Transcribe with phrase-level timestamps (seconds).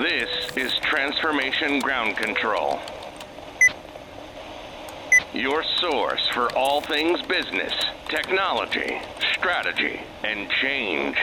[0.00, 2.80] This is Transformation Ground Control.
[5.34, 7.74] Your source for all things business,
[8.08, 8.98] technology,
[9.34, 11.18] strategy, and change.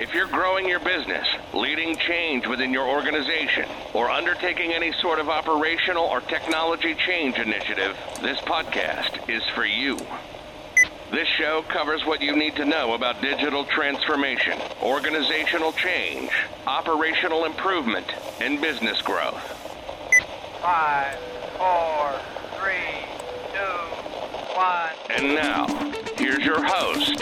[0.00, 5.28] If you're growing your business, leading change within your organization, or undertaking any sort of
[5.28, 9.98] operational or technology change initiative, this podcast is for you.
[11.18, 16.30] This show covers what you need to know about digital transformation, organizational change,
[16.64, 18.06] operational improvement,
[18.40, 19.42] and business growth.
[20.62, 21.18] Five,
[21.56, 22.20] four,
[22.60, 23.02] three,
[23.52, 23.58] two,
[24.54, 24.90] one.
[25.10, 25.66] And now,
[26.16, 27.20] here's your host,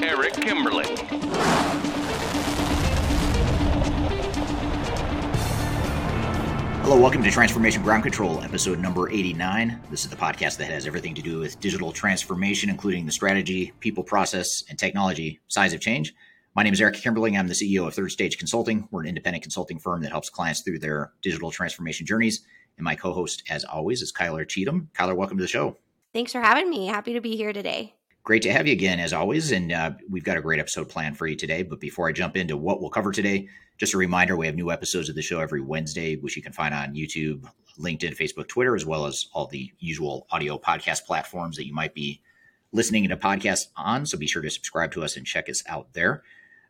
[0.00, 2.03] Eric Kimberling.
[6.84, 9.80] Hello, welcome to Transformation Ground Control, episode number 89.
[9.90, 13.72] This is the podcast that has everything to do with digital transformation, including the strategy,
[13.80, 16.14] people, process, and technology size of change.
[16.54, 17.38] My name is Eric Kimberling.
[17.38, 18.86] I'm the CEO of Third Stage Consulting.
[18.90, 22.44] We're an independent consulting firm that helps clients through their digital transformation journeys.
[22.76, 24.90] And my co host, as always, is Kyler Cheatham.
[24.92, 25.78] Kyler, welcome to the show.
[26.12, 26.86] Thanks for having me.
[26.86, 27.94] Happy to be here today.
[28.24, 29.52] Great to have you again, as always.
[29.52, 31.62] And uh, we've got a great episode planned for you today.
[31.62, 34.70] But before I jump into what we'll cover today, just a reminder we have new
[34.70, 37.46] episodes of the show every Wednesday, which you can find on YouTube,
[37.78, 41.92] LinkedIn, Facebook, Twitter, as well as all the usual audio podcast platforms that you might
[41.92, 42.22] be
[42.72, 44.06] listening to podcasts on.
[44.06, 46.22] So be sure to subscribe to us and check us out there.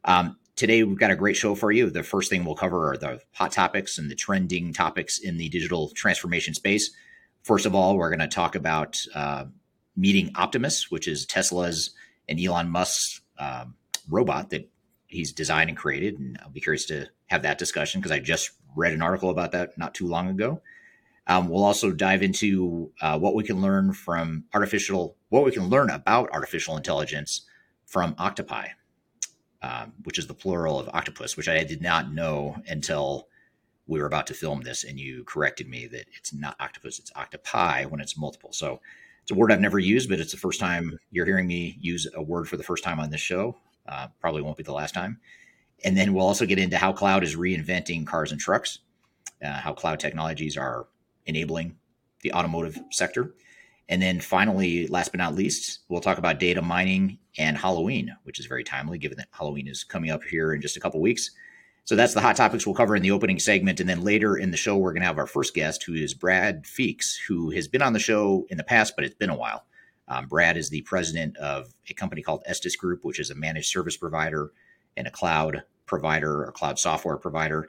[0.04, 1.88] Um, today, we've got a great show for you.
[1.88, 5.48] The first thing we'll cover are the hot topics and the trending topics in the
[5.50, 6.90] digital transformation space.
[7.44, 9.44] First of all, we're going to talk about uh,
[9.96, 11.90] meeting Optimus, which is Tesla's
[12.28, 13.74] and Elon Musk's um,
[14.08, 14.68] robot that
[15.06, 16.18] he's designed and created.
[16.18, 19.52] And I'll be curious to have that discussion because I just read an article about
[19.52, 20.60] that not too long ago.
[21.26, 25.68] Um, we'll also dive into uh, what we can learn from artificial, what we can
[25.68, 27.46] learn about artificial intelligence
[27.86, 28.68] from octopi,
[29.62, 33.28] um, which is the plural of octopus, which I did not know until
[33.86, 37.12] we were about to film this, and you corrected me that it's not octopus, it's
[37.16, 38.52] octopi when it's multiple.
[38.52, 38.80] So
[39.24, 42.06] it's a word I've never used, but it's the first time you're hearing me use
[42.14, 43.56] a word for the first time on this show.
[43.88, 45.18] Uh, probably won't be the last time.
[45.82, 48.80] And then we'll also get into how cloud is reinventing cars and trucks,
[49.42, 50.88] uh, how cloud technologies are
[51.24, 51.74] enabling
[52.20, 53.34] the automotive sector.
[53.88, 58.38] And then finally, last but not least, we'll talk about data mining and Halloween, which
[58.38, 61.30] is very timely given that Halloween is coming up here in just a couple weeks.
[61.84, 63.78] So that's the hot topics we'll cover in the opening segment.
[63.78, 66.14] And then later in the show, we're going to have our first guest, who is
[66.14, 69.36] Brad Feeks, who has been on the show in the past, but it's been a
[69.36, 69.66] while.
[70.08, 73.68] Um, Brad is the president of a company called Estes Group, which is a managed
[73.68, 74.50] service provider
[74.96, 77.68] and a cloud provider or cloud software provider.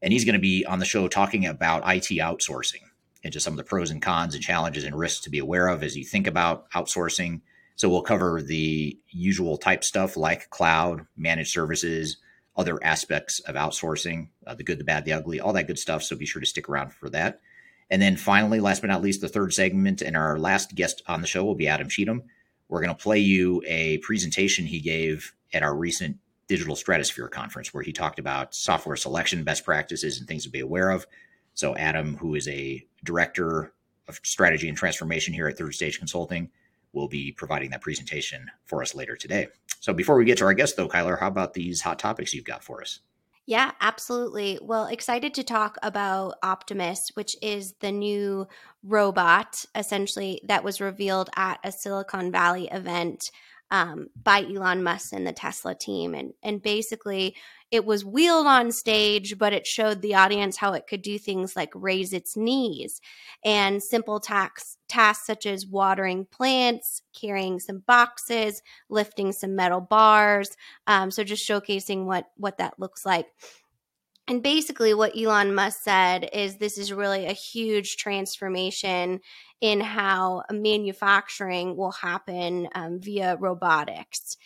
[0.00, 2.82] And he's going to be on the show talking about IT outsourcing
[3.22, 5.68] and just some of the pros and cons and challenges and risks to be aware
[5.68, 7.42] of as you think about outsourcing.
[7.76, 12.16] So we'll cover the usual type stuff like cloud, managed services,
[12.60, 16.02] other aspects of outsourcing, uh, the good, the bad, the ugly, all that good stuff.
[16.02, 17.40] So be sure to stick around for that.
[17.88, 21.22] And then finally, last but not least, the third segment and our last guest on
[21.22, 22.22] the show will be Adam Cheatham.
[22.68, 27.72] We're going to play you a presentation he gave at our recent Digital Stratosphere conference
[27.72, 31.06] where he talked about software selection best practices and things to be aware of.
[31.54, 33.72] So, Adam, who is a director
[34.06, 36.50] of strategy and transformation here at Third Stage Consulting,
[36.92, 39.48] will be providing that presentation for us later today.
[39.80, 42.44] So before we get to our guest, though, Kyler, how about these hot topics you've
[42.44, 43.00] got for us?
[43.46, 44.58] Yeah, absolutely.
[44.62, 48.46] Well, excited to talk about Optimus, which is the new
[48.84, 53.30] robot essentially that was revealed at a Silicon Valley event
[53.72, 56.14] um, by Elon Musk and the Tesla team.
[56.14, 57.34] And, and basically,
[57.70, 61.54] it was wheeled on stage, but it showed the audience how it could do things
[61.54, 63.00] like raise its knees
[63.44, 70.56] and simple tasks, tasks such as watering plants, carrying some boxes, lifting some metal bars.
[70.86, 73.26] Um, so just showcasing what what that looks like.
[74.26, 79.20] And basically, what Elon Musk said is this is really a huge transformation
[79.60, 84.36] in how manufacturing will happen um, via robotics.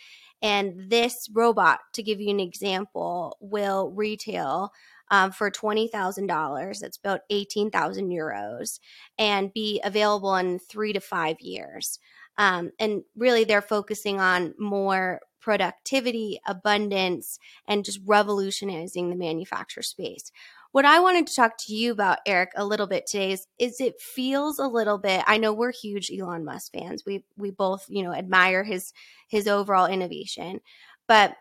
[0.41, 4.71] And this robot, to give you an example, will retail
[5.11, 6.79] um, for $20,000.
[6.79, 8.79] That's about 18,000 euros
[9.17, 11.99] and be available in three to five years.
[12.37, 20.31] Um, and really, they're focusing on more productivity, abundance, and just revolutionizing the manufacturer space.
[20.75, 23.79] What I wanted to talk to you about, Eric, a little bit today is, is
[23.79, 25.23] it feels a little bit.
[25.25, 27.03] I know we're huge Elon Musk fans.
[27.05, 28.91] We we both you know admire his
[29.29, 30.59] his overall innovation,
[31.07, 31.33] but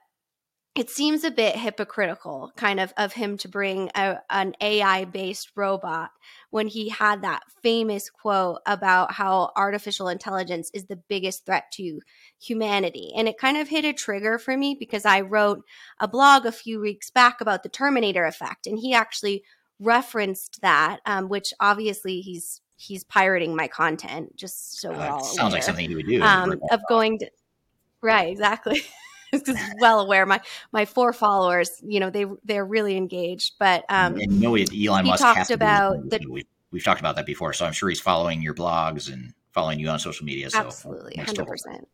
[0.74, 5.52] it seems a bit hypocritical kind of of him to bring a, an ai based
[5.54, 6.10] robot
[6.50, 12.00] when he had that famous quote about how artificial intelligence is the biggest threat to
[12.40, 13.12] humanity.
[13.16, 15.62] And it kind of hit a trigger for me because i wrote
[16.00, 19.44] a blog a few weeks back about the terminator effect and he actually
[19.80, 25.20] referenced that um, which obviously he's he's pirating my content just so we're uh, all
[25.20, 25.50] sounds aware.
[25.50, 26.22] like something he would do.
[26.22, 27.30] Um, of going to
[28.00, 28.82] right exactly
[29.80, 30.26] well aware.
[30.26, 30.40] My
[30.72, 33.54] my four followers, you know, they they're really engaged.
[33.58, 36.20] But um, and you know, Elon Musk talked about the.
[36.28, 39.78] We, we've talked about that before, so I'm sure he's following your blogs and following
[39.78, 40.50] you on social media.
[40.50, 41.88] So absolutely, hundred percent.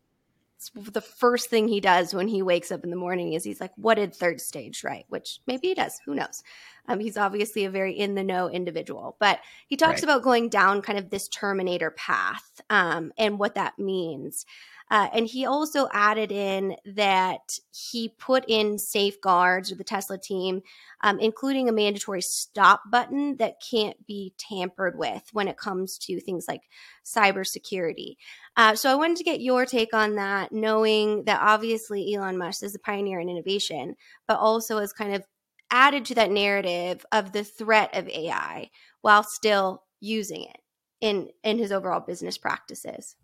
[0.75, 3.71] The first thing he does when he wakes up in the morning is he's like,
[3.77, 5.99] "What did third stage write?" Which maybe he does.
[6.05, 6.43] Who knows?
[6.87, 10.03] Um, he's obviously a very in the know individual, but he talks right.
[10.03, 14.45] about going down kind of this Terminator path um, and what that means.
[14.91, 20.61] Uh, and he also added in that he put in safeguards with the Tesla team,
[20.99, 26.19] um, including a mandatory stop button that can't be tampered with when it comes to
[26.19, 26.63] things like
[27.05, 28.17] cybersecurity.
[28.57, 32.61] Uh, so I wanted to get your take on that, knowing that obviously Elon Musk
[32.61, 33.95] is a pioneer in innovation,
[34.27, 35.23] but also has kind of
[35.71, 38.69] added to that narrative of the threat of AI
[39.03, 40.57] while still using it
[40.99, 43.15] in in his overall business practices.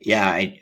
[0.00, 0.60] Yeah, I,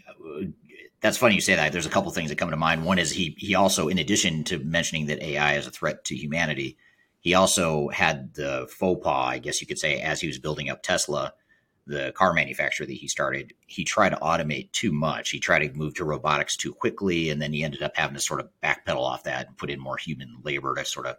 [1.00, 1.72] that's funny you say that.
[1.72, 2.84] There's a couple things that come to mind.
[2.84, 6.16] One is he he also, in addition to mentioning that AI is a threat to
[6.16, 6.78] humanity,
[7.20, 10.70] he also had the faux pas, I guess you could say, as he was building
[10.70, 11.34] up Tesla,
[11.86, 13.52] the car manufacturer that he started.
[13.66, 15.30] He tried to automate too much.
[15.30, 18.20] He tried to move to robotics too quickly, and then he ended up having to
[18.20, 21.16] sort of backpedal off that and put in more human labor to sort of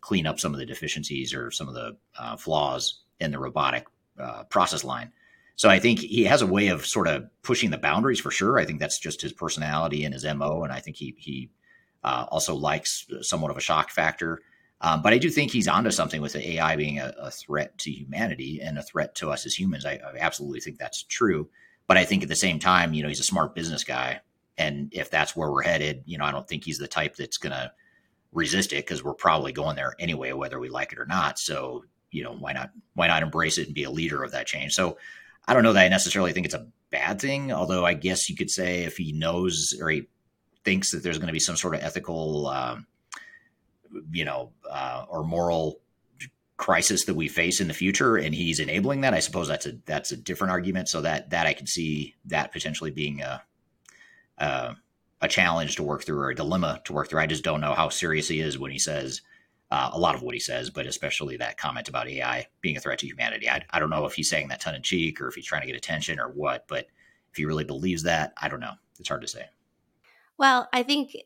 [0.00, 3.86] clean up some of the deficiencies or some of the uh, flaws in the robotic
[4.20, 5.10] uh, process line.
[5.56, 8.58] So I think he has a way of sort of pushing the boundaries for sure.
[8.58, 11.50] I think that's just his personality and his mo, and I think he he
[12.02, 14.42] uh, also likes somewhat of a shock factor.
[14.80, 17.78] Um, but I do think he's onto something with the AI being a, a, threat
[17.78, 19.86] to humanity and a threat to us as humans.
[19.86, 21.48] I, I, absolutely think that's true.
[21.86, 24.20] But I think at the same time, you know, he's a smart business guy,
[24.58, 27.38] and if that's where we're headed, you know, I don't think he's the type that's
[27.38, 27.72] going to
[28.32, 31.38] resist it because we're probably going there anyway, whether we like it or not.
[31.38, 34.46] So you know, why not why not embrace it and be a leader of that
[34.46, 34.74] change?
[34.74, 34.98] So
[35.46, 38.36] I don't know that I necessarily think it's a bad thing, although I guess you
[38.36, 40.08] could say if he knows or he
[40.64, 42.86] thinks that there's going to be some sort of ethical, um,
[44.10, 45.80] you know, uh, or moral
[46.56, 49.72] crisis that we face in the future, and he's enabling that, I suppose that's a
[49.86, 50.88] that's a different argument.
[50.88, 53.42] So that that I can see that potentially being a
[54.38, 54.76] a,
[55.20, 57.20] a challenge to work through or a dilemma to work through.
[57.20, 59.20] I just don't know how serious he is when he says
[59.70, 62.80] uh, a lot of what he says, but especially that comment about AI being a
[62.80, 63.48] threat to humanity.
[63.48, 65.62] I, I don't know if he's saying that tongue in cheek or if he's trying
[65.62, 66.86] to get attention or what, but
[67.30, 68.74] if he really believes that, I don't know.
[69.00, 69.46] It's hard to say.
[70.38, 71.16] Well, I think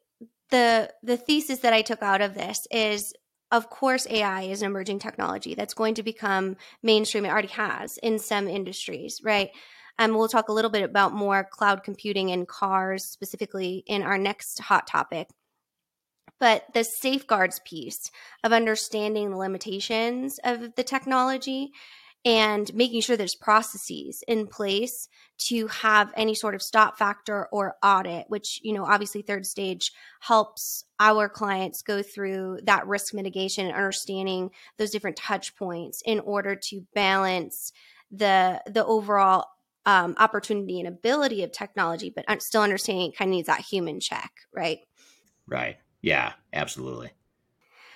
[0.50, 3.12] the the thesis that I took out of this is
[3.50, 7.25] of course AI is an emerging technology that's going to become mainstream.
[7.25, 9.50] It already has in some industries, right?
[9.99, 14.17] And we'll talk a little bit about more cloud computing and cars specifically in our
[14.17, 15.29] next hot topic.
[16.40, 18.11] But the safeguards piece
[18.44, 21.73] of understanding the limitations of the technology
[22.25, 25.08] and making sure there's processes in place
[25.38, 29.93] to have any sort of stop factor or audit which you know obviously third stage
[30.20, 36.20] helps our clients go through that risk mitigation and understanding those different touch points in
[36.20, 37.73] order to balance
[38.11, 39.46] the the overall
[39.87, 44.00] um, opportunity and ability of technology but still understanding it kind of needs that human
[44.00, 44.81] check right?
[45.46, 47.12] Right yeah, absolutely.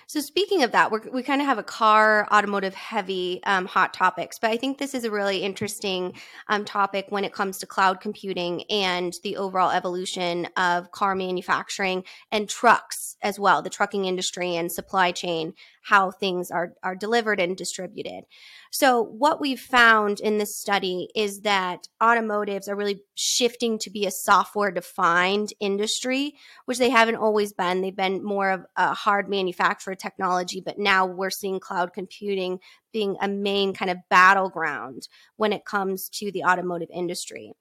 [0.07, 4.37] So speaking of that, we kind of have a car automotive heavy um, hot topics,
[4.37, 6.13] but I think this is a really interesting
[6.49, 12.03] um, topic when it comes to cloud computing and the overall evolution of car manufacturing
[12.31, 17.39] and trucks as well, the trucking industry and supply chain, how things are are delivered
[17.39, 18.23] and distributed.
[18.71, 24.05] So, what we've found in this study is that automotives are really shifting to be
[24.05, 26.33] a software defined industry,
[26.65, 27.81] which they haven't always been.
[27.81, 32.59] They've been more of a hard manufacturer technology, but now we're seeing cloud computing
[32.91, 37.53] being a main kind of battleground when it comes to the automotive industry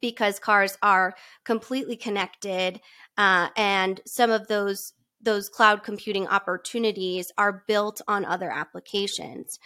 [0.00, 2.80] because cars are completely connected
[3.16, 9.58] uh, and some of those those cloud computing opportunities are built on other applications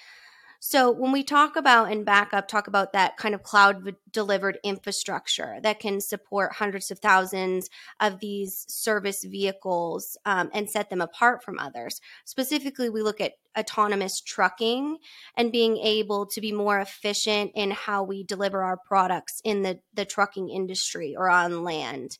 [0.66, 5.58] so when we talk about and backup, talk about that kind of cloud delivered infrastructure
[5.62, 7.68] that can support hundreds of thousands
[8.00, 12.00] of these service vehicles um, and set them apart from others.
[12.25, 14.96] Specifically, we look at autonomous trucking
[15.37, 19.80] and being able to be more efficient in how we deliver our products in the,
[19.92, 22.16] the trucking industry or on land.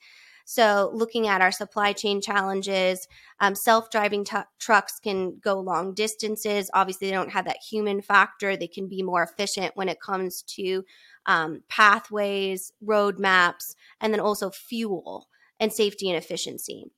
[0.47, 3.09] So, looking at our supply chain challenges,
[3.41, 6.71] um, self driving t- trucks can go long distances.
[6.75, 8.57] Obviously, they don't have that human factor.
[8.57, 10.85] They can be more efficient when it comes to
[11.27, 16.91] um, pathways, roadmaps, and then also fuel and safety and efficiency.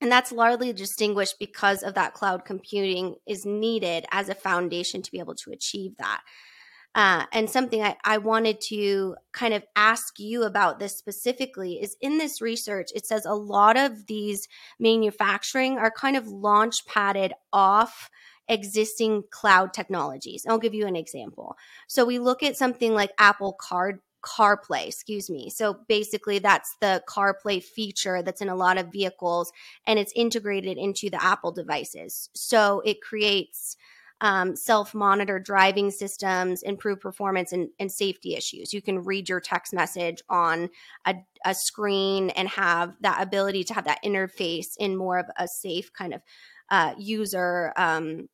[0.00, 5.10] And that's largely distinguished because of that cloud computing is needed as a foundation to
[5.10, 6.20] be able to achieve that.
[6.96, 11.94] Uh, and something I, I wanted to kind of ask you about this specifically is
[12.00, 14.48] in this research, it says a lot of these
[14.80, 18.08] manufacturing are kind of launch padded off
[18.48, 20.46] existing cloud technologies.
[20.48, 21.56] I'll give you an example.
[21.86, 25.50] So we look at something like Apple Card CarPlay, excuse me.
[25.50, 29.52] So basically, that's the CarPlay feature that's in a lot of vehicles
[29.86, 32.30] and it's integrated into the Apple devices.
[32.34, 33.76] So it creates
[34.20, 38.72] um, self monitor driving systems, improve performance and, and, safety issues.
[38.72, 40.70] You can read your text message on
[41.04, 45.46] a, a, screen and have that ability to have that interface in more of a
[45.46, 46.22] safe kind of
[46.70, 48.28] uh, user um,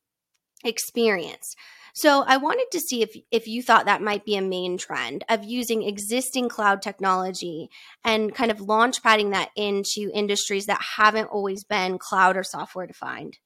[0.63, 1.55] experience.
[1.95, 5.23] So I wanted to see if if you thought that might be a main trend
[5.29, 7.69] of using existing cloud technology
[8.03, 12.87] and kind of launch padding that into industries that haven't always been cloud or software
[12.87, 13.37] defined.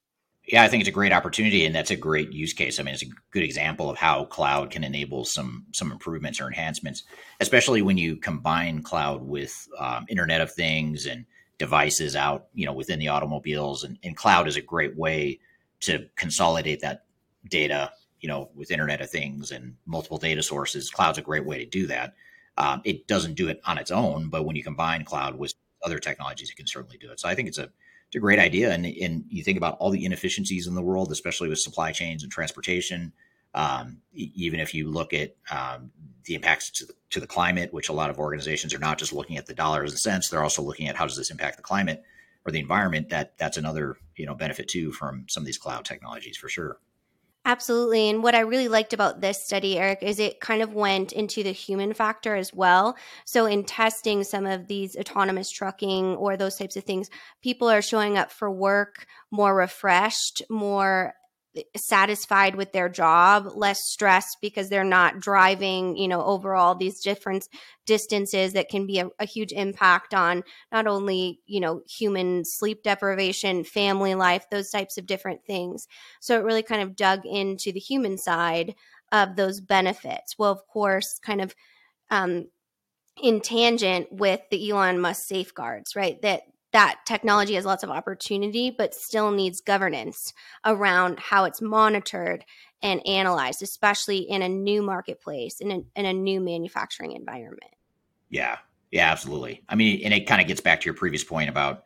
[0.48, 2.80] Yeah, I think it's a great opportunity, and that's a great use case.
[2.80, 6.48] I mean, it's a good example of how cloud can enable some some improvements or
[6.48, 7.04] enhancements,
[7.42, 11.26] especially when you combine cloud with um, Internet of Things and
[11.58, 13.84] devices out, you know, within the automobiles.
[13.84, 15.40] And, and cloud is a great way
[15.82, 17.04] to consolidate that
[17.50, 20.90] data, you know, with Internet of Things and multiple data sources.
[20.90, 22.14] Cloud's a great way to do that.
[22.58, 26.00] Um, it doesn't do it on its own, but when you combine cloud with other
[26.00, 27.20] technologies, it can certainly do it.
[27.20, 27.70] So I think it's a
[28.08, 28.72] it's a great idea.
[28.72, 32.24] And, and you think about all the inefficiencies in the world, especially with supply chains
[32.24, 33.12] and transportation.
[33.54, 35.92] Um, even if you look at um,
[36.26, 39.14] the impacts to the, to the climate, which a lot of organizations are not just
[39.14, 41.64] looking at the dollars and cents, they're also looking at how does this impact the
[41.64, 42.04] climate
[42.46, 43.10] or the environment.
[43.10, 46.78] That that's another you know benefit too from some of these cloud technologies for sure.
[47.48, 48.10] Absolutely.
[48.10, 51.44] And what I really liked about this study, Eric, is it kind of went into
[51.44, 52.98] the human factor as well.
[53.24, 57.10] So, in testing some of these autonomous trucking or those types of things,
[57.42, 61.14] people are showing up for work more refreshed, more
[61.76, 67.48] satisfied with their job, less stressed because they're not driving, you know, overall these different
[67.86, 72.84] distances that can be a, a, huge impact on not only, you know, human sleep
[72.84, 75.88] deprivation, family life, those types of different things.
[76.20, 78.76] So it really kind of dug into the human side
[79.12, 80.38] of those benefits.
[80.38, 81.56] Well, of course, kind of
[82.10, 82.48] um,
[83.22, 86.22] in tangent with the Elon Musk safeguards, right?
[86.22, 86.42] That
[86.74, 90.34] that technology has lots of opportunity, but still needs governance
[90.66, 92.44] around how it's monitored
[92.82, 97.72] and analyzed, especially in a new marketplace, in a, in a new manufacturing environment.
[98.30, 98.58] Yeah,
[98.92, 99.64] yeah, absolutely.
[99.70, 101.84] I mean, and it kind of gets back to your previous point about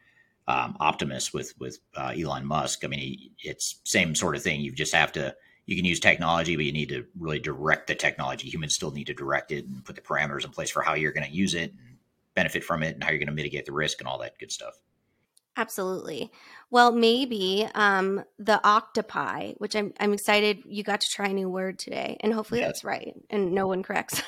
[0.48, 2.84] um, Optimus with with uh, Elon Musk.
[2.84, 4.62] I mean, it's same sort of thing.
[4.62, 5.36] You just have to
[5.66, 8.50] you can use technology, but you need to really direct the technology.
[8.50, 11.14] Humans still need to direct it and put the parameters in place for how you're
[11.14, 11.91] going to use it and
[12.36, 14.52] benefit from it and how you're going to mitigate the risk and all that good
[14.52, 14.74] stuff.
[15.58, 16.32] Absolutely.
[16.70, 21.50] Well, maybe um, the octopi, which I'm I'm excited you got to try a new
[21.50, 22.68] word today, and hopefully yeah.
[22.68, 24.22] that's right, and no one corrects.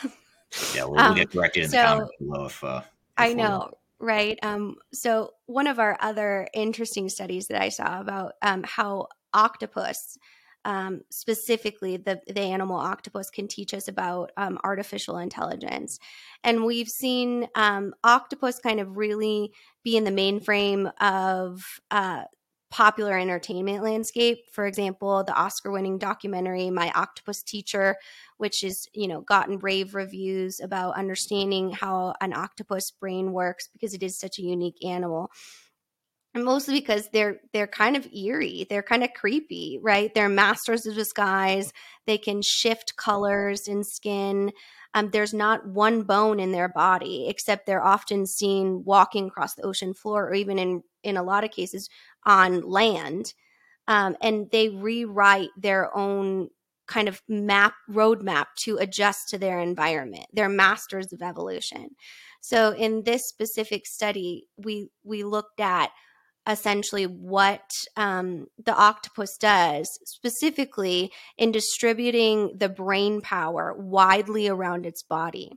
[0.75, 2.63] yeah, we'll, we'll, get corrected in so, the comments below if.
[2.63, 2.81] Uh,
[3.15, 4.37] I know, right?
[4.43, 10.17] Um, so one of our other interesting studies that I saw about um, how octopus
[10.65, 15.99] um, specifically the, the animal octopus can teach us about um, artificial intelligence.
[16.43, 19.53] And we've seen um, octopus kind of really
[19.83, 22.23] be in the mainframe of uh,
[22.73, 24.39] popular entertainment landscape.
[24.51, 27.97] For example, the Oscar-winning documentary "My Octopus Teacher,"
[28.37, 33.93] which has you know gotten rave reviews about understanding how an octopus brain works because
[33.93, 35.29] it is such a unique animal
[36.33, 40.13] and mostly because they're they're kind of eerie they're kind of creepy right?
[40.13, 41.71] They're masters of disguise
[42.05, 44.51] they can shift colors in skin
[44.93, 49.63] um, there's not one bone in their body except they're often seen walking across the
[49.63, 51.89] ocean floor or even in in a lot of cases
[52.25, 53.33] on land.
[53.87, 56.49] Um, and they rewrite their own
[56.87, 60.25] kind of map roadmap to adjust to their environment.
[60.31, 61.89] They're masters of evolution.
[62.41, 65.89] So in this specific study we we looked at
[66.47, 75.03] essentially what um, the octopus does, specifically in distributing the brain power widely around its
[75.03, 75.51] body,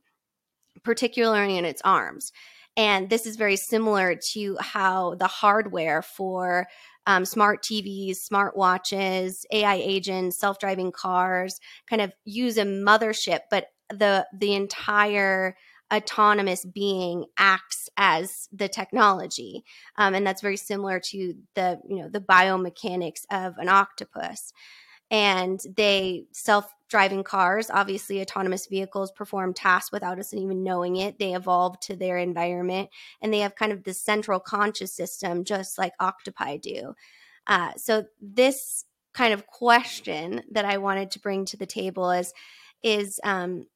[0.85, 2.31] particularly in its arms.
[2.77, 6.67] And this is very similar to how the hardware for
[7.07, 13.67] um, smart TVs, smart watches, AI agents, self-driving cars kind of use a mothership, but
[13.89, 15.57] the the entire
[15.93, 19.65] autonomous being acts as the technology.
[19.97, 24.53] Um, and that's very similar to the you know the biomechanics of an octopus.
[25.11, 31.19] And they self driving cars obviously autonomous vehicles perform tasks without us even knowing it.
[31.19, 32.91] They evolve to their environment
[33.21, 36.95] and they have kind of this central conscious system just like octopi do.
[37.47, 42.35] Uh, so this kind of question that i wanted to bring to the table is
[42.83, 43.67] is um,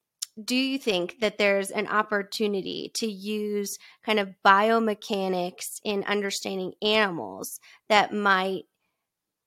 [0.43, 7.59] do you think that there's an opportunity to use kind of biomechanics in understanding animals
[7.89, 8.65] that might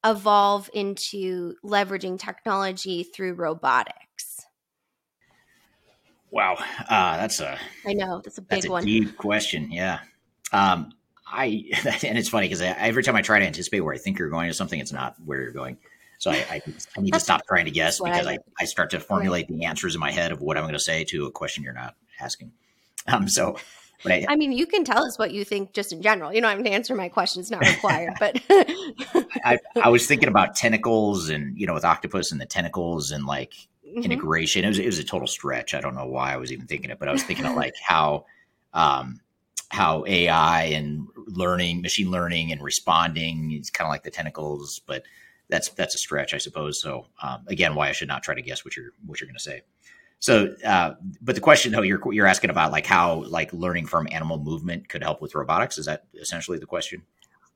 [0.05, 4.45] evolve into leveraging technology through robotics?
[6.29, 6.55] Wow,
[6.89, 8.85] uh, that's a I know that's a big that's a one.
[8.85, 9.71] deep question.
[9.71, 9.99] Yeah,
[10.51, 10.91] um,
[11.27, 11.65] I
[12.03, 14.47] and it's funny because every time I try to anticipate where I think you're going
[14.47, 15.77] to something, it's not where you're going.
[16.23, 16.61] So I, I,
[16.97, 19.93] I need to stop trying to guess because I, I start to formulate the answers
[19.93, 22.53] in my head of what I'm going to say to a question you're not asking.
[23.07, 23.57] Um, so,
[24.03, 26.33] but I, I mean, you can tell us what you think just in general.
[26.33, 28.13] You don't have to answer my question; it's not required.
[28.19, 28.41] but
[29.43, 33.25] I, I was thinking about tentacles and you know with octopus and the tentacles and
[33.25, 33.53] like
[33.85, 34.03] Mhm.
[34.03, 34.63] integration.
[34.63, 35.73] It was it was a total stretch.
[35.73, 37.75] I don't know why I was even thinking it, but I was thinking of like
[37.85, 38.25] how
[38.73, 39.19] um,
[39.69, 45.03] how AI and learning, machine learning, and responding is kind of like the tentacles, but
[45.49, 46.81] that's that's a stretch, I suppose.
[46.81, 49.37] So um, again, why I should not try to guess what you're what you're going
[49.37, 49.61] to say.
[50.19, 54.07] So, uh, but the question though, you're you're asking about like how like learning from
[54.11, 55.77] animal movement could help with robotics.
[55.77, 57.03] Is that essentially the question?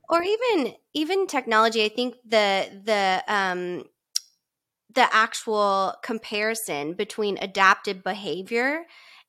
[0.10, 3.84] or even even technology i think the the um
[4.94, 8.84] the actual comparison between adaptive behavior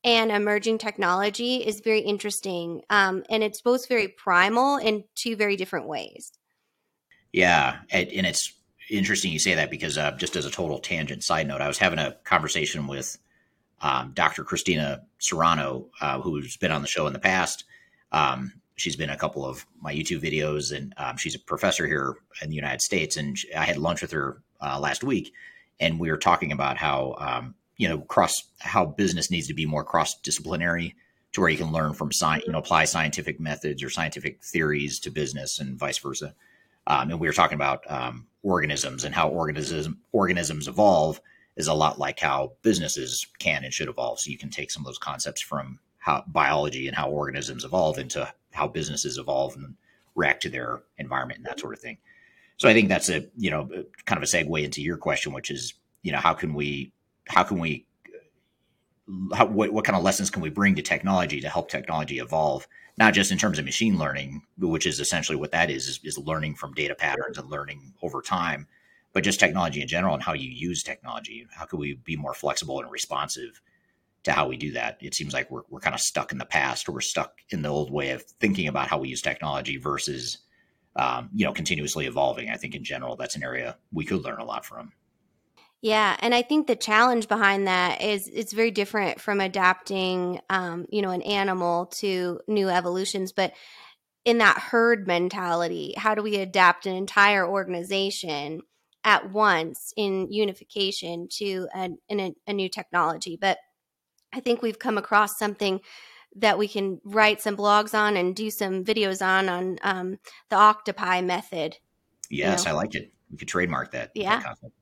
[0.05, 5.57] and emerging technology is very interesting um, and it's both very primal in two very
[5.57, 6.33] different ways
[7.33, 8.53] Yeah, and, and it's
[8.91, 11.79] interesting you say that because uh, just as a total tangent side note, I was
[11.79, 13.19] having a conversation with
[13.81, 14.45] um, Dr.
[14.45, 17.65] Christina Serrano, uh, who's been on the show in the past.
[18.13, 22.17] Um, she's been a couple of my YouTube videos, and um, she's a professor here
[22.43, 23.17] in the United States.
[23.17, 25.33] And I had lunch with her uh, last week,
[25.79, 29.67] and we were talking about how um, you know cross how business needs to be
[29.67, 30.97] more cross disciplinary
[31.33, 34.99] to where you can learn from science, you know, apply scientific methods or scientific theories
[35.01, 36.35] to business and vice versa.
[36.89, 41.21] Um, and we were talking about um, organisms and how organism organisms evolve
[41.57, 44.19] is a lot like how businesses can and should evolve.
[44.19, 47.99] So you can take some of those concepts from how biology and how organisms evolve
[47.99, 49.75] into how businesses evolve and
[50.15, 51.99] react to their environment and that sort of thing.
[52.57, 53.69] So I think that's a you know
[54.07, 56.93] kind of a segue into your question, which is you know how can we
[57.29, 57.87] how can we
[59.35, 62.67] how, what, what kind of lessons can we bring to technology to help technology evolve
[62.99, 66.19] not just in terms of machine learning which is essentially what that is is, is
[66.19, 68.67] learning from data patterns and learning over time
[69.13, 71.47] but just technology in general and how you use technology.
[71.51, 73.61] How can we be more flexible and responsive
[74.25, 74.99] to how we do that?
[75.01, 76.89] It seems like we're, we're kind of stuck in the past.
[76.89, 80.39] Or we're stuck in the old way of thinking about how we use technology versus
[80.97, 84.41] um, you know continuously evolving i think in general that's an area we could learn
[84.41, 84.91] a lot from
[85.81, 90.87] Yeah, and I think the challenge behind that is it's very different from adapting, um,
[90.91, 93.33] you know, an animal to new evolutions.
[93.33, 93.53] But
[94.25, 98.63] in that herd mentality, how do we adapt an entire organization
[99.05, 103.39] at once in unification to a, in a, a new technology?
[103.41, 103.59] But
[104.33, 105.81] I think we've come across something
[106.37, 110.19] that we can write some blogs on and do some videos on on um,
[110.51, 111.79] the octopi method
[112.29, 112.73] yes know.
[112.73, 114.43] i like it we could trademark that that Yeah.
[114.43, 114.75] concept.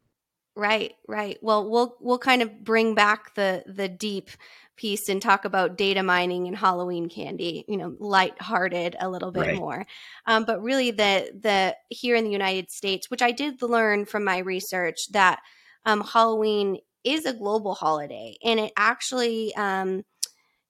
[0.58, 1.38] Right, right.
[1.42, 4.30] Well, we'll we'll kind of bring back the the deep
[4.76, 7.64] piece and talk about data mining and Halloween candy.
[7.68, 9.52] You know, lighthearted a little bit Right.
[9.52, 9.84] more.
[10.26, 14.24] Um, but really, the the here in the United States, which I did learn from
[14.24, 15.40] my research, that
[15.84, 20.04] um, Halloween is a global holiday, and it actually um,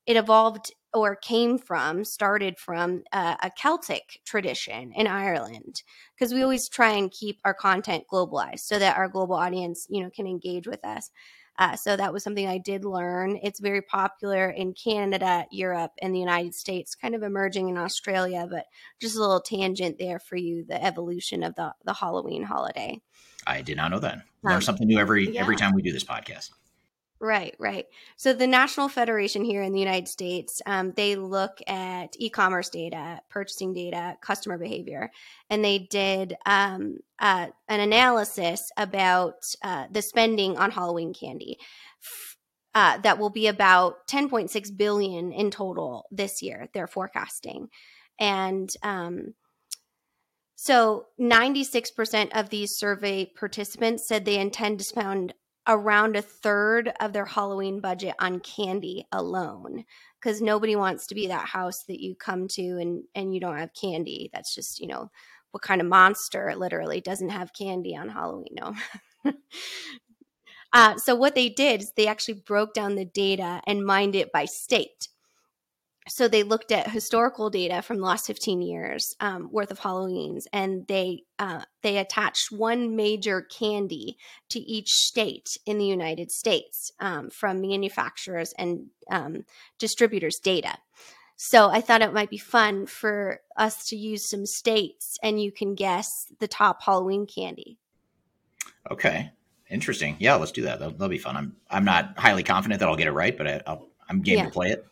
[0.06, 5.82] it evolved or came from, started from uh, a Celtic tradition in Ireland
[6.14, 10.02] because we always try and keep our content globalized so that our global audience you
[10.02, 11.10] know can engage with us
[11.58, 16.14] uh, so that was something i did learn it's very popular in canada europe and
[16.14, 18.66] the united states kind of emerging in australia but
[19.00, 23.00] just a little tangent there for you the evolution of the, the halloween holiday
[23.46, 24.22] I did not know that.
[24.42, 25.40] Learn Um, something new every yeah.
[25.40, 26.50] every time we do this podcast.
[27.18, 27.86] Right, right.
[28.16, 33.20] So the National Federation here in the United States, um, they look at e-commerce data,
[33.30, 35.10] purchasing data, customer behavior,
[35.48, 41.58] and they did um, uh, an analysis about uh, the spending on Halloween candy.
[42.74, 46.68] Uh, that will be about 10.6 billion in total this year.
[46.74, 47.68] They're forecasting,
[48.20, 49.32] and um,
[50.56, 55.32] so 96% of these survey participants said they intend to spend
[55.66, 59.84] around a third of their Halloween budget on candy alone.
[60.20, 63.58] because nobody wants to be that house that you come to and and you don't
[63.58, 64.30] have candy.
[64.32, 65.10] That's just you know
[65.52, 68.54] what kind of monster literally doesn't have candy on Halloween?
[68.60, 68.74] No.
[70.72, 74.32] uh, so what they did is they actually broke down the data and mined it
[74.32, 75.08] by state
[76.08, 80.44] so they looked at historical data from the last 15 years um, worth of halloweens
[80.52, 84.16] and they uh, they attached one major candy
[84.48, 89.44] to each state in the united states um, from manufacturers and um,
[89.78, 90.78] distributors data.
[91.36, 95.50] So i thought it might be fun for us to use some states and you
[95.50, 97.78] can guess the top halloween candy.
[98.90, 99.30] Okay.
[99.68, 100.16] Interesting.
[100.20, 100.78] Yeah let's do that.
[100.78, 101.36] That'll, that'll be fun.
[101.36, 104.38] I'm i'm not highly confident that i'll get it right but I, i am game
[104.38, 104.44] yeah.
[104.44, 104.86] to play it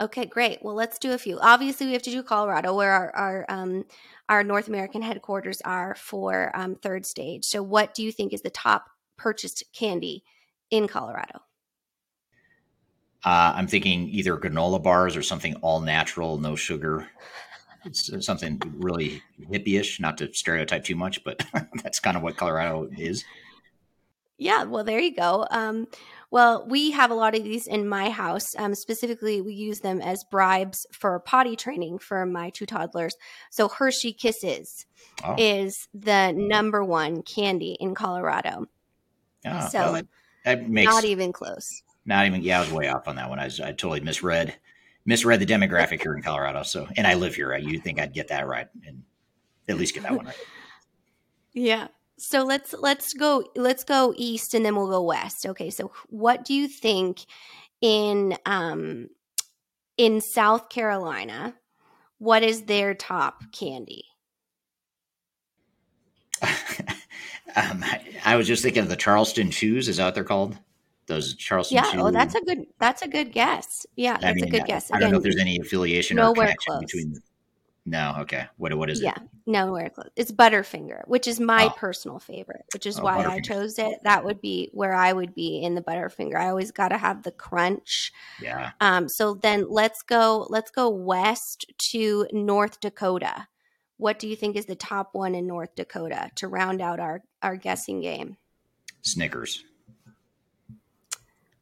[0.00, 0.62] Okay, great.
[0.62, 1.38] Well, let's do a few.
[1.40, 3.84] Obviously, we have to do Colorado, where our our, um,
[4.30, 7.44] our North American headquarters are for um, third stage.
[7.44, 8.86] So, what do you think is the top
[9.18, 10.24] purchased candy
[10.70, 11.40] in Colorado?
[13.22, 17.06] Uh, I'm thinking either granola bars or something all natural, no sugar.
[17.92, 21.42] Something really hippie-ish, not to stereotype too much, but
[21.82, 23.24] that's kind of what Colorado is.
[24.38, 25.46] Yeah, well, there you go.
[25.50, 25.86] Um,
[26.30, 28.54] well, we have a lot of these in my house.
[28.56, 33.16] Um, specifically, we use them as bribes for potty training for my two toddlers.
[33.50, 34.86] So Hershey Kisses
[35.24, 35.34] oh.
[35.36, 38.66] is the number one candy in Colorado.
[39.44, 40.06] Oh, so well, that,
[40.44, 41.82] that makes not even close.
[42.06, 42.42] Not even.
[42.42, 43.38] Yeah, I was way off on that one.
[43.38, 44.54] I, was, I totally misread
[45.04, 46.62] misread the demographic here in Colorado.
[46.62, 47.56] So, and I live here.
[47.56, 49.02] You think I'd get that right and
[49.68, 50.36] at least get that one right?
[51.52, 51.88] Yeah.
[52.20, 55.46] So let's let's go let's go east and then we'll go west.
[55.46, 57.24] Okay, so what do you think
[57.80, 59.08] in um
[59.96, 61.54] in South Carolina?
[62.18, 64.04] What is their top candy?
[66.42, 69.88] um, I, I, was just thinking of the Charleston Chews.
[69.88, 70.58] Is that what they're called?
[71.06, 71.76] Those Charleston.
[71.76, 71.92] Yeah.
[71.96, 72.66] Oh, that's a good.
[72.78, 73.86] That's a good guess.
[73.96, 74.90] Yeah, that's mean, a good guess.
[74.90, 76.80] Again, I don't know if there's any affiliation or connection close.
[76.80, 77.14] between
[77.86, 78.46] no, okay.
[78.56, 79.22] What what is yeah, it?
[79.46, 80.10] Yeah, nowhere close.
[80.16, 81.70] It's Butterfinger, which is my oh.
[81.70, 83.98] personal favorite, which is oh, why I chose it.
[84.04, 86.36] That would be where I would be in the Butterfinger.
[86.36, 88.12] I always got to have the crunch.
[88.40, 88.72] Yeah.
[88.80, 89.08] Um.
[89.08, 90.46] So then let's go.
[90.50, 93.48] Let's go west to North Dakota.
[93.96, 97.22] What do you think is the top one in North Dakota to round out our
[97.42, 98.36] our guessing game?
[99.02, 99.64] Snickers.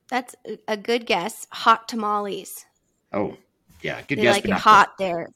[0.08, 0.34] That's
[0.66, 1.46] a good guess.
[1.50, 2.64] Hot tamales.
[3.12, 3.36] Oh,
[3.82, 4.36] yeah, good they guess.
[4.36, 5.28] Like it hot there.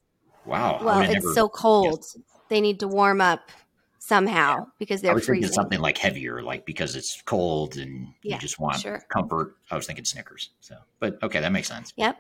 [0.45, 0.81] Wow.
[0.83, 2.05] Well, it's never, so cold.
[2.49, 3.51] They need to warm up
[3.99, 4.65] somehow yeah.
[4.79, 5.53] because they're I was freezing.
[5.53, 9.03] something like heavier, like because it's cold and yeah, you just want sure.
[9.09, 9.57] comfort.
[9.71, 10.51] I was thinking Snickers.
[10.61, 11.93] So, but okay, that makes sense.
[11.97, 12.17] Yep.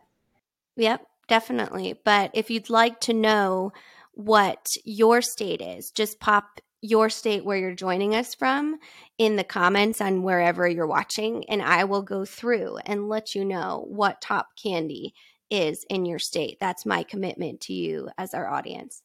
[0.76, 1.98] Yep, definitely.
[2.04, 3.72] But if you'd like to know
[4.12, 8.78] what your state is, just pop your state where you're joining us from
[9.18, 13.44] in the comments on wherever you're watching, and I will go through and let you
[13.44, 15.14] know what top candy
[15.52, 16.58] is in your state.
[16.58, 19.02] That's my commitment to you as our audience.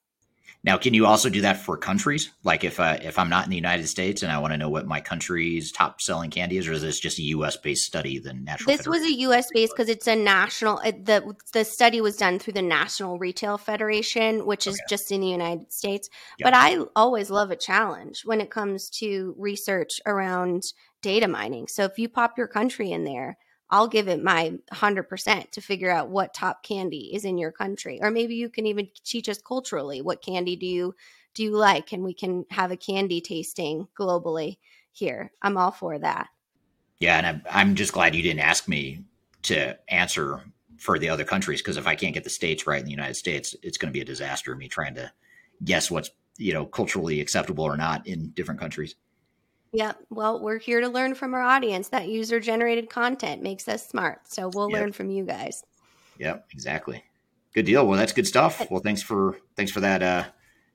[0.63, 2.31] Now, can you also do that for countries?
[2.43, 4.69] Like if uh, if I'm not in the United States and I want to know
[4.69, 7.57] what my country's top selling candy is, or is this just a U.S.
[7.57, 8.17] based study?
[8.19, 8.73] The national.
[8.73, 9.03] This Federation?
[9.03, 9.47] was a U.S.
[9.53, 10.77] based because it's a national.
[10.77, 15.27] the The study was done through the National Retail Federation, which is just in the
[15.27, 16.09] United States.
[16.39, 16.45] Yep.
[16.45, 20.63] But I always love a challenge when it comes to research around
[21.01, 21.67] data mining.
[21.67, 23.37] So if you pop your country in there,
[23.69, 27.99] I'll give it my 100% to figure out what top candy is in your country.
[28.01, 30.95] Or maybe you can even teach us culturally what candy do you
[31.33, 34.57] do you like and we can have a candy tasting globally
[34.91, 35.31] here.
[35.41, 36.29] I'm all for that.
[36.99, 39.03] Yeah, and I'm, I'm just glad you didn't ask me
[39.43, 40.41] to answer
[40.77, 43.15] for the other countries because if I can't get the states right in the United
[43.15, 45.11] States, it's going to be a disaster me trying to
[45.63, 48.95] guess what's, you know, culturally acceptable or not in different countries.
[49.73, 49.93] Yeah.
[50.09, 51.89] Well, we're here to learn from our audience.
[51.89, 54.27] That user generated content makes us smart.
[54.27, 54.79] So we'll yep.
[54.79, 55.63] learn from you guys.
[56.19, 57.03] Yep, exactly.
[57.53, 57.85] Good deal.
[57.87, 58.69] Well, that's good stuff.
[58.69, 60.25] Well, thanks for thanks for that uh,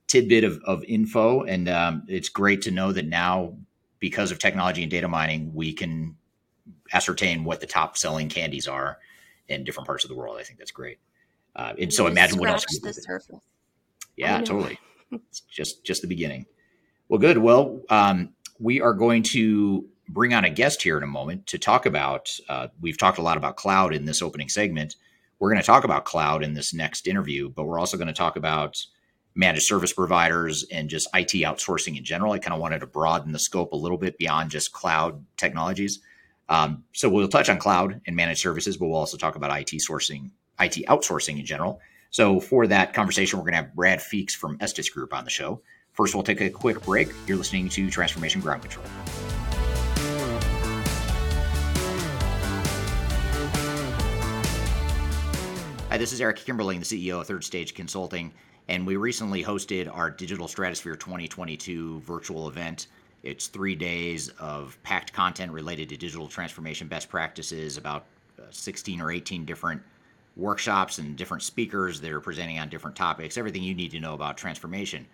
[0.06, 1.42] tidbit of, of info.
[1.42, 3.56] And um, it's great to know that now,
[3.98, 6.16] because of technology and data mining, we can
[6.92, 8.98] ascertain what the top selling candies are
[9.48, 10.36] in different parts of the world.
[10.38, 10.98] I think that's great.
[11.54, 12.64] Uh, and so imagine what else.
[12.82, 13.40] The surface.
[14.16, 14.78] Yeah, totally.
[15.10, 16.46] it's just just the beginning.
[17.08, 17.38] Well, good.
[17.38, 21.58] Well, um, we are going to bring on a guest here in a moment to
[21.58, 22.36] talk about.
[22.48, 24.96] Uh, we've talked a lot about cloud in this opening segment.
[25.38, 28.12] We're going to talk about cloud in this next interview, but we're also going to
[28.12, 28.84] talk about
[29.34, 32.32] managed service providers and just IT outsourcing in general.
[32.32, 36.00] I kind of wanted to broaden the scope a little bit beyond just cloud technologies.
[36.48, 39.80] Um, so we'll touch on cloud and managed services, but we'll also talk about IT
[39.88, 41.80] sourcing, IT outsourcing in general.
[42.10, 45.30] So for that conversation, we're going to have Brad Feeks from Estes Group on the
[45.30, 45.62] show.
[45.92, 47.10] First, we'll take a quick break.
[47.26, 48.86] You're listening to Transformation Ground Control.
[55.90, 58.32] Hi, this is Eric Kimberling, the CEO of Third Stage Consulting,
[58.68, 62.86] and we recently hosted our Digital Stratosphere 2022 virtual event.
[63.22, 68.06] It's three days of packed content related to digital transformation best practices, about
[68.38, 69.82] uh, 16 or 18 different
[70.38, 74.14] workshops and different speakers that are presenting on different topics, everything you need to know
[74.14, 75.06] about transformation.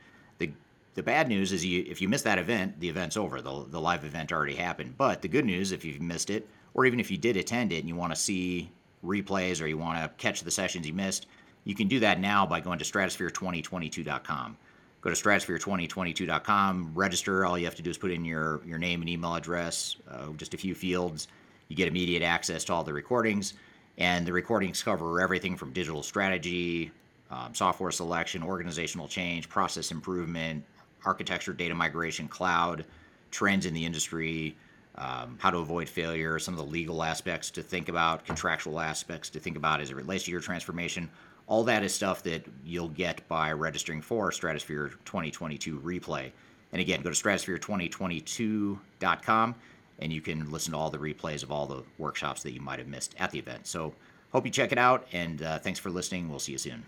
[0.99, 3.41] The bad news is you, if you miss that event, the event's over.
[3.41, 4.99] The, the live event already happened.
[4.99, 7.79] But the good news, if you've missed it, or even if you did attend it
[7.79, 8.73] and you want to see
[9.05, 11.29] replays or you want to catch the sessions you missed,
[11.63, 14.57] you can do that now by going to stratosphere2022.com.
[15.01, 17.47] Go to stratosphere2022.com, register.
[17.47, 20.33] All you have to do is put in your, your name and email address, uh,
[20.33, 21.29] just a few fields.
[21.69, 23.55] You get immediate access to all the recordings.
[23.99, 26.91] And the recordings cover everything from digital strategy,
[27.31, 30.65] um, software selection, organizational change, process improvement,
[31.05, 32.85] architecture, data migration, cloud,
[33.31, 34.57] trends in the industry,
[34.97, 39.31] um, how to avoid failure, some of the legal aspects to think about, contractual aspects
[39.31, 41.09] to think about as it relates to your transformation.
[41.47, 46.31] All that is stuff that you'll get by registering for Stratosphere 2022 replay.
[46.73, 49.55] And again, go to stratosphere2022.com
[50.01, 52.79] and you can listen to all the replays of all the workshops that you might
[52.79, 53.67] have missed at the event.
[53.67, 53.95] So,
[54.33, 56.29] hope you check it out, and uh, thanks for listening.
[56.29, 56.85] We'll see you soon.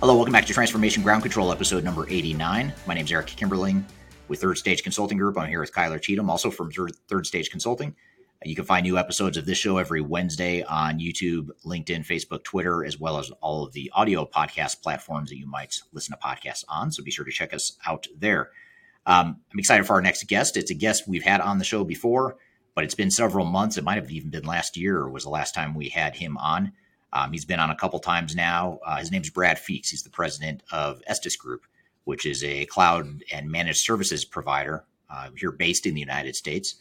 [0.00, 2.72] Hello, welcome back to Transformation Ground Control, episode number 89.
[2.86, 3.82] My name is Eric Kimberling
[4.28, 5.36] with Third Stage Consulting Group.
[5.36, 7.94] I'm here with Kyler Cheatham, also from Third Stage Consulting.
[8.44, 12.84] You can find new episodes of this show every Wednesday on YouTube, LinkedIn, Facebook, Twitter,
[12.84, 16.64] as well as all of the audio podcast platforms that you might listen to podcasts
[16.68, 16.92] on.
[16.92, 18.50] So be sure to check us out there.
[19.04, 20.56] Um, I'm excited for our next guest.
[20.56, 22.36] It's a guest we've had on the show before,
[22.78, 23.76] but it's been several months.
[23.76, 26.70] It might have even been last year was the last time we had him on.
[27.12, 28.78] Um, he's been on a couple times now.
[28.86, 29.88] Uh, his name is Brad Feeks.
[29.88, 31.62] He's the president of Estes Group,
[32.04, 36.76] which is a cloud and managed services provider uh, here based in the United States.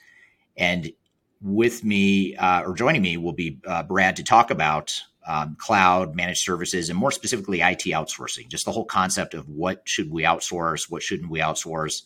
[0.56, 0.94] And
[1.42, 4.94] with me uh, or joining me will be uh, Brad to talk about
[5.28, 9.82] um, cloud managed services and more specifically IT outsourcing, just the whole concept of what
[9.86, 12.04] should we outsource, what shouldn't we outsource,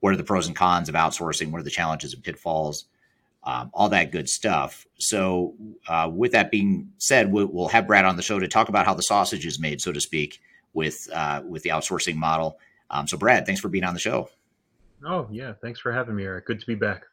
[0.00, 2.84] what are the pros and cons of outsourcing, what are the challenges and pitfalls
[3.44, 4.86] um, all that good stuff.
[4.98, 5.54] So,
[5.88, 8.86] uh, with that being said, we'll, we'll, have Brad on the show to talk about
[8.86, 10.40] how the sausage is made, so to speak,
[10.74, 12.58] with uh, with the outsourcing model.
[12.90, 14.28] Um, so, Brad, thanks for being on the show.
[15.04, 16.46] Oh yeah, thanks for having me, Eric.
[16.46, 17.04] Good to be back.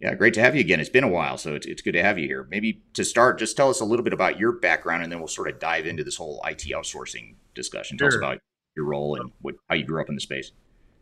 [0.00, 0.78] Yeah, great to have you again.
[0.78, 2.46] It's been a while, so it's, it's good to have you here.
[2.50, 5.28] Maybe to start, just tell us a little bit about your background, and then we'll
[5.28, 7.96] sort of dive into this whole IT outsourcing discussion.
[7.96, 8.38] Tell us about
[8.76, 10.52] your role and what, how you grew up in the space.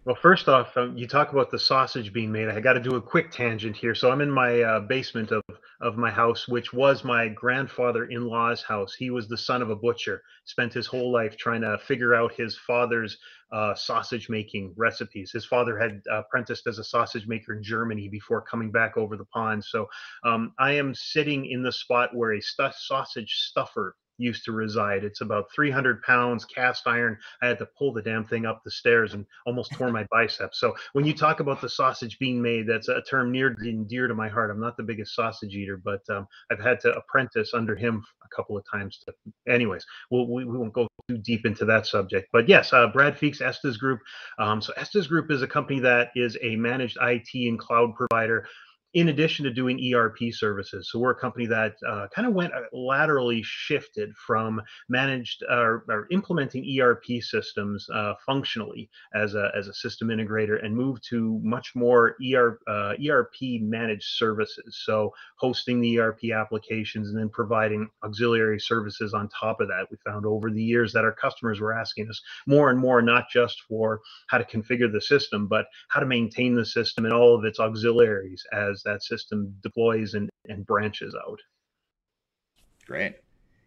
[0.06, 2.50] Well, first off, um, you talk about the sausage being made.
[2.50, 3.94] I got to do a quick tangent here.
[3.94, 5.42] So I'm in my uh, basement of
[5.80, 8.94] of my house, which was my grandfather-in-law's house.
[8.94, 10.22] He was the son of a butcher.
[10.44, 13.16] Spent his whole life trying to figure out his father's
[13.50, 15.32] uh, sausage making recipes.
[15.32, 19.26] His father had apprenticed as a sausage maker in Germany before coming back over the
[19.26, 19.64] pond.
[19.64, 19.86] So
[20.24, 25.05] um, I am sitting in the spot where a stu- sausage stuffer used to reside.
[25.05, 27.18] It's about 300 pounds cast iron.
[27.42, 30.61] I had to pull the damn thing up the stairs and almost tore my biceps.
[30.61, 34.09] So when you talk about the sausage being made, that's a term near and dear
[34.09, 34.50] to my heart.
[34.50, 38.37] I'm not the biggest sausage eater, but um, I've had to apprentice under him a
[38.37, 39.03] couple of times.
[39.07, 42.29] To, anyways, we'll, we, we won't go too deep into that subject.
[42.33, 44.00] But yes, uh, Brad Feeks, Estes Group.
[44.38, 48.46] Um, so Estes Group is a company that is a managed IT and cloud provider
[48.94, 50.88] in addition to doing ERP services.
[50.90, 55.78] So we're a company that uh, kind of went uh, laterally shifted from managed uh,
[55.88, 61.40] or implementing ERP systems uh, functionally as a, as a system integrator and moved to
[61.42, 64.80] much more ER, ERP uh, managed services.
[64.85, 69.88] So hosting the ERP applications and then providing auxiliary services on top of that.
[69.90, 73.24] We found over the years that our customers were asking us more and more, not
[73.28, 77.35] just for how to configure the system, but how to maintain the system and all
[77.35, 81.38] of its auxiliaries as that system deploys and, and branches out.
[82.87, 83.16] Great.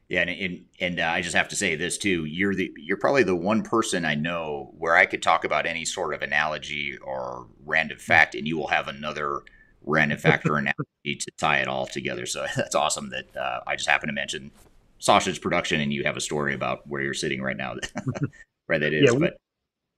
[0.09, 2.23] Yeah, and and, and uh, I just have to say this too.
[2.25, 5.83] You're the you're probably the one person I know where I could talk about any
[5.83, 9.41] sort of analogy or random fact, and you will have another
[9.85, 12.25] random fact or analogy to tie it all together.
[12.25, 14.51] So that's awesome that uh, I just happen to mention
[14.99, 17.75] sausage production, and you have a story about where you're sitting right now,
[18.67, 19.11] where that is.
[19.11, 19.37] Yeah, we, but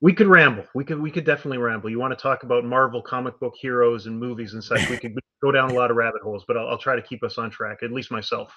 [0.01, 0.65] we could ramble.
[0.73, 1.89] We could we could definitely ramble.
[1.89, 4.89] You want to talk about Marvel comic book heroes and movies and such?
[4.89, 7.23] We could go down a lot of rabbit holes, but I'll, I'll, try to keep
[7.23, 7.79] us on track.
[7.81, 8.53] At least myself.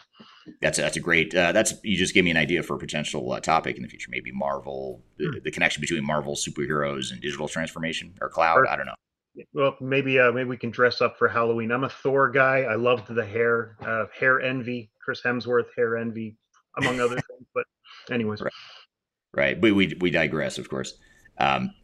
[0.61, 1.35] That's a, that's a great.
[1.35, 3.89] Uh, that's you just gave me an idea for a potential uh, topic in the
[3.89, 4.09] future.
[4.11, 5.39] Maybe Marvel, the, hmm.
[5.43, 8.67] the, connection between Marvel superheroes and digital transformation or cloud.
[8.69, 8.95] I don't know.
[9.55, 11.73] Well, maybe uh, maybe we can dress up for Halloween.
[11.73, 12.63] I'm a Thor guy.
[12.63, 14.91] I loved the hair, uh, hair envy.
[15.03, 16.37] Chris Hemsworth, hair envy,
[16.77, 17.47] among other things.
[17.55, 17.65] But
[18.11, 18.53] anyways, right.
[19.35, 19.61] right.
[19.61, 20.95] We we we digress, of course.
[21.43, 21.75] Um,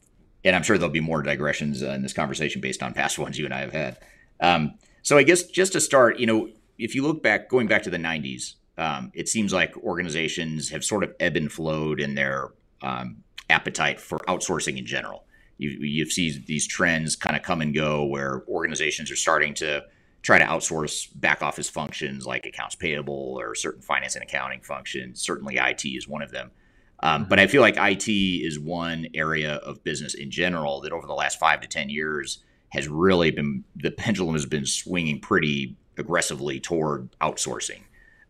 [0.45, 3.39] and I'm sure there'll be more digressions uh, in this conversation based on past ones
[3.39, 3.99] you and I have had.
[4.41, 7.83] Um, so I guess just to start, you know, if you look back, going back
[7.83, 12.15] to the '90s, um, it seems like organizations have sort of ebb and flowed in
[12.15, 12.51] their
[12.83, 15.25] um, appetite for outsourcing in general.
[15.57, 19.83] You you see these trends kind of come and go, where organizations are starting to
[20.23, 25.21] try to outsource back office functions like accounts payable or certain finance and accounting functions.
[25.21, 26.53] Certainly, IT is one of them.
[27.01, 31.07] Um, but I feel like IT is one area of business in general that over
[31.07, 35.77] the last five to 10 years has really been, the pendulum has been swinging pretty
[35.97, 37.83] aggressively toward outsourcing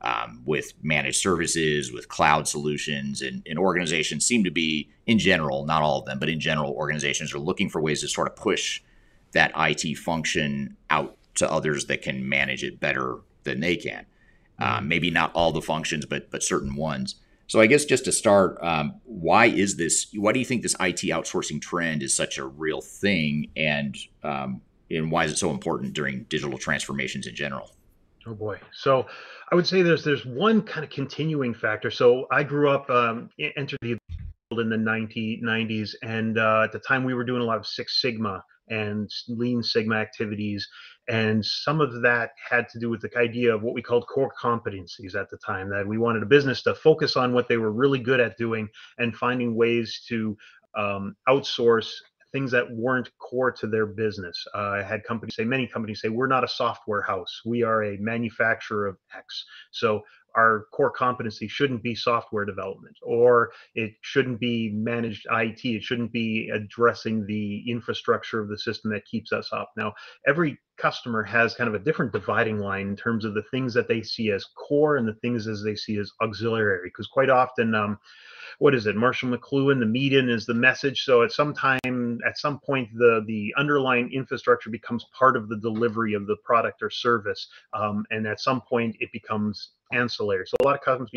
[0.03, 3.23] um, with managed services, with cloud solutions.
[3.23, 6.73] And, and organizations seem to be, in general, not all of them, but in general,
[6.73, 8.81] organizations are looking for ways to sort of push
[9.33, 14.07] that IT function out to others that can manage it better than they can.
[14.59, 17.15] Um, maybe not all the functions, but but certain ones.
[17.49, 20.07] So I guess just to start, um, why is this?
[20.15, 24.61] Why do you think this IT outsourcing trend is such a real thing, and um,
[24.91, 27.71] and why is it so important during digital transformations in general?
[28.27, 28.61] Oh boy.
[28.73, 29.07] So
[29.51, 31.91] I would say there's there's one kind of continuing factor.
[31.91, 33.97] So I grew up, um, entered the
[34.51, 37.57] world in the 90, 90s, and uh, at the time we were doing a lot
[37.57, 40.69] of Six Sigma and Lean Sigma activities.
[41.09, 44.33] And some of that had to do with the idea of what we called core
[44.39, 47.73] competencies at the time, that we wanted a business to focus on what they were
[47.73, 48.69] really good at doing
[48.99, 50.37] and finding ways to
[50.77, 51.91] um, outsource
[52.33, 54.45] things that weren't core to their business.
[54.55, 57.41] Uh, I had companies say, many companies say, we're not a software house.
[57.45, 59.45] We are a manufacturer of X.
[59.71, 60.03] So
[60.37, 65.65] our core competency shouldn't be software development or it shouldn't be managed IT.
[65.65, 69.73] It shouldn't be addressing the infrastructure of the system that keeps us up.
[69.77, 69.95] Now,
[70.27, 73.89] every customer has kind of a different dividing line in terms of the things that
[73.89, 76.83] they see as core and the things as they see as auxiliary.
[76.85, 77.99] Because quite often, um,
[78.59, 78.97] what is it?
[78.97, 81.05] Marshall McLuhan, the median is the message.
[81.05, 85.57] So at some time, at some point, the the underlying infrastructure becomes part of the
[85.57, 90.47] delivery of the product or service, um, and at some point, it becomes ancillary.
[90.47, 91.15] So a lot of companies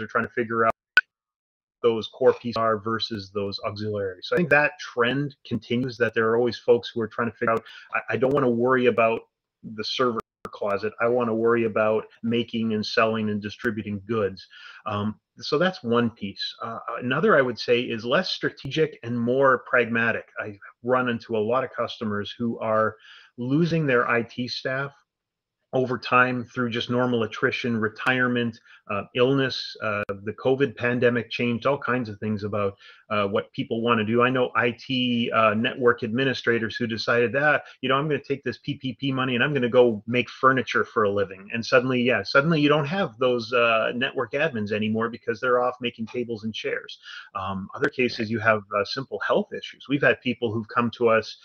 [0.00, 0.72] are trying to figure out
[1.82, 4.26] those core pieces are versus those auxiliaries.
[4.28, 5.96] So I think that trend continues.
[5.98, 7.64] That there are always folks who are trying to figure out.
[7.94, 9.20] I, I don't want to worry about
[9.62, 10.92] the server closet.
[11.00, 14.46] I want to worry about making and selling and distributing goods.
[14.86, 16.54] Um, so that's one piece.
[16.62, 20.26] Uh, another I would say is less strategic and more pragmatic.
[20.38, 22.96] I run into a lot of customers who are
[23.36, 24.92] losing their IT staff
[25.74, 29.76] over time through just normal attrition, retirement, uh, illness.
[29.82, 32.76] Uh, the COVID pandemic changed all kinds of things about
[33.10, 34.22] uh, what people want to do.
[34.22, 38.44] I know IT uh, network administrators who decided that, you know, I'm going to take
[38.44, 41.48] this PPP money and I'm going to go make furniture for a living.
[41.52, 45.74] And suddenly, yeah, suddenly you don't have those uh, network admins anymore because they're off
[45.80, 46.98] making tables and chairs.
[47.34, 49.86] Um, other cases, you have uh, simple health issues.
[49.88, 51.36] We've had people who've come to us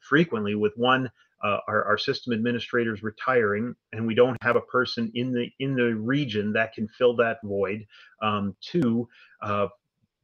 [0.00, 1.10] frequently with one
[1.44, 5.74] uh, our, our system administrators retiring and we don't have a person in the in
[5.74, 7.86] the region that can fill that void
[8.22, 9.06] um, two
[9.42, 9.68] uh,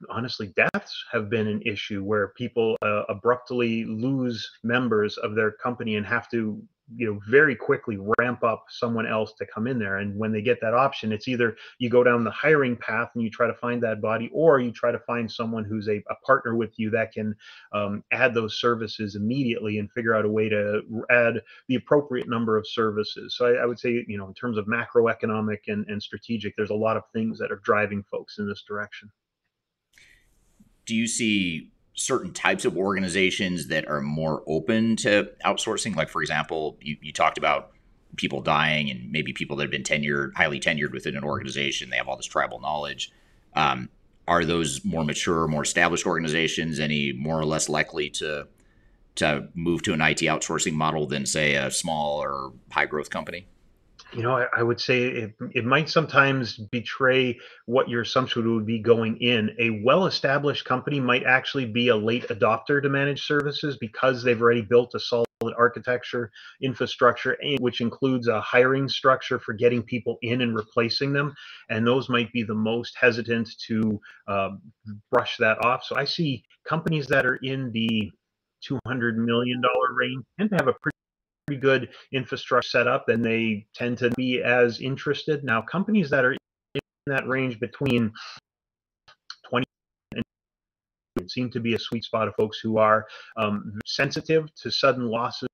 [0.08, 5.96] honestly deaths have been an issue where people uh, abruptly lose members of their company
[5.96, 6.62] and have to
[6.96, 9.98] you know very quickly ramp up someone else to come in there.
[9.98, 13.22] And when they get that option it's either you go down the hiring path and
[13.22, 16.14] you try to find that body or you try to find someone who's a, a
[16.26, 17.34] partner with you that can
[17.72, 22.56] um, add those services immediately and figure out a way to add the appropriate number
[22.56, 23.34] of services.
[23.36, 26.70] So I, I would say you know in terms of macroeconomic and, and strategic there's
[26.70, 29.10] a lot of things that are driving folks in this direction.
[30.86, 35.94] Do you see certain types of organizations that are more open to outsourcing?
[35.94, 37.72] Like, for example, you, you talked about
[38.16, 41.90] people dying and maybe people that have been tenured, highly tenured within an organization.
[41.90, 43.12] They have all this tribal knowledge.
[43.54, 43.90] Um,
[44.26, 48.46] are those more mature, more established organizations any more or less likely to
[49.16, 53.46] to move to an IT outsourcing model than, say, a small or high growth company?
[54.12, 58.66] You know, I, I, would say it, it might sometimes betray what your assumption would
[58.66, 59.54] be going in.
[59.58, 64.40] A well established company might actually be a late adopter to managed services because they've
[64.40, 70.40] already built a solid architecture, infrastructure, which includes a hiring structure for getting people in
[70.40, 71.32] and replacing them.
[71.68, 74.50] And those might be the most hesitant to uh,
[75.10, 75.84] brush that off.
[75.84, 78.10] So I see companies that are in the
[78.68, 79.62] $200 million
[79.94, 80.89] range tend to have a pretty
[81.50, 85.42] pretty good infrastructure set up and they tend to be as interested.
[85.42, 88.12] Now, companies that are in that range between
[89.48, 89.64] 20
[90.14, 90.22] and
[91.28, 93.04] seem to be a sweet spot of folks who are
[93.36, 95.48] um, sensitive to sudden losses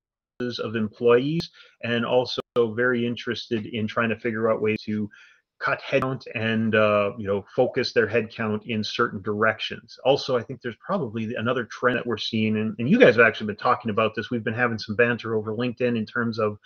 [0.59, 1.49] of employees
[1.83, 2.43] and also
[2.75, 5.09] very interested in trying to figure out ways to
[5.59, 9.99] cut headcount and uh, you know focus their headcount in certain directions.
[10.05, 13.27] Also, I think there's probably another trend that we're seeing, and, and you guys have
[13.27, 14.31] actually been talking about this.
[14.31, 16.59] We've been having some banter over LinkedIn in terms of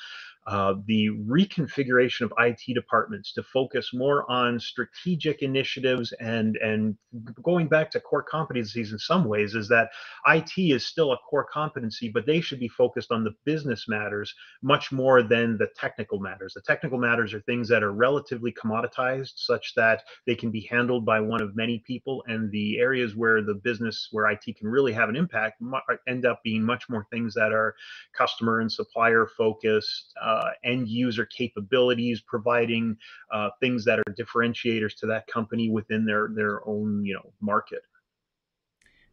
[0.47, 6.97] uh, the reconfiguration of IT departments to focus more on strategic initiatives and and
[7.43, 9.91] going back to core competencies in some ways is that
[10.27, 14.35] IT is still a core competency, but they should be focused on the business matters
[14.63, 16.55] much more than the technical matters.
[16.55, 21.05] The technical matters are things that are relatively commoditized, such that they can be handled
[21.05, 24.93] by one of many people, and the areas where the business where IT can really
[24.93, 25.61] have an impact
[26.09, 27.75] end up being much more things that are
[28.17, 30.13] customer and supplier focused.
[30.23, 32.97] Uh, uh, end user capabilities, providing
[33.33, 37.83] uh, things that are differentiators to that company within their their own you know market.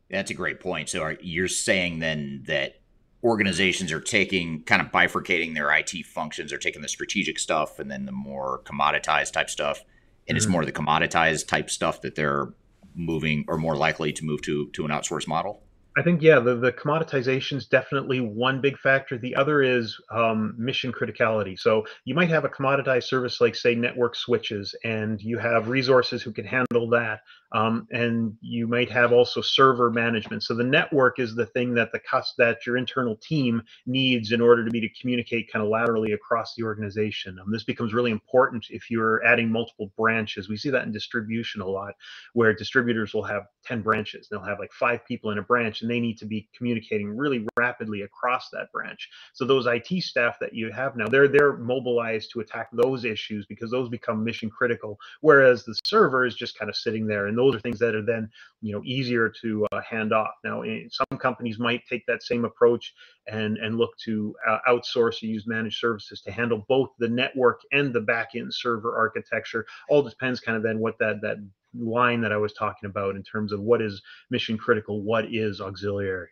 [0.09, 0.89] That's a great point.
[0.89, 2.81] So are, you're saying then that
[3.23, 7.91] organizations are taking kind of bifurcating their IT functions, are taking the strategic stuff and
[7.91, 10.37] then the more commoditized type stuff, and mm-hmm.
[10.37, 12.53] it's more the commoditized type stuff that they're
[12.95, 15.63] moving or more likely to move to to an outsource model.
[15.97, 19.17] I think yeah, the, the commoditization is definitely one big factor.
[19.17, 21.59] The other is um, mission criticality.
[21.59, 26.21] So you might have a commoditized service like say network switches, and you have resources
[26.21, 27.21] who can handle that,
[27.53, 30.43] um, and you might have also server management.
[30.43, 32.01] So the network is the thing that the
[32.37, 36.55] that your internal team needs in order to be to communicate kind of laterally across
[36.55, 37.37] the organization.
[37.39, 40.49] Um, this becomes really important if you're adding multiple branches.
[40.49, 41.93] We see that in distribution a lot,
[42.33, 44.27] where distributors will have 10 branches.
[44.29, 47.45] They'll have like five people in a branch, and they need to be communicating really
[47.57, 49.07] rapidly across that branch.
[49.33, 53.45] So those IT staff that you have now, they're they're mobilized to attack those issues
[53.45, 54.97] because those become mission critical.
[55.21, 58.05] Whereas the server is just kind of sitting there and those are things that are
[58.05, 58.29] then
[58.61, 60.33] you know easier to uh, hand off.
[60.43, 62.93] Now, some companies might take that same approach
[63.27, 67.61] and and look to uh, outsource or use managed services to handle both the network
[67.71, 69.65] and the backend server architecture.
[69.89, 71.37] All depends kind of then what that that
[71.73, 75.61] line that I was talking about in terms of what is mission critical, what is
[75.61, 76.29] auxiliary.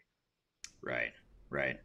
[0.81, 1.11] Right,
[1.49, 1.79] right.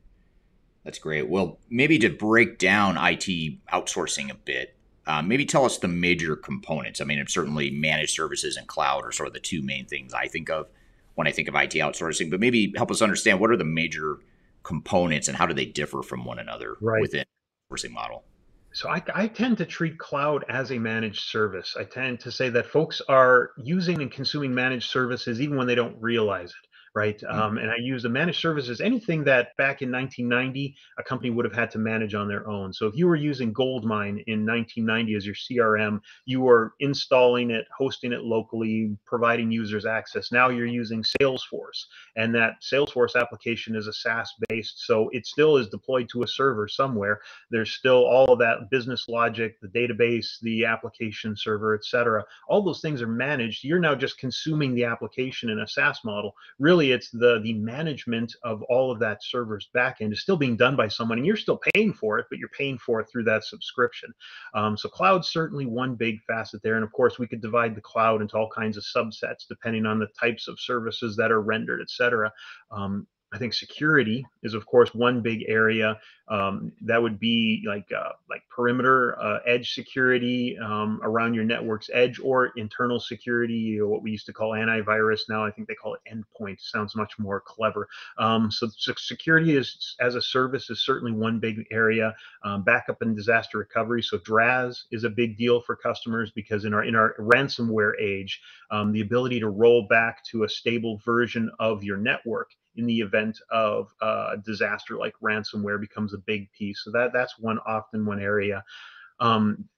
[0.84, 1.28] That's great.
[1.28, 4.76] Well, maybe to break down IT outsourcing a bit,
[5.10, 7.00] uh, maybe tell us the major components.
[7.00, 10.28] I mean, certainly managed services and cloud are sort of the two main things I
[10.28, 10.68] think of
[11.16, 14.18] when I think of IT outsourcing, but maybe help us understand what are the major
[14.62, 17.00] components and how do they differ from one another right.
[17.00, 17.24] within
[17.70, 18.22] the outsourcing model?
[18.72, 21.74] So I, I, tend to treat cloud as a managed service.
[21.76, 25.74] I tend to say that folks are using and consuming managed services even when they
[25.74, 27.20] don't realize it right?
[27.20, 27.40] Mm-hmm.
[27.40, 31.44] Um, and I use the managed services, anything that back in 1990 a company would
[31.44, 32.72] have had to manage on their own.
[32.72, 37.66] So if you were using Goldmine in 1990 as your CRM, you were installing it,
[37.76, 40.32] hosting it locally, providing users access.
[40.32, 41.84] Now you're using Salesforce,
[42.16, 46.28] and that Salesforce application is a SaaS based, so it still is deployed to a
[46.28, 47.20] server somewhere.
[47.50, 52.24] There's still all of that business logic, the database, the application server, etc.
[52.48, 53.64] All those things are managed.
[53.64, 56.34] You're now just consuming the application in a SaaS model.
[56.58, 60.56] Really really it's the the management of all of that server's backend is still being
[60.56, 63.24] done by someone and you're still paying for it but you're paying for it through
[63.24, 64.12] that subscription.
[64.54, 67.80] Um, so cloud's certainly one big facet there and of course we could divide the
[67.80, 71.80] cloud into all kinds of subsets depending on the types of services that are rendered
[71.80, 72.32] et cetera.
[72.70, 76.00] Um, I think security is, of course, one big area.
[76.28, 81.90] Um, that would be like uh, like perimeter uh, edge security um, around your network's
[81.92, 85.20] edge, or internal security, or what we used to call antivirus.
[85.28, 86.60] Now I think they call it endpoint.
[86.60, 87.88] Sounds much more clever.
[88.18, 92.14] Um, so, so, security is as a service is certainly one big area.
[92.44, 94.02] Um, backup and disaster recovery.
[94.02, 98.40] So DRaaS is a big deal for customers because in our in our ransomware age,
[98.72, 103.00] um, the ability to roll back to a stable version of your network in the
[103.00, 106.82] event of a disaster like ransomware becomes a big piece.
[106.84, 108.62] So that that's one often one area.
[109.18, 109.68] Um,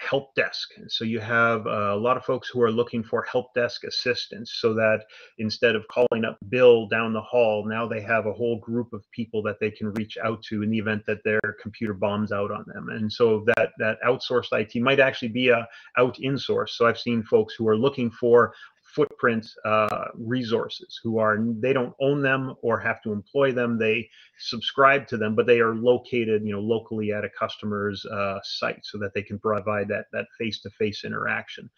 [0.00, 0.70] help desk.
[0.88, 4.72] So you have a lot of folks who are looking for help desk assistance so
[4.74, 5.04] that
[5.38, 9.04] instead of calling up Bill down the hall, now they have a whole group of
[9.10, 12.50] people that they can reach out to in the event that their computer bombs out
[12.50, 12.88] on them.
[12.88, 15.68] And so that that outsourced IT might actually be a
[15.98, 16.78] out in source.
[16.78, 18.54] So I've seen folks who are looking for
[18.94, 23.78] footprint uh, resources who are they don't own them or have to employ them.
[23.78, 28.38] They subscribe to them but they are located you know locally at a customer's uh,
[28.42, 31.68] site so that they can provide that that face-to-face interaction.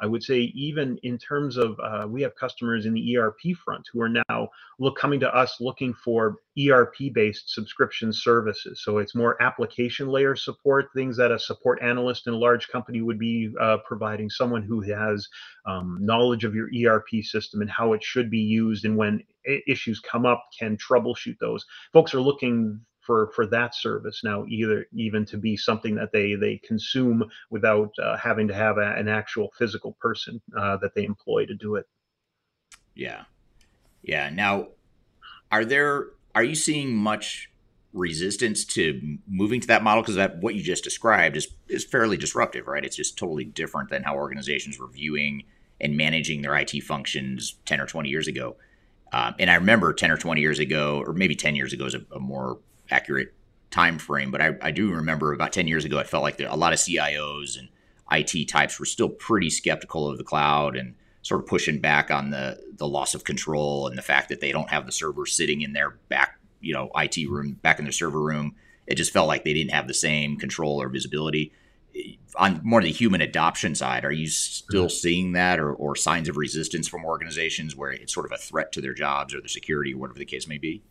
[0.00, 3.86] I would say even in terms of uh, we have customers in the erp front
[3.92, 4.48] who are now
[4.78, 6.36] look coming to us looking for
[6.68, 8.82] erp based subscription services.
[8.82, 13.00] So it's more application layer support things that a support analyst in a large company
[13.00, 15.28] would be uh, providing someone who has
[15.66, 19.22] um, knowledge of your ERP system and how it should be used, and when
[19.66, 21.64] issues come up, can troubleshoot those.
[21.92, 26.34] Folks are looking for for that service now either even to be something that they
[26.34, 31.04] they consume without uh, having to have a, an actual physical person uh, that they
[31.04, 31.86] employ to do it.
[32.94, 33.24] Yeah.
[34.02, 34.30] Yeah.
[34.30, 34.68] Now
[35.50, 37.50] are there are you seeing much
[37.92, 40.02] resistance to moving to that model?
[40.02, 42.84] Because that what you just described is is fairly disruptive right?
[42.84, 45.44] It's just totally different than how organizations were viewing
[45.80, 48.56] and managing their IT functions 10 or 20 years ago.
[49.12, 51.94] Um, and I remember 10 or 20 years ago, or maybe 10 years ago is
[51.94, 52.58] a, a more
[52.90, 53.32] accurate
[53.70, 56.48] time frame, but I, I, do remember about 10 years ago, it felt like there,
[56.48, 57.68] a lot of CIOs and
[58.10, 62.30] IT types were still pretty skeptical of the cloud and sort of pushing back on
[62.30, 65.60] the, the loss of control and the fact that they don't have the server sitting
[65.60, 68.54] in their back, you know, IT room, back in their server room.
[68.86, 71.52] It just felt like they didn't have the same control or visibility
[72.36, 74.90] on more the human adoption side, are you still mm-hmm.
[74.90, 78.72] seeing that or, or signs of resistance from organizations where it's sort of a threat
[78.72, 80.82] to their jobs or their security or whatever the case may be?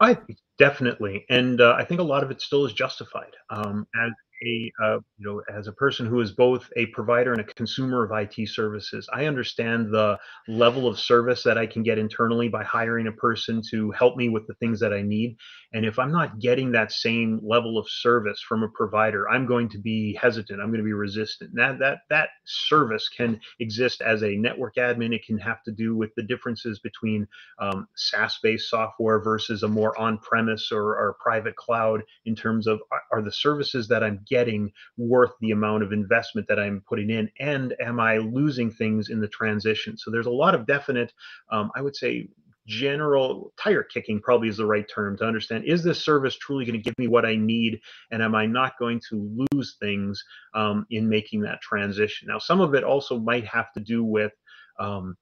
[0.00, 0.18] I
[0.58, 3.32] definitely, and uh, I think a lot of it still is justified.
[3.50, 4.10] Um, as
[4.44, 8.04] a uh, you know as a person who is both a provider and a consumer
[8.04, 10.18] of IT services, I understand the
[10.48, 14.28] level of service that I can get internally by hiring a person to help me
[14.28, 15.36] with the things that I need.
[15.72, 19.68] And if I'm not getting that same level of service from a provider, I'm going
[19.70, 20.60] to be hesitant.
[20.60, 21.52] I'm going to be resistant.
[21.54, 25.14] That that that service can exist as a network admin.
[25.14, 27.26] It can have to do with the differences between
[27.58, 32.80] um, SaaS-based software versus a more on-premise or, or private cloud in terms of
[33.10, 37.28] are the services that I'm getting worth the amount of investment that I'm putting in,
[37.38, 39.98] and am I losing things in the transition?
[39.98, 41.12] So there's a lot of definite,
[41.50, 42.28] um, I would say,
[42.66, 45.64] general tire kicking probably is the right term to understand.
[45.64, 47.80] Is this service truly going to give me what i need
[48.10, 50.22] and am i not going to lose things
[50.54, 52.28] um, in making that transition?
[52.28, 54.32] Now some of it also might have to do with
[54.78, 55.16] um,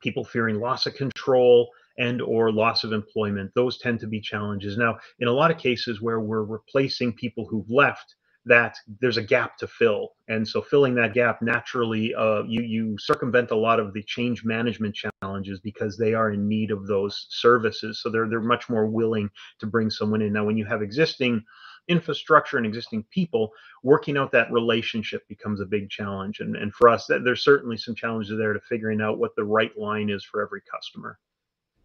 [0.00, 3.52] people fearing loss of control and or loss of employment.
[3.54, 4.76] Those tend to be challenges.
[4.76, 9.22] Now in a lot of cases where we're replacing people who've left that there's a
[9.22, 10.10] gap to fill.
[10.28, 14.44] And so filling that gap naturally uh, you you circumvent a lot of the change
[14.44, 18.00] management challenges because they are in need of those services.
[18.02, 19.30] So they're they're much more willing
[19.60, 20.32] to bring someone in.
[20.32, 21.44] Now when you have existing
[21.88, 23.50] infrastructure and existing people
[23.82, 26.38] working out that relationship becomes a big challenge.
[26.38, 29.42] And, and for us that, there's certainly some challenges there to figuring out what the
[29.42, 31.18] right line is for every customer.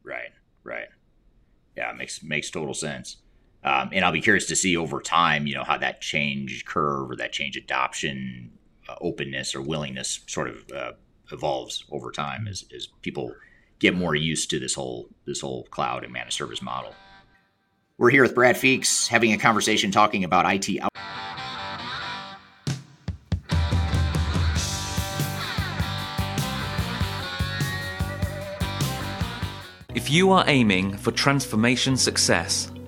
[0.03, 0.31] Right
[0.67, 0.87] right.
[1.75, 3.17] Yeah makes makes total sense
[3.67, 7.11] um, and I'll be curious to see over time, you know, how that change curve
[7.11, 8.51] or that change adoption
[8.87, 10.91] uh, openness or willingness sort of uh,
[11.33, 13.35] evolves over time as, as people
[13.79, 16.95] get more used to this whole this whole cloud and managed service model.
[17.97, 20.81] We're here with Brad Feeks having a conversation talking about IT.
[20.81, 20.91] Out-
[29.93, 32.71] if you are aiming for transformation success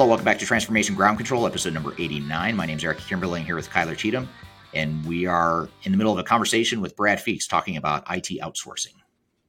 [0.00, 2.56] Hello, welcome back to Transformation Ground Control, episode number 89.
[2.56, 4.30] My name is Eric Kimberling, here with Kyler Cheatham,
[4.72, 8.40] and we are in the middle of a conversation with Brad Feeks talking about IT
[8.40, 8.94] outsourcing.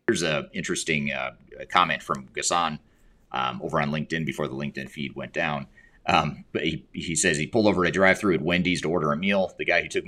[0.07, 1.35] Here's an interesting uh,
[1.69, 2.79] comment from Gassan
[3.31, 5.67] um, over on LinkedIn before the LinkedIn feed went down.
[6.05, 9.13] Um, but he, he says he pulled over a drive through at Wendy's to order
[9.13, 9.53] a meal.
[9.57, 10.03] The guy who took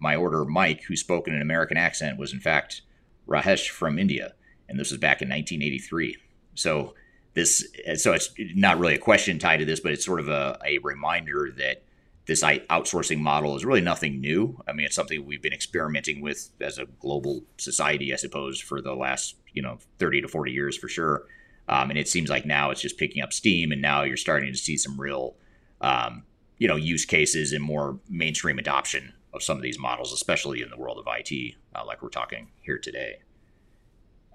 [0.00, 2.82] my order, Mike, who spoke in an American accent, was in fact
[3.28, 4.34] Rahesh from India.
[4.68, 6.16] And this was back in 1983.
[6.56, 6.94] So
[7.36, 7.64] this
[7.96, 10.78] so it's not really a question tied to this but it's sort of a, a
[10.78, 11.82] reminder that
[12.24, 14.60] this outsourcing model is really nothing new.
[14.66, 18.80] I mean it's something we've been experimenting with as a global society i suppose for
[18.80, 21.24] the last you know 30 to 40 years for sure.
[21.68, 24.52] Um, and it seems like now it's just picking up steam and now you're starting
[24.52, 25.36] to see some real
[25.82, 26.24] um,
[26.56, 30.70] you know use cases and more mainstream adoption of some of these models especially in
[30.70, 33.18] the world of it uh, like we're talking here today.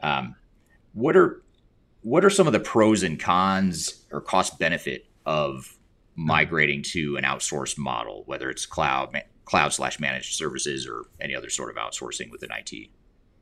[0.03, 0.35] Um,
[0.93, 1.41] what are
[2.01, 5.77] what are some of the pros and cons or cost benefit of
[6.15, 11.49] migrating to an outsourced model, whether it's cloud, cloud slash managed services or any other
[11.49, 12.89] sort of outsourcing within IT.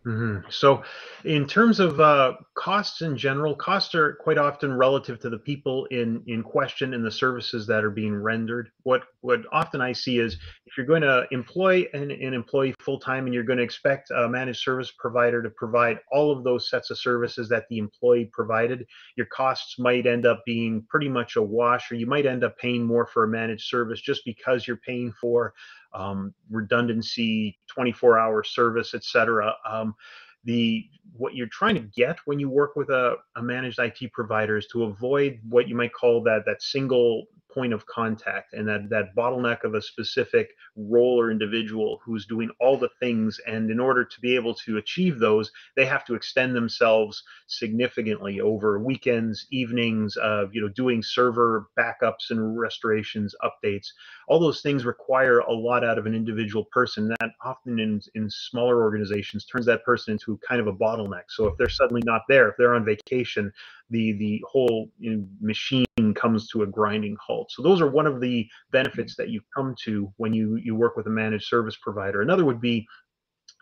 [0.06, 0.50] Mm-hmm.
[0.50, 0.84] So,
[1.26, 5.86] in terms of uh, costs in general, costs are quite often relative to the people
[5.88, 8.72] in in question and the services that are being rendered.
[8.84, 12.98] What what often I see is if you're going to employ an, an employee full
[12.98, 16.70] time and you're going to expect a managed service provider to provide all of those
[16.70, 18.88] sets of services that the employee provided,
[19.18, 22.58] your costs might end up being pretty much a wash, or you might end up
[22.58, 25.54] paying more for a managed service just because you're paying for
[25.94, 29.54] um, redundancy, 24 hour service, et cetera.
[29.68, 29.96] Um,
[30.44, 30.86] the
[31.18, 34.68] what you're trying to get when you work with a, a managed IT provider is
[34.68, 39.16] to avoid what you might call that that single point of contact and that that
[39.16, 43.40] bottleneck of a specific role or individual who's doing all the things.
[43.48, 48.40] And in order to be able to achieve those they have to extend themselves significantly
[48.40, 53.88] over weekends evenings uh, you know doing server backups and restorations updates.
[54.28, 57.08] All those things require a lot out of an individual person.
[57.20, 61.48] That often in in smaller organizations turns that person into kind of a bottleneck so
[61.48, 63.52] if they're suddenly not there if they're on vacation
[63.90, 67.52] the the whole you know, machine comes to a grinding halt.
[67.52, 69.24] So those are one of the benefits mm-hmm.
[69.24, 72.22] that you come to when you you work with a managed service provider.
[72.22, 72.88] Another would be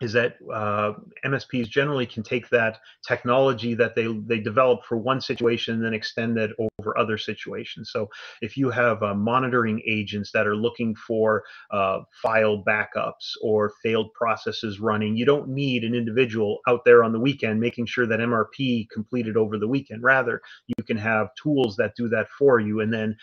[0.00, 0.92] is that uh,
[1.24, 5.94] MSPs generally can take that technology that they they develop for one situation and then
[5.94, 7.90] extend it over other situations.
[7.92, 8.08] So
[8.40, 14.12] if you have uh, monitoring agents that are looking for uh, file backups or failed
[14.14, 18.20] processes running, you don't need an individual out there on the weekend making sure that
[18.20, 20.02] MRP completed over the weekend.
[20.02, 23.16] Rather, you can have tools that do that for you, and then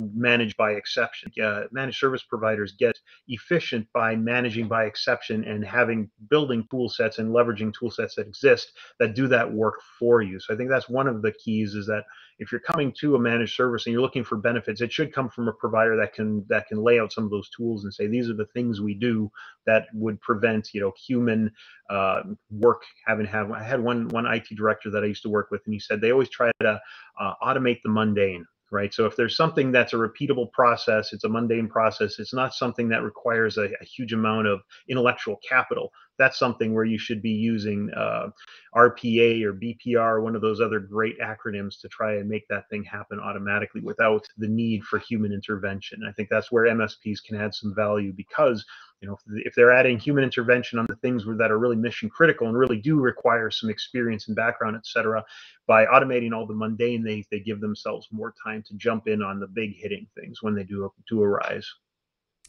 [0.00, 1.32] managed by exception.
[1.42, 7.18] Uh, managed service providers get efficient by managing by exception and having building tool sets
[7.18, 10.40] and leveraging tool sets that exist that do that work for you.
[10.40, 12.04] So I think that's one of the keys is that
[12.38, 15.28] if you're coming to a managed service and you're looking for benefits, it should come
[15.28, 18.06] from a provider that can that can lay out some of those tools and say
[18.06, 19.30] these are the things we do
[19.66, 21.50] that would prevent you know human
[21.90, 23.50] uh, work having have.
[23.52, 26.00] I had one one IT director that I used to work with, and he said
[26.00, 26.80] they always try to
[27.20, 28.92] uh, automate the mundane right?
[28.92, 32.88] So if there's something that's a repeatable process, it's a mundane process, it's not something
[32.88, 35.92] that requires a, a huge amount of intellectual capital.
[36.22, 38.28] That's something where you should be using uh,
[38.76, 42.84] RPA or BPR, one of those other great acronyms to try and make that thing
[42.84, 46.04] happen automatically without the need for human intervention.
[46.08, 48.64] I think that's where MSPs can add some value because
[49.00, 52.46] you know if they're adding human intervention on the things that are really mission critical
[52.46, 55.24] and really do require some experience and background et cetera
[55.66, 59.40] by automating all the mundane they they give themselves more time to jump in on
[59.40, 61.68] the big hitting things when they do do arise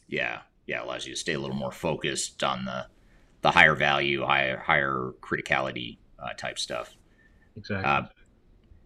[0.07, 2.85] yeah yeah allows you to stay a little more focused on the
[3.43, 6.97] the higher value higher higher criticality uh, type stuff
[7.55, 8.01] exactly uh,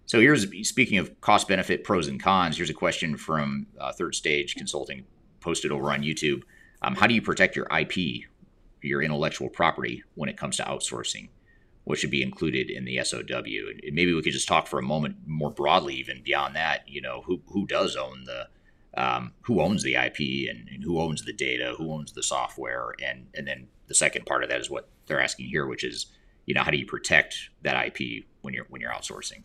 [0.05, 4.13] so here's speaking of cost benefit pros and cons here's a question from uh, third
[4.13, 5.05] stage consulting
[5.39, 6.43] posted over on youtube
[6.81, 8.25] um, how do you protect your IP,
[8.81, 11.29] your intellectual property, when it comes to outsourcing?
[11.85, 13.21] What should be included in the SOW?
[13.23, 16.87] And maybe we could just talk for a moment more broadly, even beyond that.
[16.87, 18.47] You know, who who does own the
[19.01, 22.93] um, who owns the IP and, and, who owns the data, who owns the software,
[23.03, 26.07] and and then the second part of that is what they're asking here, which is
[26.45, 29.43] you know how do you protect that IP when you're when you're outsourcing?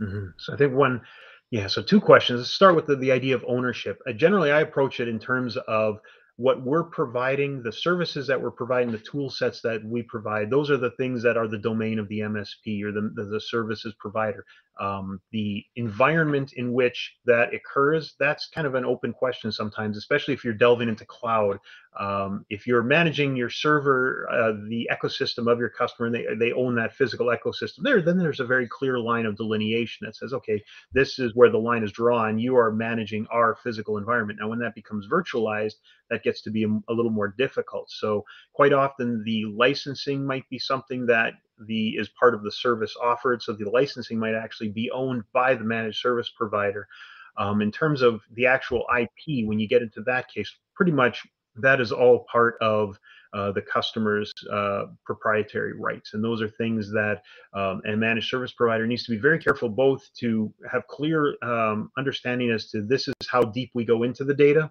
[0.00, 0.26] Mm-hmm.
[0.38, 1.02] So I think one,
[1.50, 1.66] yeah.
[1.66, 2.38] So two questions.
[2.38, 4.00] Let's start with the, the idea of ownership.
[4.08, 6.00] Uh, generally, I approach it in terms of
[6.36, 10.70] what we're providing, the services that we're providing, the tool sets that we provide, those
[10.70, 13.92] are the things that are the domain of the MSP or the, the, the services
[13.98, 14.46] provider.
[14.80, 20.32] Um, the environment in which that occurs, that's kind of an open question sometimes, especially
[20.32, 21.58] if you're delving into cloud.
[21.98, 26.52] Um, if you're managing your server, uh, the ecosystem of your customer, and they, they
[26.52, 30.32] own that physical ecosystem there, then there's a very clear line of delineation that says,
[30.32, 30.62] okay,
[30.92, 32.38] this is where the line is drawn.
[32.38, 34.38] You are managing our physical environment.
[34.40, 35.74] Now, when that becomes virtualized,
[36.08, 37.90] that gets to be a, a little more difficult.
[37.90, 38.24] So
[38.54, 41.34] quite often the licensing might be something that
[41.66, 43.42] the is part of the service offered.
[43.42, 46.86] So the licensing might actually be owned by the managed service provider.
[47.36, 51.22] Um, in terms of the actual IP, when you get into that case, pretty much
[51.56, 52.98] that is all part of
[53.32, 56.14] uh, the customer's uh, proprietary rights.
[56.14, 57.22] And those are things that
[57.54, 61.90] um, a managed service provider needs to be very careful both to have clear um,
[61.96, 64.70] understanding as to this is how deep we go into the data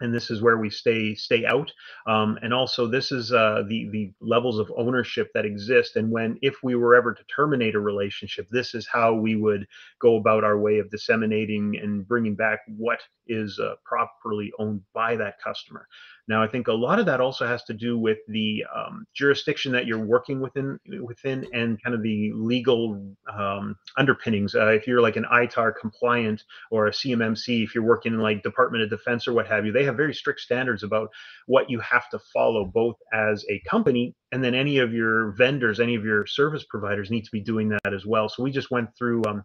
[0.00, 1.70] and this is where we stay stay out.
[2.06, 5.96] Um, and also this is uh, the the levels of ownership that exist.
[5.96, 9.66] And when if we were ever to terminate a relationship this is how we would
[10.00, 13.00] go about our way of disseminating and bringing back what
[13.30, 15.86] is uh, properly owned by that customer.
[16.28, 19.72] Now, I think a lot of that also has to do with the um, jurisdiction
[19.72, 24.54] that you're working within, within, and kind of the legal um, underpinnings.
[24.54, 28.42] Uh, if you're like an ITAR compliant or a CMMC, if you're working in like
[28.42, 31.08] Department of Defense or what have you, they have very strict standards about
[31.46, 35.80] what you have to follow, both as a company and then any of your vendors,
[35.80, 38.28] any of your service providers need to be doing that as well.
[38.28, 39.24] So we just went through.
[39.24, 39.44] Um,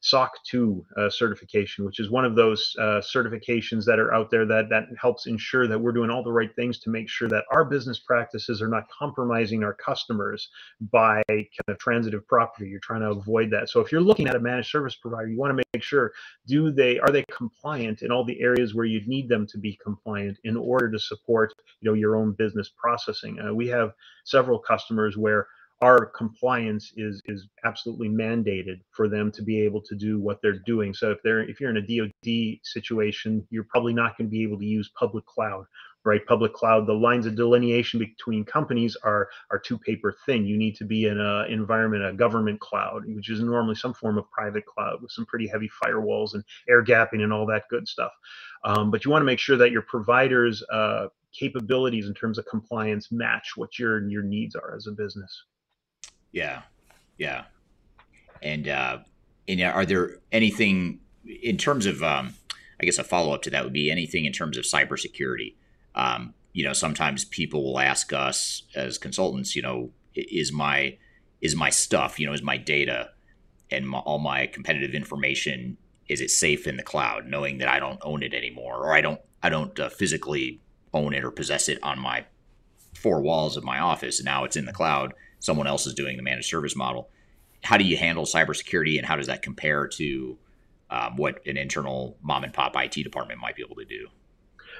[0.00, 4.46] SOC 2 uh, certification, which is one of those uh, certifications that are out there
[4.46, 7.44] that, that helps ensure that we're doing all the right things to make sure that
[7.50, 10.48] our business practices are not compromising our customers
[10.92, 12.68] by kind of transitive property.
[12.68, 13.68] You're trying to avoid that.
[13.68, 16.12] So if you're looking at a managed service provider, you want to make sure
[16.46, 19.78] do they are they compliant in all the areas where you need them to be
[19.82, 23.38] compliant in order to support you know your own business processing.
[23.40, 23.92] Uh, we have
[24.24, 25.48] several customers where
[25.82, 30.60] our compliance is is absolutely mandated for them to be able to do what they're
[30.60, 30.94] doing.
[30.94, 34.42] So if they're if you're in a DoD situation, you're probably not going to be
[34.42, 35.66] able to use public cloud,
[36.04, 36.24] right?
[36.24, 40.46] Public cloud, the lines of delineation between companies are are too paper thin.
[40.46, 44.16] You need to be in a environment, a government cloud, which is normally some form
[44.16, 47.86] of private cloud with some pretty heavy firewalls and air gapping and all that good
[47.86, 48.12] stuff.
[48.64, 51.08] Um, but you want to make sure that your providers' uh,
[51.38, 55.44] capabilities in terms of compliance match what your your needs are as a business.
[56.36, 56.62] Yeah,
[57.16, 57.44] yeah.
[58.42, 58.98] And uh,
[59.48, 62.34] and are there anything in terms of um,
[62.78, 65.54] I guess a follow up to that would be anything in terms of cybersecurity.
[65.94, 70.98] Um, you know, sometimes people will ask us as consultants, you know, is my
[71.40, 73.12] is my stuff, you know, is my data
[73.70, 77.80] and my, all my competitive information is it safe in the cloud, knowing that I
[77.80, 80.60] don't own it anymore, or I don't I don't uh, physically
[80.92, 82.26] own it or possess it on my
[82.94, 84.22] four walls of my office.
[84.22, 85.14] Now it's in the cloud
[85.46, 87.08] someone else is doing the managed service model.
[87.62, 90.36] How do you handle cybersecurity, and how does that compare to
[90.90, 94.08] um, what an internal mom and pop IT department might be able to do?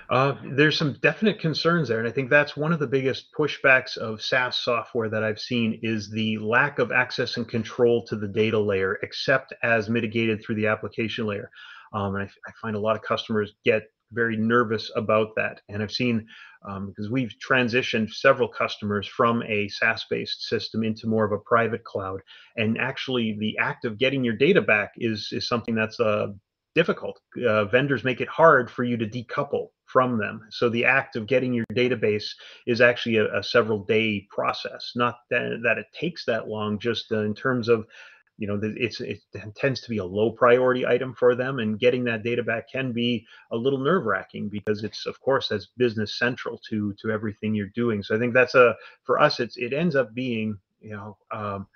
[0.09, 3.97] Uh, there's some definite concerns there, and I think that's one of the biggest pushbacks
[3.97, 8.29] of SaaS software that I've seen is the lack of access and control to the
[8.29, 11.51] data layer, except as mitigated through the application layer.
[11.93, 15.61] Um, and I, I, find a lot of customers get very nervous about that.
[15.69, 16.27] And I've seen
[16.69, 21.85] um, because we've transitioned several customers from a SaaS-based system into more of a private
[21.85, 22.21] cloud.
[22.57, 26.29] And actually, the act of getting your data back is is something that's uh,
[26.75, 27.21] difficult.
[27.49, 30.43] Uh, vendors make it hard for you to decouple from them.
[30.51, 32.29] So the act of getting your database
[32.67, 34.93] is actually a, a several day process.
[34.95, 37.87] Not that, that it takes that long, just uh, in terms of
[38.39, 39.21] you know it's it
[39.55, 42.93] tends to be a low priority item for them and getting that data back can
[42.93, 47.55] be a little nerve wracking because it's of course as business central to to everything
[47.55, 48.03] you're doing.
[48.03, 51.67] So i think that's a for us it's it ends up being you know um,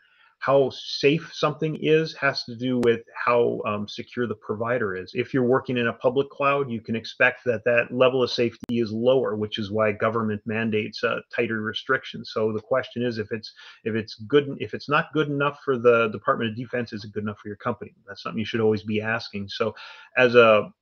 [0.41, 5.13] how safe something is has to do with how um, secure the provider is.
[5.15, 8.81] If you're working in a public cloud, you can expect that that level of safety
[8.81, 12.31] is lower, which is why government mandates uh, tighter restrictions.
[12.33, 13.53] So the question is, if it's
[13.85, 17.13] if it's good, if it's not good enough for the Department of Defense, is it
[17.13, 17.95] good enough for your company?
[18.09, 19.49] That's something you should always be asking.
[19.51, 19.75] So
[20.17, 20.73] as a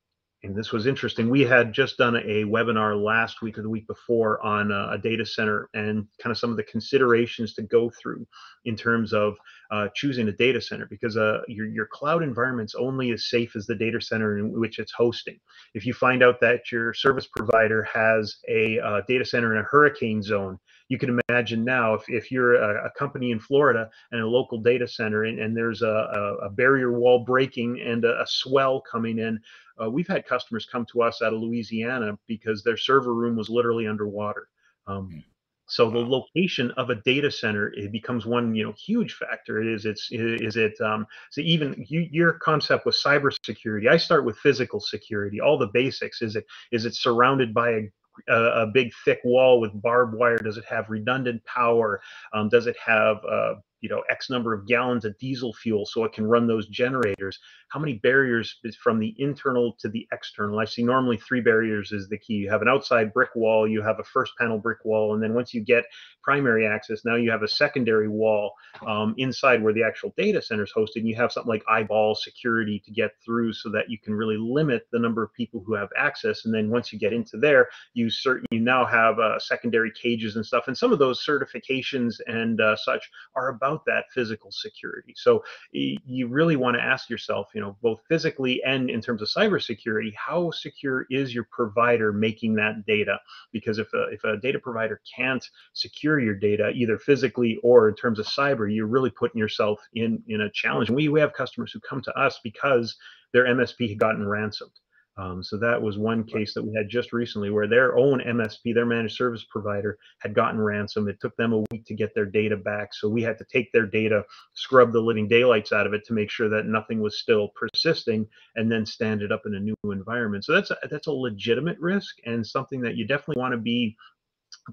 [0.45, 1.28] and this was interesting.
[1.28, 4.99] We had just done a webinar last week or the week before on a, a
[4.99, 8.24] data center and kind of some of the considerations to go through
[8.64, 9.36] in terms of
[9.72, 13.66] uh, choosing a data center because uh, your, your cloud environment's only as safe as
[13.66, 15.39] the data center in which it's hosting.
[15.74, 19.68] If you find out that your service provider has a uh, data center in a
[19.68, 20.59] hurricane zone,
[20.89, 24.59] you can imagine now if, if you're a, a company in Florida and a local
[24.59, 29.18] data center and, and there's a, a, a barrier wall breaking and a, swell coming
[29.18, 29.39] in,
[29.82, 33.49] uh, we've had customers come to us out of Louisiana because their server room was
[33.49, 34.49] literally underwater.
[34.86, 35.18] Um, hmm.
[35.66, 39.61] so the location of a data center it becomes one you know huge factor.
[39.61, 43.89] It is it's is it um, so even you, your concept with cybersecurity.
[43.89, 46.22] I start with physical security, all the basics.
[46.22, 47.80] Is it is it surrounded by a
[48.28, 50.38] a, a, big thick wall with barbed wire?
[50.38, 52.00] Does it have redundant power?
[52.32, 56.05] Um, does it have uh, you know x number of gallons of diesel fuel so
[56.05, 60.59] it can run those generators how many barriers from the internal to the external?
[60.59, 62.35] I see normally three barriers is the key.
[62.35, 65.35] You have an outside brick wall you have a first panel brick wall and then
[65.35, 65.85] once you get
[66.22, 68.53] primary access now you have a secondary wall
[68.87, 72.14] um, inside where the actual data center is hosted and you have something like eyeball
[72.14, 75.74] security to get through so that you can really limit the number of people who
[75.74, 79.39] have access and then once you get into there you certain you now have uh,
[79.39, 84.04] secondary cages and stuff and some of those certifications and uh, such are about that
[84.12, 85.14] physical security.
[85.16, 89.28] So you really want to ask yourself, you know, both physically and in terms of
[89.28, 93.18] cybersecurity, how secure is your provider making that data?
[93.52, 97.94] Because if a, if a data provider can't secure your data, either physically or in
[97.94, 100.90] terms of cyber, you're really putting yourself in in a challenge.
[100.90, 102.96] We, we have customers who come to us because
[103.32, 104.72] their MSP had gotten ransomed.
[105.18, 108.72] Um, so that was one case that we had just recently where their own MSP,
[108.72, 111.08] their managed service provider, had gotten ransom.
[111.08, 112.94] It took them a week to get their data back.
[112.94, 116.12] So we had to take their data, scrub the living daylights out of it to
[116.12, 119.74] make sure that nothing was still persisting, and then stand it up in a new
[119.92, 120.44] environment.
[120.44, 123.96] So that's a, that's a legitimate risk and something that you definitely want to be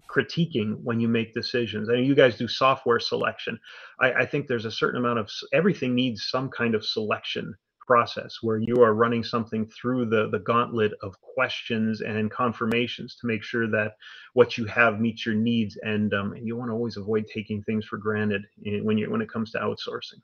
[0.09, 1.89] critiquing when you make decisions.
[1.89, 3.59] I know you guys do software selection.
[3.99, 7.55] I, I, think there's a certain amount of everything needs some kind of selection
[7.85, 13.27] process where you are running something through the the gauntlet of questions and confirmations to
[13.27, 13.95] make sure that
[14.33, 15.77] what you have meets your needs.
[15.83, 18.43] And um, and you want to always avoid taking things for granted
[18.83, 20.21] when you when it comes to outsourcing.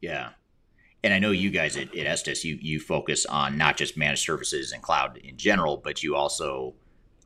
[0.00, 0.30] Yeah.
[1.02, 4.24] And I know you guys at, at Estes, you you focus on not just managed
[4.24, 6.74] services and cloud in general, but you also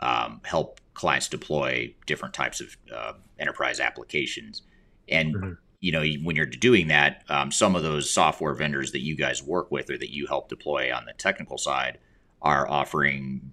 [0.00, 4.62] um, help clients deploy different types of uh, enterprise applications.
[5.08, 5.52] And mm-hmm.
[5.80, 9.42] You know, when you're doing that, um, some of those software vendors that you guys
[9.42, 11.98] work with or that you help deploy on the technical side
[12.42, 13.52] are offering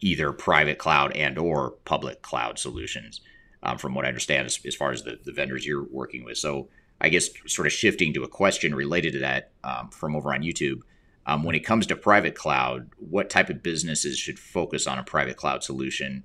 [0.00, 3.20] either private cloud and or public cloud solutions.
[3.60, 6.38] Um, from what I understand, as, as far as the, the vendors you're working with.
[6.38, 6.68] So
[7.00, 10.42] I guess sort of shifting to a question related to that um, from over on
[10.42, 10.82] YouTube.
[11.26, 15.02] Um, when it comes to private cloud, what type of businesses should focus on a
[15.02, 16.22] private cloud solution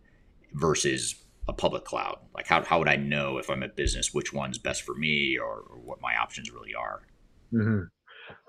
[0.54, 2.20] versus a public cloud?
[2.34, 5.38] Like, how, how would I know if I'm a business which one's best for me
[5.38, 7.02] or, or what my options really are?
[7.54, 7.84] Mm-hmm.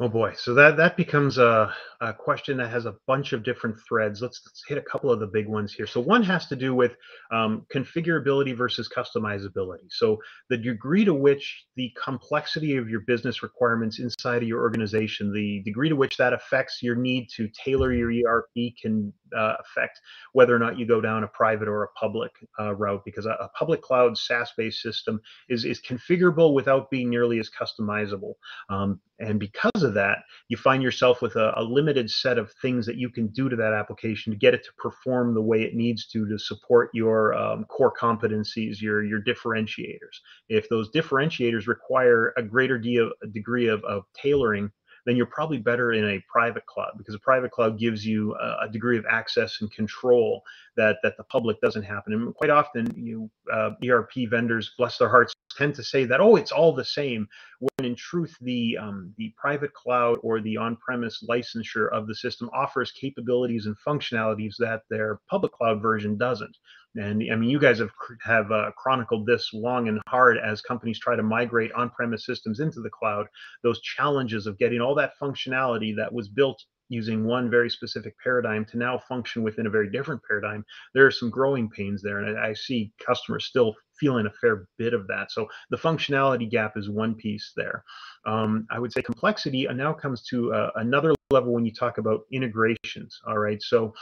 [0.00, 1.74] Oh boy, so that that becomes a,
[2.04, 4.20] a question that has a bunch of different threads.
[4.20, 5.86] Let's, let's hit a couple of the big ones here.
[5.86, 6.96] So one has to do with
[7.32, 9.90] um, configurability versus customizability.
[9.90, 10.18] So
[10.50, 15.62] the degree to which the complexity of your business requirements inside of your organization, the
[15.64, 20.00] degree to which that affects your need to tailor your ERP can uh, affect
[20.32, 23.02] whether or not you go down a private or a public uh, route.
[23.04, 28.34] Because a, a public cloud SaaS-based system is is configurable without being nearly as customizable.
[28.68, 32.86] Um, and because of that, you find yourself with a, a, limited set of things
[32.86, 35.74] that you can do to that application to get it to perform the way it
[35.74, 40.16] needs to to support your um, core competencies, your your differentiators.
[40.48, 44.70] If those differentiators require a greater de- degree of, of tailoring
[45.06, 48.68] then you're probably better in a private cloud because a private cloud gives you a,
[48.68, 50.42] degree of access and control
[50.76, 52.12] that that the public doesn't happen.
[52.12, 56.36] And quite often, you uh, ERP vendors, bless their hearts, tend to say that oh,
[56.36, 57.28] it's all the same.
[57.60, 62.50] When in truth, the um, the private cloud or the on-premise licensure of the system
[62.52, 66.56] offers capabilities and functionalities that their public cloud version doesn't.
[66.96, 67.90] And I mean, you guys have
[68.22, 72.80] have uh, chronicled this long and hard as companies try to migrate on-premise systems into
[72.80, 73.26] the cloud.
[73.62, 78.64] Those challenges of getting all that functionality that was built using one very specific paradigm
[78.66, 80.64] to now function within a very different paradigm.
[80.92, 84.68] There are some growing pains there, and I, I see customers still feeling a fair
[84.76, 85.32] bit of that.
[85.32, 87.84] So the functionality gap is one piece there.
[88.26, 92.22] Um, I would say complexity now comes to uh, another level when you talk about
[92.32, 93.18] integrations.
[93.26, 93.94] All right, so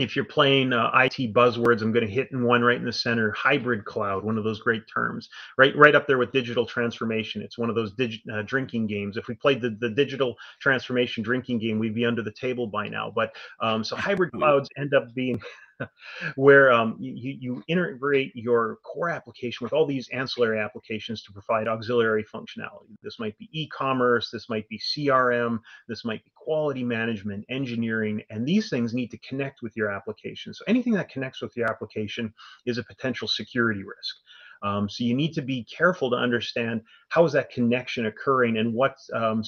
[0.00, 2.92] if you're playing uh, IT buzzwords, I'm going to hit in one right in the
[2.92, 3.30] center.
[3.32, 5.28] Hybrid cloud, one of those great terms,
[5.58, 7.42] right, right up there with digital transformation.
[7.42, 7.92] It's one of those
[8.32, 9.16] uh, drinking games.
[9.16, 12.88] If we played the, the digital transformation drinking game, we'd be under the table by
[12.88, 13.12] now.
[13.14, 15.40] But um, so hybrid clouds end up being
[16.36, 21.68] where um, you, you integrate your core application with all these ancillary applications to provide
[21.68, 22.96] auxiliary functionality.
[23.02, 28.46] This might be e-commerce, this might be CRM, this might be quality management, engineering, and
[28.46, 30.54] these things need to connect with your application.
[30.54, 32.32] So anything that connects with your application
[32.66, 34.16] is a potential security risk.
[34.62, 38.74] Um, so you need to be careful to understand how is that connection occurring and
[38.74, 39.42] what um,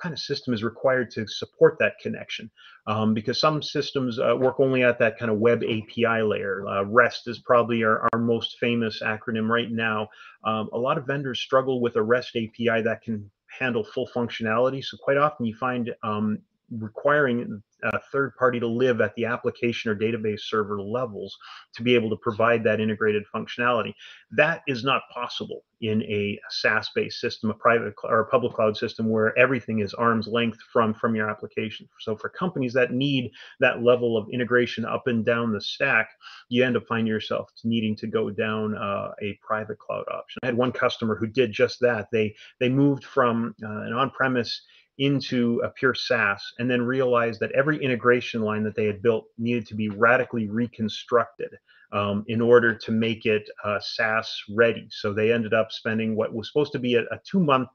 [0.00, 2.50] kind of system is required to support that connection.
[2.86, 6.66] Um, because some systems uh, work only at that kind of web API layer.
[6.66, 10.08] Uh, REST is probably our, our, most famous acronym right now.
[10.44, 14.82] Um, a lot of vendors struggle with a REST API that can handle full functionality.
[14.82, 16.38] So quite often you find um,
[16.70, 21.36] requiring a third party to live at the application or database server levels
[21.74, 23.94] to be able to provide that integrated functionality.
[24.32, 28.76] That is not possible in a SaaS based system, a private or a public cloud
[28.76, 31.88] system where everything is arm's length from, from your application.
[32.00, 36.08] So for companies that need that level of integration up and down the stack,
[36.48, 40.40] you end up finding yourself needing to go down uh, a private cloud option.
[40.42, 42.08] I had one customer who did just that.
[42.10, 44.62] They they moved from uh, an on-premise
[44.98, 49.26] into a pure SaaS and then realized that every integration line that they had built
[49.38, 51.50] needed to be radically reconstructed
[51.92, 54.86] um, in order to make it uh, SaaS ready.
[54.90, 57.68] So they ended up spending what was supposed to be a, a two month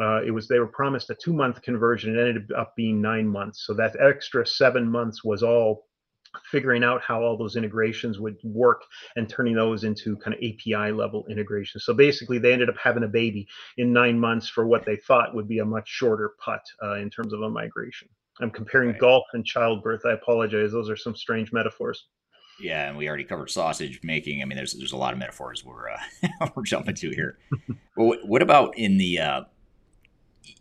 [0.00, 2.16] uh, it was they were promised a two month conversion.
[2.16, 3.66] It ended up being nine months.
[3.66, 5.86] So that extra seven months was all
[6.50, 8.82] figuring out how all those integrations would work
[9.16, 11.84] and turning those into kind of API level integrations.
[11.84, 15.34] So basically, they ended up having a baby in nine months for what they thought
[15.34, 18.08] would be a much shorter putt uh, in terms of a migration.
[18.40, 19.00] I'm comparing Right.
[19.00, 20.06] golf and childbirth.
[20.06, 20.72] I apologize.
[20.72, 22.06] Those are some strange metaphors.
[22.60, 24.42] Yeah, and we already covered sausage making.
[24.42, 27.38] I mean, there's there's a lot of metaphors we're uh, we're jumping to here.
[27.96, 29.40] What, what about in the uh,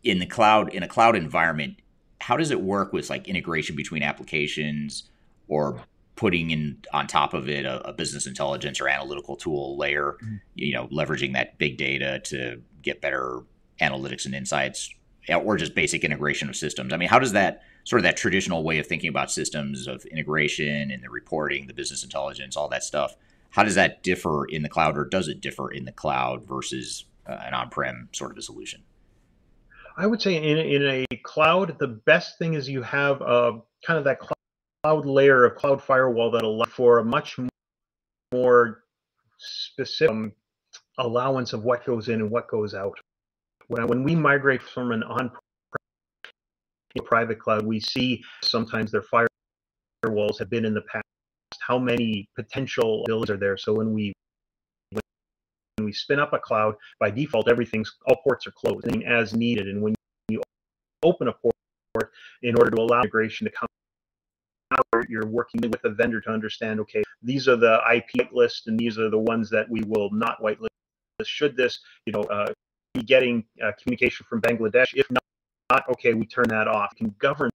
[0.04, 1.78] in the cloud in a cloud environment?
[2.20, 5.04] How does it work with like integration between applications
[5.50, 5.82] or
[6.16, 10.18] putting in on top of it a, a business intelligence or analytical tool layer?
[10.24, 10.42] Mhm.
[10.56, 13.42] You know, leveraging that big data to get better
[13.82, 14.94] analytics and insights,
[15.30, 16.94] or just basic integration of systems.
[16.94, 20.06] I mean, how does that sort of that traditional way of thinking about systems of
[20.06, 23.16] integration and the reporting, the business intelligence, all that stuff.
[23.50, 27.06] How does that differ in the cloud, or does it differ in the cloud versus
[27.28, 28.84] uh, an on-prem sort of a solution?
[29.98, 33.54] I would say in, in a cloud, the best thing is you have uh,
[33.86, 34.36] kind of that cloud
[34.86, 37.38] layer of cloud firewall that allows for a much
[38.32, 38.84] more
[39.38, 40.32] specific um,
[41.00, 42.98] allowance of what goes in and what goes out.
[43.68, 45.32] When, when we migrate from an on
[47.06, 51.04] private cloud, we see sometimes their firewalls have been in the past.
[51.62, 53.58] How many potential abilities are there?
[53.58, 54.14] So when we
[54.92, 59.68] when we spin up a cloud, by default, everything's all ports are closed as needed.
[59.68, 59.96] And when
[60.30, 60.42] you
[61.04, 62.12] open a port
[62.44, 63.68] in order to allow integration to come
[65.08, 68.98] you're working with a vendor to understand, okay, these are the IP list and these
[68.98, 70.68] are the ones that we will not whitelist.
[71.24, 72.52] Should this, you know, uh,
[72.94, 74.94] be getting uh, communication from Bangladesh?
[74.94, 76.92] If not, okay, we turn that off.
[76.94, 77.50] You can govern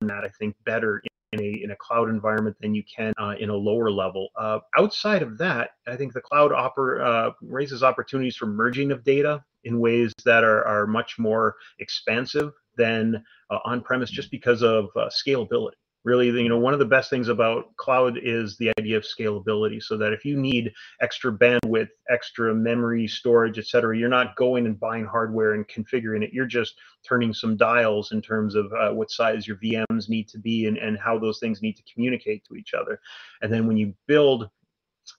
[0.00, 1.02] that, I think, better
[1.32, 4.28] in a in a cloud environment than you can uh, in a lower level.
[4.36, 9.04] Uh, outside of that, I think the cloud oper, uh, raises opportunities for merging of
[9.04, 14.88] data in ways that are are much more expansive than uh, on-premise, just because of
[14.96, 15.74] scalability.
[16.04, 19.82] Really, you know, one of the best things about cloud is the idea of scalability,
[19.82, 24.66] so that if you need extra bandwidth, extra memory storage, et cetera, you're not going
[24.66, 26.32] and buying hardware and configuring it.
[26.32, 26.74] You're just
[27.08, 30.76] turning some dials in terms of uh, what size your VMs need to be and,
[30.76, 33.00] and how those things need to communicate to each other.
[33.40, 34.50] And then when you build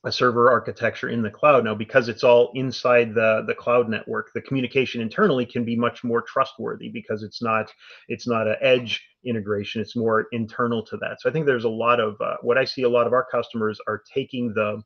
[0.04, 4.32] a server architecture in the cloud now because it's all inside the the cloud network.
[4.34, 7.72] The communication internally can be much more trustworthy because it's not
[8.08, 11.20] it's not an edge integration it's more internal to that.
[11.20, 13.26] So i think there's a lot of uh, what i see a lot of our
[13.32, 14.82] customers are taking the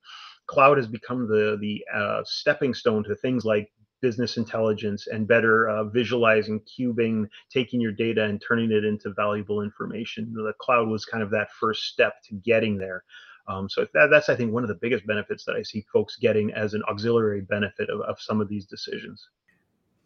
[0.48, 3.70] cloud has become the the uh, stepping stone to things like
[4.02, 9.62] business intelligence and better uh, visualizing cubing taking your data and turning it into valuable
[9.62, 10.32] information.
[10.34, 13.04] The cloud was kind of that first step to getting there
[13.50, 16.16] um, so that, that's, I think, one of the biggest benefits that I see folks
[16.16, 19.28] getting as an auxiliary benefit of, of some of these decisions.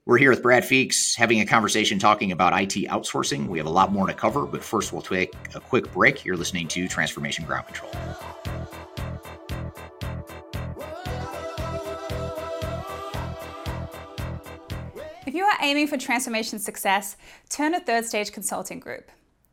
[0.06, 3.48] We're here with Brad Feeks having a conversation talking about IT outsourcing.
[3.48, 6.24] We have a lot more to cover, but first we'll take a quick break.
[6.24, 7.91] You're listening to Transformation Ground Control.
[15.26, 17.18] If you are aiming for transformation success,
[17.50, 19.10] turn to Third Stage Consulting Group.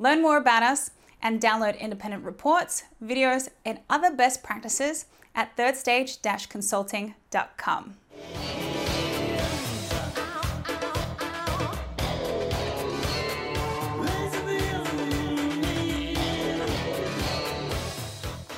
[0.00, 7.94] Learn more about us and download independent reports, videos, and other best practices at thirdstage-consulting.com.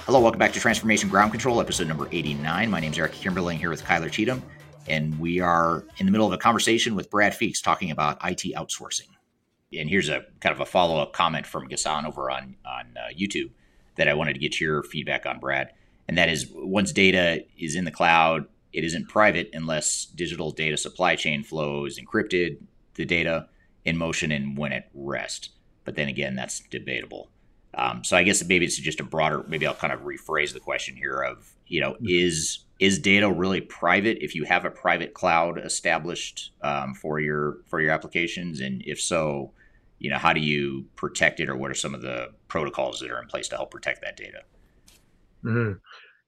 [0.04, 2.68] Hello, welcome back to Transformation Ground Control, episode number 89.
[2.68, 4.42] My name is Eric Kimberling here with Kyler Cheatham,
[4.88, 8.54] and we are in the middle of a conversation with Brad Feeks talking about IT
[8.56, 9.06] outsourcing.
[9.78, 13.12] And here's a kind of a follow up comment from Gassan over on, on uh,
[13.16, 13.50] YouTube
[13.96, 15.70] that I wanted to get your feedback on, Brad.
[16.08, 20.76] And that is once data is in the cloud, it isn't private unless digital data
[20.76, 22.58] supply chain flows encrypted,
[22.94, 23.48] the data
[23.84, 25.50] in motion and when at rest.
[25.84, 27.30] But then again, that's debatable.
[27.74, 29.44] Um, so I guess maybe it's just a broader.
[29.46, 33.60] Maybe I'll kind of rephrase the question here: of you know, is is data really
[33.60, 38.82] private if you have a private cloud established um, for your for your applications, and
[38.84, 39.52] if so,
[40.00, 43.10] you know, how do you protect it, or what are some of the protocols that
[43.10, 44.40] are in place to help protect that data?
[45.44, 45.74] Mm-hmm.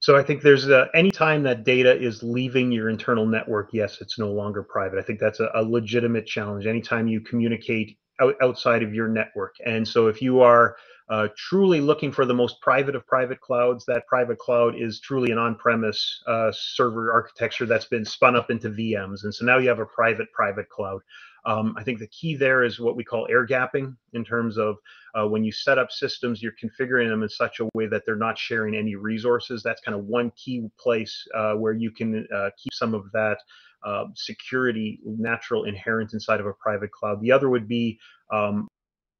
[0.00, 4.18] So I think there's a, anytime that data is leaving your internal network, yes, it's
[4.18, 4.98] no longer private.
[4.98, 6.66] I think that's a, a legitimate challenge.
[6.66, 10.76] Anytime you communicate out, outside of your network, and so if you are
[11.08, 15.30] uh, truly looking for the most private of private clouds, that private cloud is truly
[15.30, 19.68] an on-premise uh, server architecture that's been spun up into VMs, and so now you
[19.68, 21.00] have a private private cloud.
[21.44, 24.76] Um, I think the key there is what we call air gapping in terms of
[25.14, 28.16] uh, when you set up systems, you're configuring them in such a way that they're
[28.16, 29.62] not sharing any resources.
[29.62, 33.38] That's kind of one key place uh, where you can uh, keep some of that
[33.84, 37.20] uh, security natural inherent inside of a private cloud.
[37.20, 37.98] The other would be
[38.32, 38.68] um,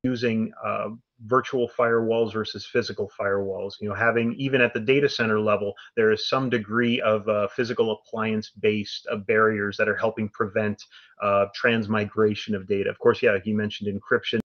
[0.05, 0.91] using uh,
[1.27, 3.75] virtual firewalls versus physical firewalls.
[3.81, 7.49] You know, having even at the data center level, there is some degree of uh,
[7.49, 10.83] physical appliance-based uh, barriers that are helping prevent
[11.23, 12.91] uh, transmigration of data.
[12.91, 14.41] Of course, yeah, you mentioned encryption.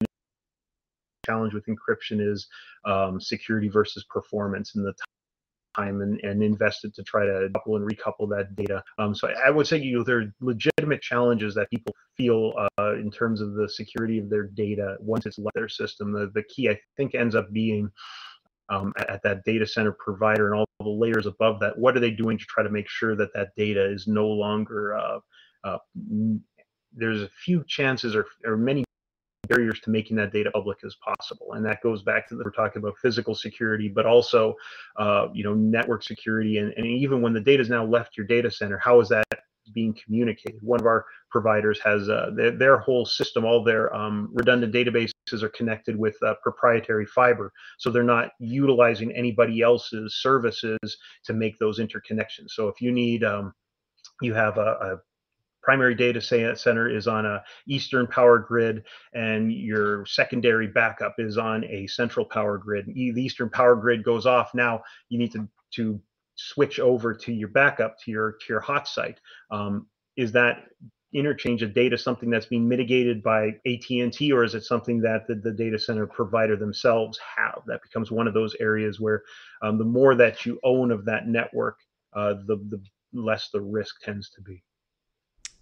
[1.25, 2.47] Challenge with encryption is
[2.85, 4.93] um, security versus performance, and the
[5.77, 8.83] time and, and invested to try to couple and recouple that data.
[8.97, 12.53] Um, so I, I, would say you know, there are legitimate challenges that people feel
[12.77, 16.11] uh, in terms of the security of their data once it's left their system.
[16.11, 17.89] The, the key I think ends up being
[18.69, 21.77] um, at, at, that data center provider and all the layers above that.
[21.77, 24.97] What are they doing to try to make sure that that data is no longer
[24.97, 25.19] uh,
[25.63, 25.77] uh,
[26.93, 28.83] there's a few chances or, or many
[29.47, 31.53] barriers to making that data public as possible.
[31.53, 34.55] And that goes back to the, we're talking about physical security, but also,
[34.97, 36.57] uh, you know, network security.
[36.57, 39.25] And, and even when the data is now left your data center, how is that
[39.73, 40.59] being communicated?
[40.61, 45.43] One of our providers has uh, their, their, whole system, all their um, redundant databases
[45.43, 47.51] are connected with uh, proprietary fiber.
[47.77, 52.49] So they're not utilizing anybody else's services to make those interconnections.
[52.49, 53.53] So if you need, um,
[54.21, 54.97] you have a, a
[55.67, 61.65] primary data center is on a eastern power grid and your secondary backup is on
[61.65, 62.85] a central power grid.
[62.85, 64.51] The eastern power grid goes off.
[64.53, 66.01] Now you need to to
[66.35, 69.19] switch over to your backup to your to your hot site.
[69.51, 70.69] Um, is that
[71.13, 75.35] interchange of data something that's being mitigated by AT&T or is it something that the,
[75.35, 77.61] the data center provider themselves have?
[77.65, 79.21] That becomes one of those areas where
[79.61, 81.77] um, the more that you own of that network
[82.15, 84.63] uh, the the less the risk tends to be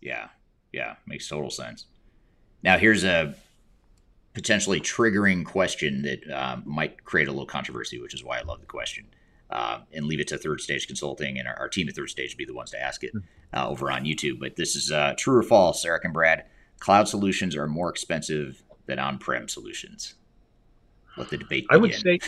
[0.06, 0.28] yeah,
[0.72, 1.86] yeah, makes total sense.
[2.64, 3.36] Now, here's a
[4.34, 8.60] potentially triggering question that uh, might create a little controversy, which is why I love
[8.60, 9.08] the question.
[9.49, 12.32] Uh, and leave it to Third Stage Consulting and our, our, team at Third Stage
[12.32, 13.20] to be the ones to ask it hmm.
[13.53, 14.39] uh, over on YouTube.
[14.39, 16.45] But this is uh, true or false, Eric and Brad.
[16.80, 20.16] Cloud solutions are more expensive than on-prem solutions.
[21.16, 21.68] Let the debate.
[21.68, 21.78] Begin.
[21.78, 22.20] I would say,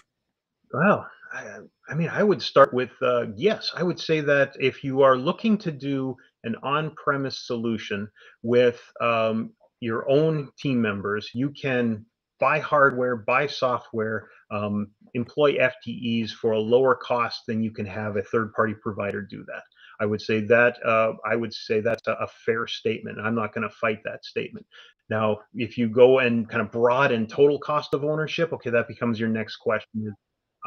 [0.72, 1.58] well, I,
[1.90, 3.72] I mean, I would start with uh, yes.
[3.76, 6.16] I would say that if you are looking to do
[6.48, 8.10] an on-premise solution
[8.41, 11.30] with um, your own team members.
[11.34, 12.06] You can
[12.39, 18.18] buy hardware, buy software, um, employ FTEs for a lower cost than you can have
[18.18, 19.64] a third-party provider do that.
[20.00, 23.20] I would say that uh, I would say that's a, a fair statement.
[23.20, 24.66] I'm not going to fight that statement.
[25.10, 29.20] Now, if you go and kind of broaden total cost of ownership, okay, that becomes
[29.20, 30.14] your next question.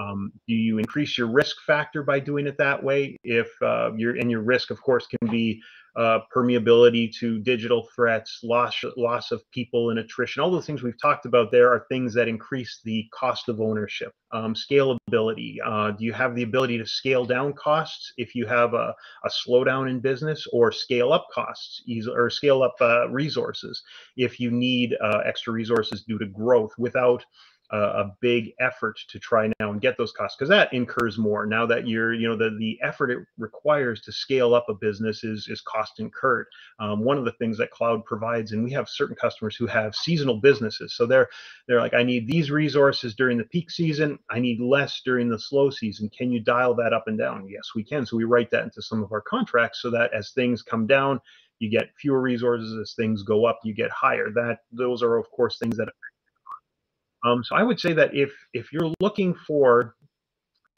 [0.00, 3.16] Um, do you increase your risk factor by doing it that way?
[3.22, 5.60] If uh, your and your risk, of course, can be
[5.96, 10.42] uh, permeability to digital threats, loss loss of people and attrition.
[10.42, 14.12] All those things we've talked about there are things that increase the cost of ownership.
[14.32, 15.56] Um, scalability.
[15.64, 18.94] Uh, do you have the ability to scale down costs if you have a,
[19.24, 23.82] a slowdown in business, or scale up costs, or scale up uh, resources
[24.16, 27.24] if you need uh, extra resources due to growth without
[27.76, 31.64] a big effort to try now and get those costs because that incurs more now
[31.66, 35.48] that you're you know the the effort it requires to scale up a business is
[35.48, 36.46] is cost incurred.
[36.80, 39.94] Um, one of the things that cloud provides and we have certain customers who have
[39.94, 41.28] seasonal businesses so they're
[41.68, 45.38] they're like i need these resources during the peak season i need less during the
[45.38, 47.46] slow season can you dial that up and down?
[47.48, 50.30] Yes we can so we write that into some of our contracts so that as
[50.30, 51.20] things come down
[51.60, 54.30] you get fewer resources as things go up you get higher.
[54.34, 55.88] That those are of course things that
[57.24, 59.94] um, so I would say that if if you're looking for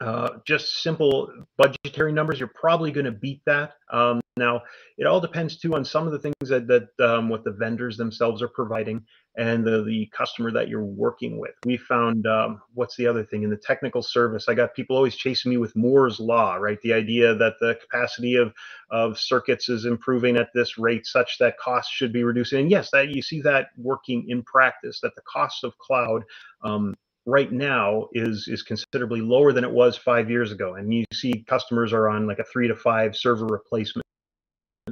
[0.01, 3.73] uh, just simple budgetary numbers, you're probably going to beat that.
[3.91, 4.63] Um, now,
[4.97, 7.97] it all depends too on some of the things that, that um, what the vendors
[7.97, 9.05] themselves are providing
[9.37, 11.53] and the, the customer that you're working with.
[11.65, 14.49] We found um, what's the other thing in the technical service?
[14.49, 16.79] I got people always chasing me with Moore's law, right?
[16.81, 18.53] The idea that the capacity of
[18.89, 22.61] of circuits is improving at this rate such that costs should be reducing.
[22.61, 24.99] And yes, that you see that working in practice.
[25.01, 26.23] That the cost of cloud
[26.63, 26.95] um,
[27.25, 31.45] right now is is considerably lower than it was five years ago and you see
[31.47, 34.02] customers are on like a three to five server replacement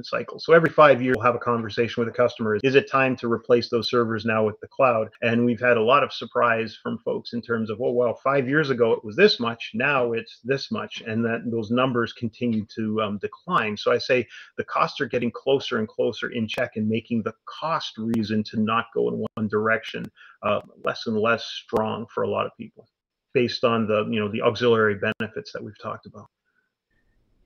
[0.00, 0.40] cycle.
[0.40, 2.58] So every five years, we'll have a conversation with a customer.
[2.62, 5.10] Is it time to replace those servers now with the cloud?
[5.20, 8.48] And we've had a lot of surprise from folks in terms of, oh, well, five
[8.48, 12.64] years ago it was this much, now it's this much, and that those numbers continue
[12.74, 13.76] to um, decline.
[13.76, 17.34] So I say the costs are getting closer and closer in check and making the
[17.44, 20.10] cost reason to not go in one direction
[20.42, 22.88] uh, less and less strong for a lot of people.
[23.34, 26.26] based on the you know the auxiliary benefits that we've talked about.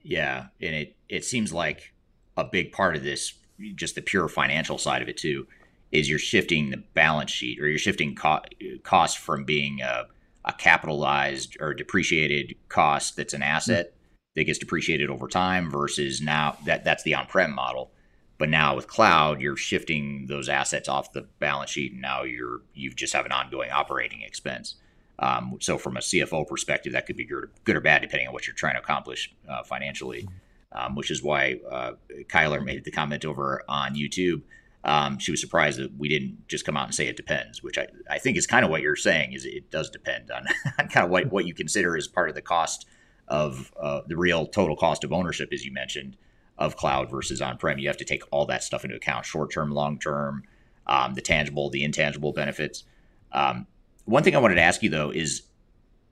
[0.01, 1.93] Yeah, and it it seems like
[2.37, 3.33] a big part of this,
[3.75, 5.47] just the pure financial side of it too,
[5.91, 8.41] is you're shifting the balance sheet or you're shifting co-
[8.83, 10.05] cost from being a,
[10.45, 14.03] a, capitalized or depreciated cost that's an asset mm-hmm.
[14.35, 17.91] that gets depreciated over time versus now that that's the on-prem model.
[18.37, 22.61] But now with cloud, you're shifting those assets off the balance sheet, and now you're
[22.75, 24.75] you just have an ongoing operating expense.
[25.19, 28.45] Um, so from a CFO perspective, that could be good, or bad depending on what
[28.45, 30.27] you're trying to accomplish uh, financially.
[30.73, 31.93] Um, which is why uh,
[32.27, 34.41] Kyler made the comment over on YouTube.
[34.83, 37.77] Um, she was surprised that we didn't just come out and say it depends, which
[37.77, 40.45] I, I think is kind of what you're saying is it does depend on,
[40.77, 42.85] on kind of what, what you consider as part of the cost
[43.29, 46.17] of uh, the real total cost of ownership, as you mentioned,
[46.57, 47.79] of cloud versus on-prem.
[47.79, 50.43] You have to take all that stuff into account, short-term, long-term,
[50.85, 52.83] um, the tangible, the intangible benefits.
[53.31, 53.67] Um,
[54.03, 55.43] one thing I wanted to ask you though is,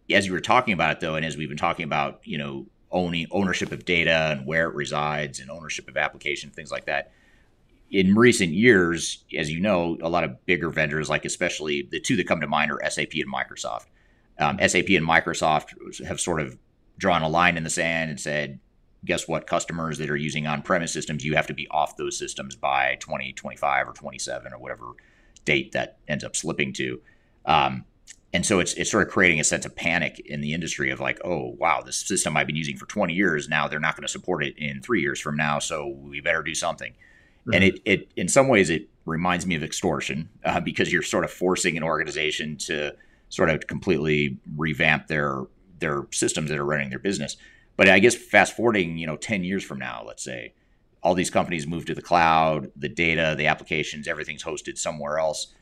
[0.10, 2.68] as you were talking about it though, and as we've been talking about, you know,
[2.95, 7.11] owning ownership of data and where it resides and ownership of application, things like that.
[7.91, 12.15] In recent years, as you know, a lot of bigger vendors, like especially the two
[12.15, 13.85] that come to mind are SAP and Microsoft.
[14.39, 16.57] Um, SAP and Microsoft have sort of
[16.97, 18.59] drawn a line in the sand and said,
[19.03, 22.17] guess what, customers that are using on premise systems, you have to be off those
[22.17, 24.85] systems by 2025 or 27 or whatever
[25.43, 26.99] date that ends up slipping to.
[27.45, 27.84] Um,
[28.36, 30.99] and so it's it's sort of creating a sense of panic in the industry of
[30.99, 34.03] like, oh wow, this system I've been using for 20 years now they're not going
[34.03, 36.91] to support it in three years from now, so we better do something.
[36.91, 37.53] Mm-hmm.
[37.53, 41.24] And it it in some ways it reminds me of extortion uh, because you're sort
[41.24, 42.94] of forcing an organization to
[43.30, 45.44] sort of completely revamp their
[45.80, 47.38] their systems that are running their business.
[47.78, 50.53] But I guess fast forwarding, you know, 10 years from now, let's say,
[51.03, 55.53] all these companies move to the cloud, the data, the applications, everything's hosted somewhere else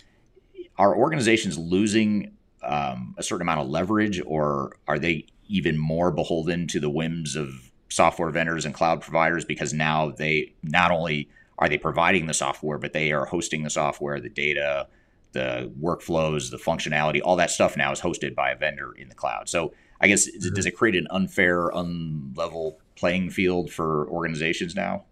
[0.78, 2.32] are organizations losing
[2.64, 7.35] um, a certain amount of leverage, or are they even more beholden to the whims
[7.35, 11.30] of software vendors and cloud providers because now they not only
[11.60, 14.88] are they providing the software, but they are hosting the software, the data,
[15.34, 19.15] the workflows, the functionality, all that stuff now is hosted by a vendor in the
[19.15, 19.48] cloud.
[19.48, 20.53] So I guess mm-hmm.
[20.53, 25.03] does it create an unfair, unlevel playing field for organizations now?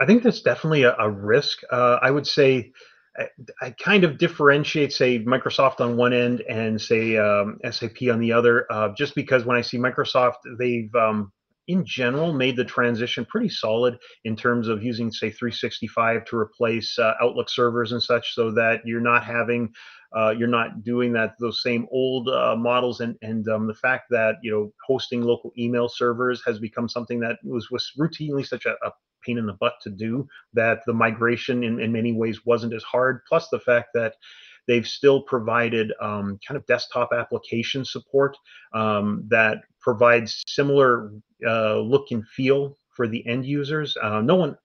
[0.00, 1.60] I think that's definitely a, a risk.
[1.70, 2.72] Uh, I would say
[3.60, 8.32] I, kind of differentiate, say, Microsoft on one end and say um, SAP on the
[8.32, 11.32] other, uh, just because when I see Microsoft, they've um,
[11.66, 16.98] in general made the transition pretty solid in terms of using, say, 365 to replace
[16.98, 19.72] uh, Outlook servers and such, so that you're not having
[20.16, 23.00] uh, you're not doing that those same old uh, models.
[23.00, 27.20] And and um, the fact that you know hosting local email servers has become something
[27.20, 28.92] that was was routinely such a, a
[29.28, 32.82] pain in the butt to do that the migration in, in many ways wasn't as
[32.82, 33.20] hard.
[33.28, 34.14] Plus the fact that
[34.66, 38.36] they've still provided um, kind of desktop application support
[38.72, 41.12] um, that provides similar
[41.46, 43.96] uh, look and feel for the end users.
[44.02, 44.58] Uh, no one,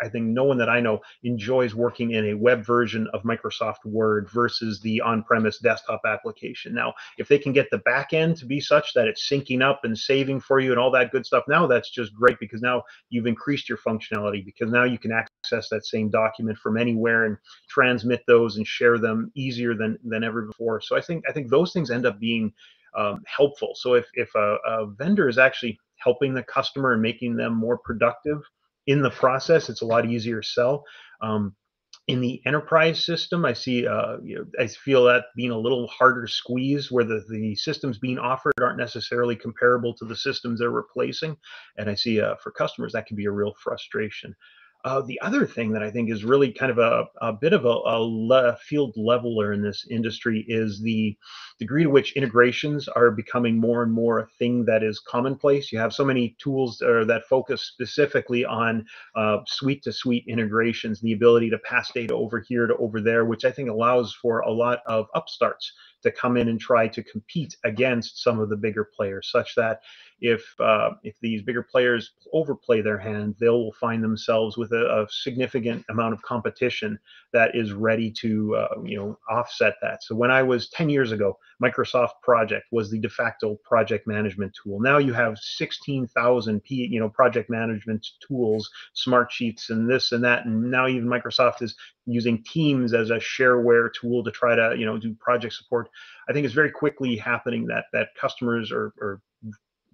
[0.00, 3.84] I, think, no one that I know enjoys working in a web version of Microsoft
[3.84, 6.74] Word versus the on-premise desktop application.
[6.74, 9.80] Now, if they can get the back end to be such that it's syncing up
[9.82, 12.84] and saving for you and all that good stuff, now that's just great because now
[13.10, 17.36] you've increased your functionality because now you can access that same document from anywhere and
[17.68, 20.80] transmit those and share them easier than than ever before.
[20.80, 22.52] So I think I think those things end up being
[22.96, 23.72] um, helpful.
[23.74, 27.78] So if if a, a vendor is actually helping the customer and making them more
[27.78, 28.38] productive
[28.86, 29.68] in the process.
[29.68, 30.84] It's a lot easier sell.
[31.20, 31.54] Um,
[32.08, 35.86] in the enterprise system, I see, uh, you know, I feel that being a little
[35.86, 40.70] harder squeeze, where the, the systems being offered aren't necessarily comparable to the systems they're
[40.70, 41.36] replacing,
[41.78, 44.34] and I see uh, for customers that can be a real frustration.
[44.84, 47.64] Uh, the other thing that I think is really kind of a, a bit of
[47.64, 51.16] a, a le- field leveler in this industry is the
[51.60, 55.70] degree to which integrations are becoming more and more a thing that is commonplace.
[55.70, 58.84] You have so many tools uh, that focus specifically on
[59.14, 63.24] uh, suite to suite integrations, the ability to pass data over here to over there,
[63.24, 65.72] which I think allows for a lot of upstarts
[66.02, 69.82] to come in and try to compete against some of the bigger players, such that
[70.22, 75.06] if uh, if these bigger players overplay their hand, they'll find themselves with a, a
[75.10, 76.96] significant amount of competition
[77.32, 80.04] that is ready to uh, you know offset that.
[80.04, 84.56] So when I was 10 years ago, Microsoft Project was the de facto project management
[84.62, 84.80] tool.
[84.80, 90.22] Now you have 16,000 P, you know project management tools, smart sheets, and this and
[90.22, 91.74] that, and now even Microsoft is
[92.06, 95.88] using Teams as a shareware tool to try to you know do project support.
[96.28, 99.20] I think it's very quickly happening that that customers are, are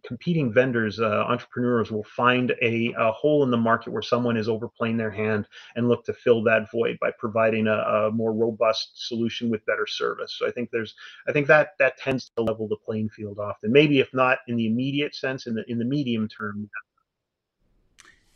[0.04, 4.48] competing vendors, uh, entrepreneurs will find a, a, hole in the market where someone is
[4.48, 5.46] overplaying their hand
[5.76, 9.86] and look to fill that void by providing a, a, more robust solution with better
[9.86, 10.36] service.
[10.38, 10.94] So I think there's,
[11.26, 13.72] I think that that tends to level the playing field often.
[13.72, 16.68] Maybe if not in the immediate sense, in the in the medium term.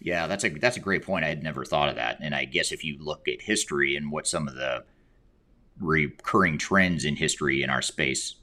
[0.00, 1.24] Yeah, that's a that's a great point.
[1.24, 4.10] I had never thought of that, and I guess if you look at history and
[4.10, 4.84] what some of the
[5.80, 8.36] recurring trends in history in our space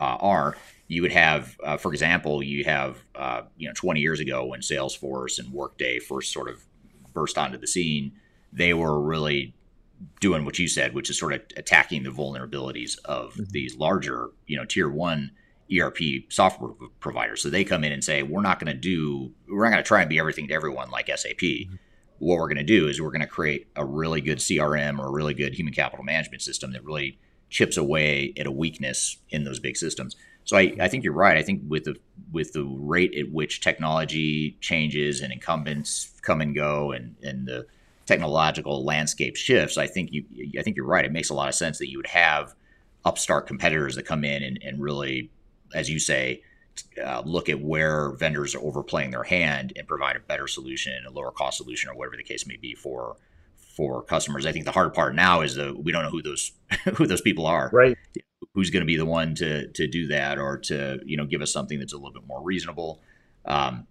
[0.00, 0.56] uh, are,
[0.88, 4.60] you would have, uh, for example, you have, uh, you know, 20 years ago when
[4.60, 6.64] Salesforce and Workday first sort of
[7.12, 8.12] burst onto the scene,
[8.52, 9.54] they were really
[10.20, 13.44] doing what you said, which is sort of attacking the vulnerabilities of mm-hmm.
[13.50, 15.30] these larger, you know, tier one
[15.76, 15.98] ERP
[16.30, 17.42] software providers.
[17.42, 19.86] So they come in and say, we're not going to do, we're not going to
[19.86, 21.38] try and be everything to everyone like SAP.
[21.38, 21.74] Mm-hmm.
[22.18, 25.08] What we're going to do is we're going to create a really good CRM or
[25.08, 27.18] a really good human capital management system that really
[27.50, 30.16] chips away at a weakness in those big systems.
[30.48, 31.36] So I, I think you're right.
[31.36, 31.96] I think with the
[32.32, 37.66] with the rate at which technology changes and incumbents come and go and, and the
[38.06, 40.24] technological landscape shifts, I think you
[40.58, 41.04] I think you're right.
[41.04, 42.54] It makes a lot of sense that you would have
[43.04, 45.30] upstart competitors that come in and, and really,
[45.74, 46.42] as you say,
[47.04, 51.10] uh, look at where vendors are overplaying their hand and provide a better solution, a
[51.10, 53.16] lower cost solution, or whatever the case may be for
[53.76, 54.46] for customers.
[54.46, 56.52] I think the hard part now is that we don't know who those
[56.96, 57.68] who those people are.
[57.70, 57.98] Right
[58.54, 61.42] who's going to be the one to to do that or to you know give
[61.42, 63.00] us something that's a little bit more reasonable.
[63.44, 63.86] Um,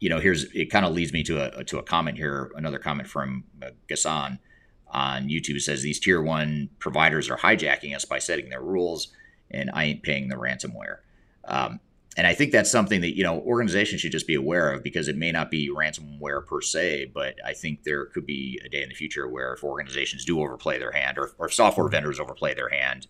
[0.00, 2.50] you know, here's it kind of leads me to a to a comment here.
[2.56, 4.38] Another comment from uh, Gassan
[4.88, 9.08] on YouTube says these tier one providers are hijacking us by setting their rules,
[9.50, 10.98] and I ain't paying the ransomware.
[11.44, 11.80] Um,
[12.16, 15.08] and I think that's something that you know organizations should just be aware of because
[15.08, 18.82] it may not be ransomware per se, but I think there could be a day
[18.82, 22.54] in the future where if organizations do overplay their hand, or, or software vendors overplay
[22.54, 23.06] their hand,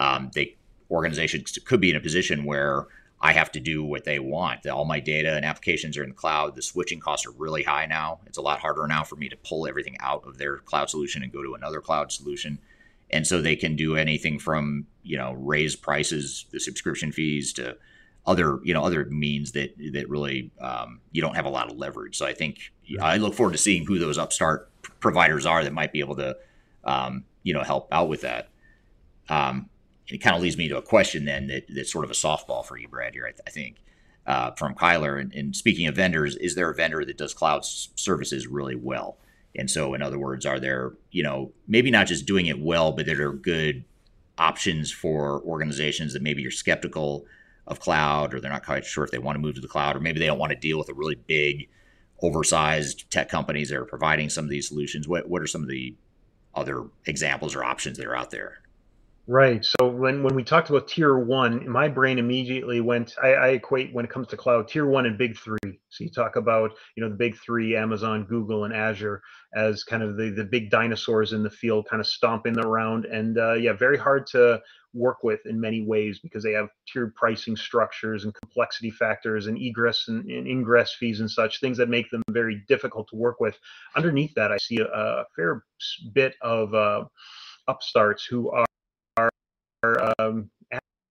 [0.00, 0.56] um, they
[0.90, 2.86] organizations could be in a position where
[3.20, 4.66] I have to do what they want.
[4.66, 6.56] All my data and applications are in the cloud.
[6.56, 8.18] The switching costs are really high now.
[8.26, 11.22] It's a lot harder now for me to pull everything out of their cloud solution
[11.22, 12.58] and go to another cloud solution.
[13.10, 17.76] And so they can do anything from you know raise prices, the subscription fees, to
[18.26, 21.76] other you know other means that that really um, you don't have a lot of
[21.76, 22.16] leverage.
[22.16, 24.70] So I think I look forward to seeing who those upstart
[25.00, 26.36] providers are that might be able to
[26.84, 28.48] um, you know help out with that.
[29.28, 29.68] Um,
[30.12, 32.64] it kind of leads me to a question then that, that's sort of a softball
[32.64, 33.76] for you, Brad, here, I, th- I think,
[34.26, 35.20] uh, from Kyler.
[35.20, 38.74] And, and, speaking of vendors, is there a vendor that does cloud s- services really
[38.74, 39.18] well?
[39.56, 42.92] And so, in other words, are there, you know, maybe not just doing it well,
[42.92, 43.84] but there are good
[44.38, 47.26] options for organizations that maybe you're skeptical
[47.66, 49.96] of cloud or they're not quite sure if they want to move to the cloud,
[49.96, 51.68] or maybe they don't want to deal with a really big,
[52.22, 55.08] oversized tech companies that are providing some of these solutions?
[55.08, 55.94] What, what are some of the
[56.54, 58.59] other examples or options that are out there?
[59.32, 59.64] Right.
[59.64, 63.94] So when, when we talked about tier one, my brain immediately went, I, I equate
[63.94, 65.78] when it comes to cloud, tier one and big three.
[65.88, 69.22] So you talk about, you know, the big three, Amazon, Google, and Azure
[69.54, 73.04] as kind of the, the big dinosaurs in the field, kind of stomping the around.
[73.04, 74.60] And uh, yeah, very hard to
[74.94, 79.56] work with in many ways because they have tiered pricing structures and complexity factors and
[79.58, 83.38] egress and, and ingress fees and such, things that make them very difficult to work
[83.38, 83.56] with.
[83.94, 85.62] Underneath that, I see a, a fair
[86.14, 87.04] bit of uh,
[87.68, 88.50] upstarts who
[89.82, 90.50] are um,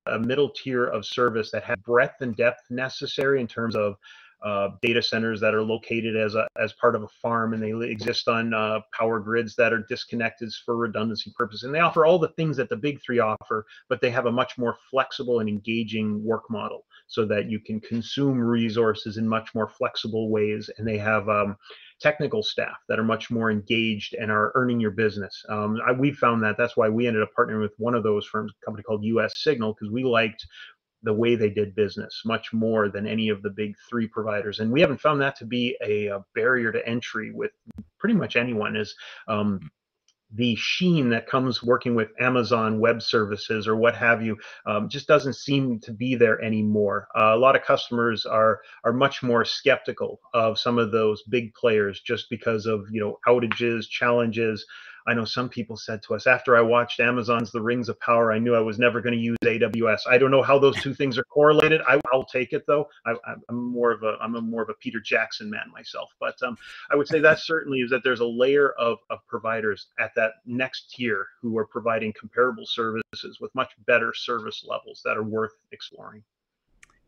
[0.05, 3.95] a middle tier of service that have breadth and depth necessary in terms of
[4.43, 7.73] uh, data centers that are located as a, as part of a farm and they
[7.89, 11.63] exist on uh, power grids that are disconnected for redundancy purposes.
[11.63, 14.31] And they offer all the things that the big three offer, but they have a
[14.31, 19.53] much more flexible and engaging work model so that you can consume resources in much
[19.53, 20.69] more flexible ways.
[20.77, 21.57] And they have um,
[21.99, 25.43] technical staff that are much more engaged and are earning your business.
[25.49, 28.25] Um, I, we found that that's why we ended up partnering with one of those
[28.27, 30.45] firms, a company called US Signal, because we liked
[31.01, 34.59] the way they did business much more than any of the big three providers.
[34.59, 37.51] And we haven't found that to be a, a barrier to entry with
[37.97, 38.75] pretty much anyone.
[38.75, 38.93] Is
[39.27, 39.59] um,
[40.33, 45.07] the sheen that comes working with Amazon Web Services or what have you um, just
[45.07, 47.07] doesn't seem to be there anymore.
[47.15, 51.53] Uh, a lot of customers are are much more skeptical of some of those big
[51.55, 54.65] players just because of you know outages, challenges,
[55.09, 58.31] I know some people said to us after I watched Amazon's The Rings of Power,
[58.31, 60.01] I knew I was never going to use AWS.
[60.07, 61.81] I don't know how those two things are correlated.
[61.87, 62.87] I, will take it though.
[63.07, 63.15] I,
[63.49, 66.55] am more of a I'm a more of a Peter Jackson man myself, but um,
[66.91, 70.33] I would say that certainly is that there's a layer of of providers at that
[70.45, 75.53] next tier who are providing comparable services with much better service levels that are worth
[75.71, 76.23] exploring.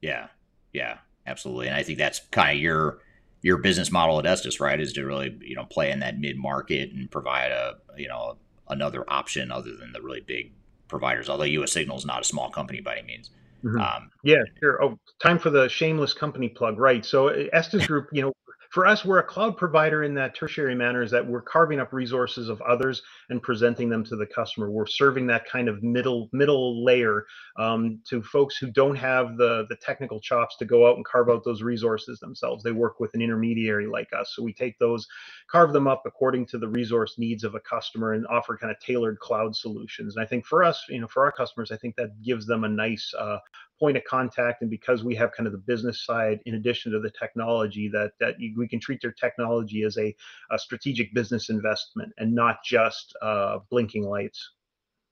[0.01, 0.27] Yeah,
[0.73, 0.97] yeah,
[1.27, 2.99] absolutely, and I think that's kind of your
[3.41, 6.37] your business model at Estes, right, is to really you know play in that mid
[6.37, 8.37] market and provide a you know
[8.69, 10.51] another option other than the really big
[10.87, 11.29] providers.
[11.29, 11.71] Although U.S.
[11.71, 13.29] Signal is not a small company by any means.
[13.63, 13.79] Mhm.
[13.79, 14.83] Um, Yeah, sure.
[14.83, 17.05] Oh, time for the shameless company plug, right?
[17.05, 18.33] So uh, Estes Group, you know,
[18.71, 21.91] for us, we're a cloud provider in that tertiary manner is that we're carving up
[21.91, 24.71] resources of others and presenting them to the customer.
[24.71, 27.25] We're serving that kind of middle middle layer
[27.57, 31.29] um, to folks who don't have the the technical chops to go out and carve
[31.29, 32.63] out those resources themselves.
[32.63, 35.05] They work with an intermediary like us, so we take those,
[35.49, 38.79] carve them up according to the resource needs of a customer, and offer kind of
[38.79, 40.15] tailored cloud solutions.
[40.15, 42.63] And I think for us, you know, for our customers, I think that gives them
[42.63, 43.39] a nice uh,
[43.81, 46.99] point of contact and because we have kind of the business side in addition to
[46.99, 50.15] the technology that that we can treat their technology as a,
[50.51, 54.51] a strategic business investment and not just uh, blinking lights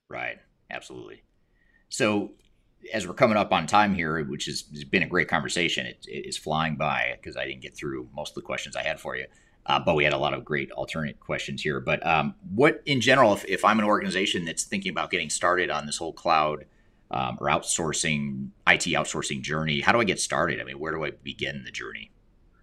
[0.10, 0.40] Right.
[0.72, 1.22] Absolutely.
[1.90, 2.32] So,
[2.94, 6.06] as we're coming up on time here, which has, has been a great conversation, it,
[6.08, 9.00] it is flying by because I didn't get through most of the questions I had
[9.00, 9.26] for you.
[9.66, 11.80] Uh, but we had a lot of great alternate questions here.
[11.80, 15.70] But um, what, in general, if, if I'm an organization that's thinking about getting started
[15.70, 16.66] on this whole cloud
[17.12, 20.60] um, or outsourcing, IT outsourcing journey, how do I get started?
[20.60, 22.12] I mean, where do I begin the journey?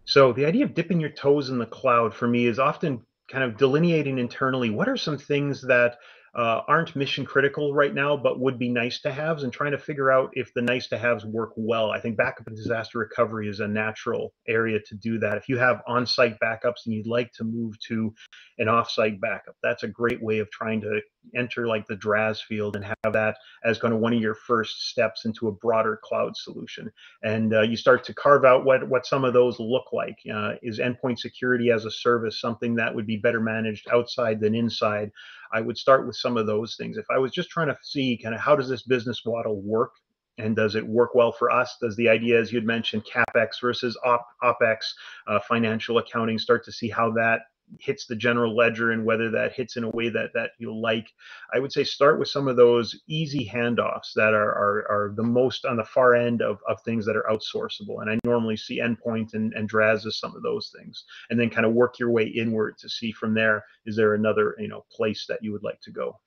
[0.04, 3.42] So the idea of dipping your toes in the cloud for me is often kind
[3.42, 5.98] of delineating internally what are some things that
[6.36, 9.78] uh, aren't mission critical right now, but would be nice to haves, and trying to
[9.78, 11.90] figure out if the nice to haves work well.
[11.90, 15.38] I think backup and disaster recovery is a natural area to do that.
[15.38, 18.14] If you have on site backups and you'd like to move to
[18.58, 21.00] an off site backup, that's a great way of trying to
[21.34, 24.88] enter like the DRaaS field and have that as kind of one of your first
[24.88, 26.90] steps into a broader cloud solution.
[27.22, 30.16] And uh, you start to carve out what, what some of those look like.
[30.32, 34.54] Uh, is endpoint security as a service something that would be better managed outside than
[34.54, 35.10] inside?
[35.52, 36.96] I would start with some of those things.
[36.96, 39.92] If I was just trying to see kind of how does this business model work
[40.38, 41.76] and does it work well for us?
[41.80, 44.78] Does the idea, as you'd mentioned, capex versus op, opex,
[45.26, 47.40] uh, financial accounting, start to see how that
[47.80, 51.08] hits the general ledger and whether that hits in a way that that you like
[51.54, 55.22] i would say start with some of those easy handoffs that are are, are the
[55.22, 58.80] most on the far end of, of things that are outsourceable and i normally see
[58.80, 62.10] endpoint and, and DRaaS as some of those things and then kind of work your
[62.10, 65.62] way inward to see from there is there another you know place that you would
[65.64, 66.18] like to go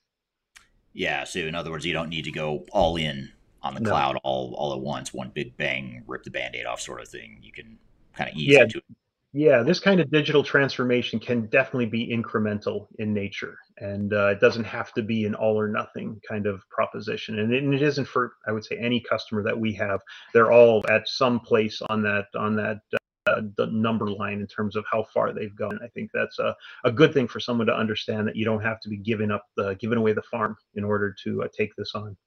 [0.94, 1.24] Yeah.
[1.24, 3.92] So, in other words, you don't need to go all in on the No.
[3.92, 7.08] cloud all, all at once, one big bang, rip the band aid off sort of
[7.08, 7.40] thing.
[7.42, 7.78] You can
[8.14, 8.64] kind of ease Yeah.
[8.64, 8.84] into it.
[9.32, 14.40] Yeah, this kind of digital transformation can definitely be incremental in nature, and uh, it
[14.40, 17.38] doesn't have to be an all or nothing kind of proposition.
[17.38, 20.02] And it, and it isn't for, I would say, any customer that we have.
[20.34, 22.80] They're all at some place on that on that
[23.28, 25.80] uh, the number line in terms of how far they've gone.
[25.84, 28.80] I think that's a, a good thing for someone to understand that you don't have
[28.82, 31.92] to be giving up the giving away the farm in order to uh, take this
[31.94, 32.18] on.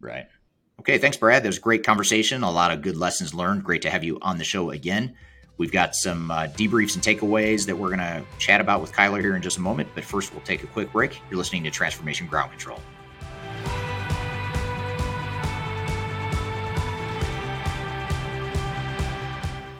[0.00, 0.26] Right.
[0.80, 0.96] Okay.
[0.96, 1.42] Thanks, Brad.
[1.42, 2.42] That was a great conversation.
[2.42, 3.64] A lot of good lessons learned.
[3.64, 5.14] Great to have you on the show again.
[5.58, 9.20] We've got some uh, debriefs and takeaways that we're going to chat about with Kyler
[9.20, 9.88] here in just a moment.
[9.94, 11.20] But first, we'll take a quick break.
[11.28, 12.80] You're listening to Transformation Ground Control.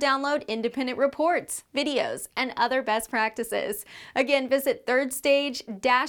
[0.00, 3.84] download independent reports, videos, and other best practices.
[4.16, 5.62] Again, visit thirdstage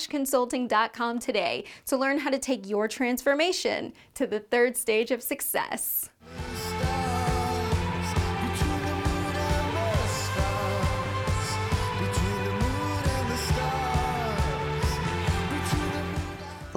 [0.09, 6.09] consulting.com today to learn how to take your transformation to the third stage of success.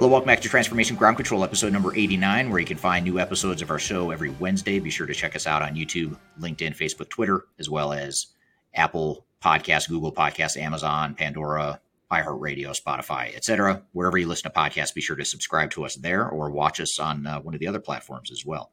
[0.05, 3.17] Hello, welcome back to Transformation Ground Control, episode number 89, where you can find new
[3.17, 4.77] episodes of our show every Wednesday.
[4.77, 8.27] Be sure to check us out on YouTube, LinkedIn, Facebook, Twitter, as well as
[8.75, 13.81] Apple Podcasts, Google Podcasts, Amazon, Pandora, iHeartRadio, Spotify, etc.
[13.93, 16.99] Wherever you listen to podcasts, be sure to subscribe to us there or watch us
[16.99, 18.71] on uh, one of the other platforms as well.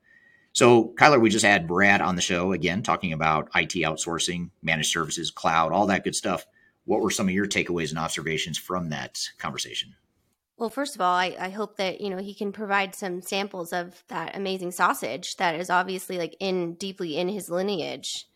[0.53, 4.93] So, Kyler, we just had Brad on the show again, talking about IT outsourcing, managed
[4.93, 6.45] services, cloud, all that good stuff.
[6.85, 9.95] What were some of your takeaways and observations from that conversation?
[10.63, 13.73] Well, first of all, I, I hope that you know he can provide some samples
[13.73, 18.29] of that amazing sausage that is obviously like in deeply in his lineage.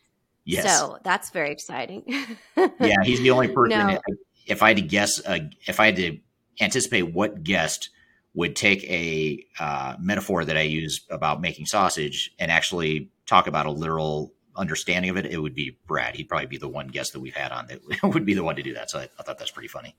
[0.43, 0.77] Yes.
[0.77, 2.03] So that's very exciting.
[2.81, 3.79] yeah, he's the only person.
[3.79, 4.01] No.
[4.45, 6.19] If I had to guess, uh, if I had to
[6.59, 7.91] anticipate what guest
[8.33, 13.67] would take a uh, metaphor that I use about making sausage and actually talk about
[13.67, 16.15] a literal understanding of it, it would be Brad.
[16.15, 18.57] He'd probably be the one guest that we've had on that would be the one
[18.57, 18.89] to do that.
[18.89, 19.95] So I, I thought that's pretty funny.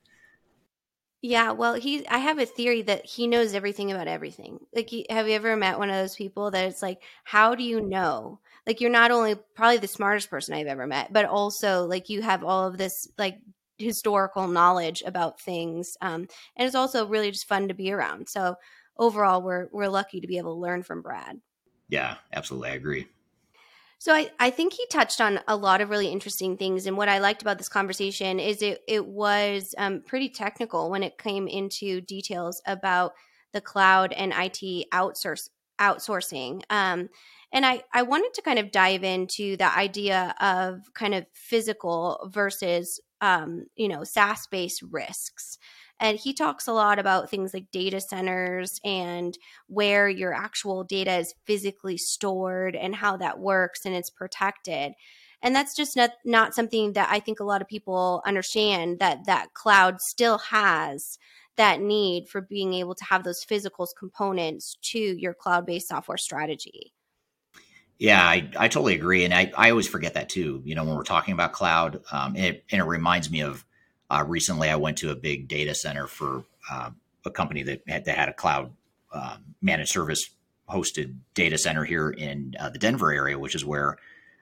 [1.21, 4.59] Yeah, well, he I have a theory that he knows everything about everything.
[4.73, 7.81] Like, have you ever met one of those people that it's like, how do you
[7.81, 8.39] know?
[8.65, 12.21] Like, you're not only probably the smartest person I've ever met, but also like you
[12.21, 13.37] have all of this like
[13.77, 18.29] historical knowledge about things, um, and it's also really just fun to be around.
[18.29, 18.55] So
[18.97, 21.41] overall, we're we're lucky to be able to learn from Brad.
[21.89, 23.07] Yeah, absolutely, I agree.
[23.99, 26.85] So I, I think he touched on a lot of really interesting things.
[26.85, 31.03] And what I liked about this conversation is it, it was um, pretty technical when
[31.03, 33.11] it came into details about
[33.51, 35.49] the cloud and IT outsource,
[35.81, 36.61] outsourcing.
[36.69, 37.09] Um,
[37.51, 42.29] and I, I wanted to kind of dive into the idea of kind of physical
[42.31, 45.57] versus, um, you know, SaaS based risks.
[45.99, 51.17] And he talks a lot about things like data centers and where your actual data
[51.17, 54.93] is physically stored and how that works and it's protected.
[55.41, 59.25] And that's just not, not something that I think a lot of people understand that
[59.25, 61.17] that cloud still has
[61.57, 66.17] that need for being able to have those physical components to your cloud based software
[66.17, 66.93] strategy.
[67.97, 69.25] Yeah, I, I totally agree.
[69.25, 72.01] And I, I always forget that too, you know, when we're talking about cloud.
[72.13, 73.65] Um, and, it, and it reminds me of
[74.09, 76.91] uh, recently, I went to a big data center for uh,
[77.25, 78.73] a company that had, that had a cloud
[79.13, 80.29] uh, managed service
[80.69, 83.97] hosted data center here in uh, the Denver area, which is where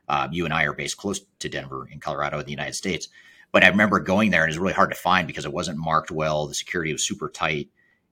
[0.09, 3.07] uh, you and I are based close to Denver in Colorado in the United States.
[3.51, 5.77] But I remember going there and it was really hard to find because it wasn't
[5.77, 6.47] marked well.
[6.47, 7.69] The security was super tight,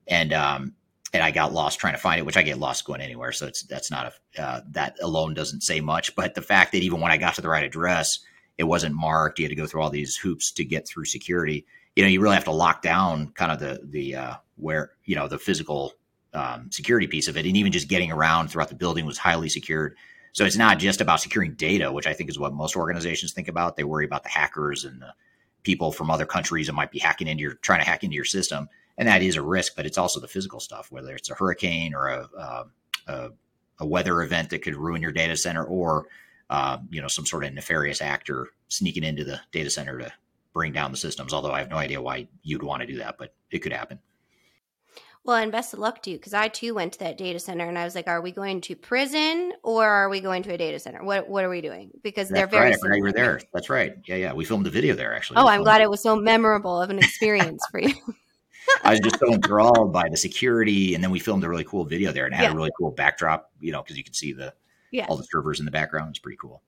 [0.08, 0.74] and um,
[1.14, 3.32] and I got lost trying to find it, which I get lost going anywhere.
[3.32, 6.16] So it's that's not a uh, that alone doesn't say much.
[6.16, 8.20] But the fact that even when I got to the right address,
[8.58, 9.40] it wasn't marked.
[9.40, 11.66] You had to go through all these hoops to get through security.
[11.96, 15.16] You know, you really have to lock down kind of the the uh, where you
[15.16, 15.94] know the physical
[16.34, 19.50] um, security piece of it, and even just getting around throughout the building was highly
[19.50, 19.96] secured.
[20.34, 23.48] So it's not just about securing data, which I think is what most organizations think
[23.48, 23.78] about.
[23.78, 25.14] They worry about the hackers and the
[25.64, 28.26] people from other countries that might be hacking into your trying to hack into your
[28.26, 29.76] system, and that is a risk.
[29.76, 32.64] But it's also the physical stuff, whether it's a hurricane or a, uh,
[33.08, 33.30] a,
[33.80, 36.08] a weather event that could ruin your data center, or
[36.50, 40.12] uh, you know, some sort of nefarious actor sneaking into the data center to
[40.54, 41.34] bring down the systems.
[41.34, 44.00] Although I have no idea why you'd want to do that, but it could happen.
[45.26, 47.68] Well, and best of luck to you because I too went to that data center
[47.68, 50.58] and I was like, "Are we going to prison or are we going to a
[50.58, 51.04] data center?
[51.04, 52.70] What What are we doing?" Because That's they're very.
[52.70, 52.92] Right.
[52.92, 53.42] I you were there.
[53.52, 53.96] That's right.
[54.06, 54.34] Yeah, yeah.
[54.34, 55.38] We filmed a video there actually.
[55.38, 57.96] Oh, I'm glad it was so memorable of an experience for you.
[58.84, 61.86] I was just so enthralled by the security, and then we filmed a really cool
[61.86, 62.52] video there, and it had yeah.
[62.52, 63.52] a really cool backdrop.
[63.60, 64.54] You know, because you could see the
[64.96, 65.06] yeah.
[65.08, 66.10] all the servers in the background.
[66.10, 66.62] It's pretty cool.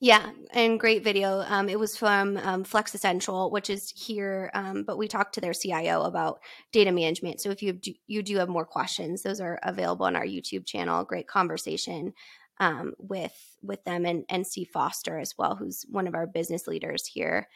[0.00, 1.40] Yeah, and great video.
[1.40, 5.52] Um, it was from um, Flexential, which is here, um, but we talked to their
[5.52, 6.38] CIO about
[6.70, 7.40] data management.
[7.40, 10.66] So if you do, you do have more questions, those are available on our YouTube
[10.66, 11.04] channel.
[11.04, 12.14] Great conversation
[12.60, 16.68] um, with with them and and Steve Foster as well, who's one of our business
[16.68, 17.48] leaders here.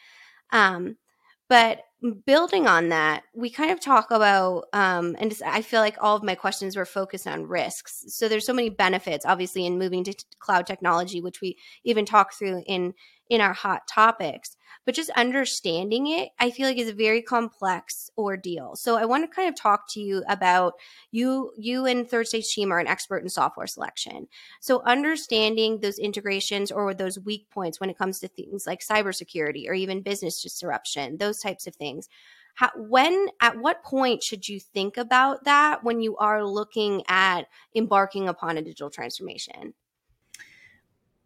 [0.51, 0.97] Um,
[1.53, 1.85] but
[2.25, 6.23] building on that, we kind of talk about, um, and I feel like all of
[6.23, 8.07] my questions were focused on risks.
[8.09, 12.33] So there's so many benefits, obviously, in moving to cloud technology, which we even talk
[12.33, 12.95] through in
[13.29, 18.11] in our hot topics but just understanding it i feel like is a very complex
[18.19, 18.77] ordeal.
[18.77, 20.75] So i want to kind of talk to you about
[21.11, 24.29] you you and third stage team are an expert in software selection.
[24.61, 29.69] So understanding those integrations or those weak points when it comes to things like cybersecurity
[29.69, 32.09] or even business disruption those types of things
[32.55, 37.47] how, when at what point should you think about that when you are looking at
[37.75, 39.75] embarking upon a digital transformation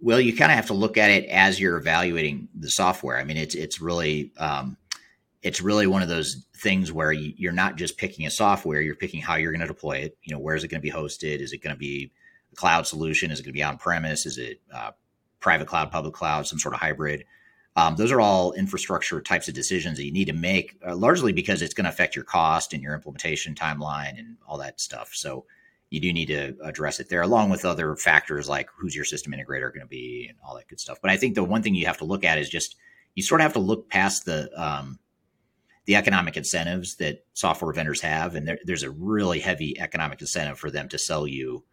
[0.01, 3.17] well, you kind of have to look at it as you're evaluating the software.
[3.17, 4.77] I mean, it's it's really um,
[5.43, 8.95] it's really one of those things where you, are not just picking a software; you're
[8.95, 10.17] picking how you're going to deploy it.
[10.23, 11.41] You know, where is it going to be hosted?
[11.41, 12.11] Is it going to be
[12.53, 13.31] a cloud solution?
[13.31, 14.27] Is it going to be on premise?
[14.27, 14.91] Is it uh,
[15.41, 17.25] private cloud, public cloud, some sort of hybrid?
[17.77, 21.33] Um, those are all infrastructure types of decisions that you need to make, uh, largely
[21.33, 25.11] because it's going to affect your cost and your implementation timeline and all that stuff.
[25.13, 25.45] So
[25.91, 29.33] you do need to address it there, along with other factors like who's your system
[29.33, 30.99] integrator going to be and all that good stuff.
[31.01, 32.77] But I think the one thing you have to look at is just
[33.15, 34.99] you sort of have to look past the um,
[35.87, 40.59] the economic incentives that software vendors have, and there, there's a really heavy economic incentive
[40.59, 41.65] for them to sell you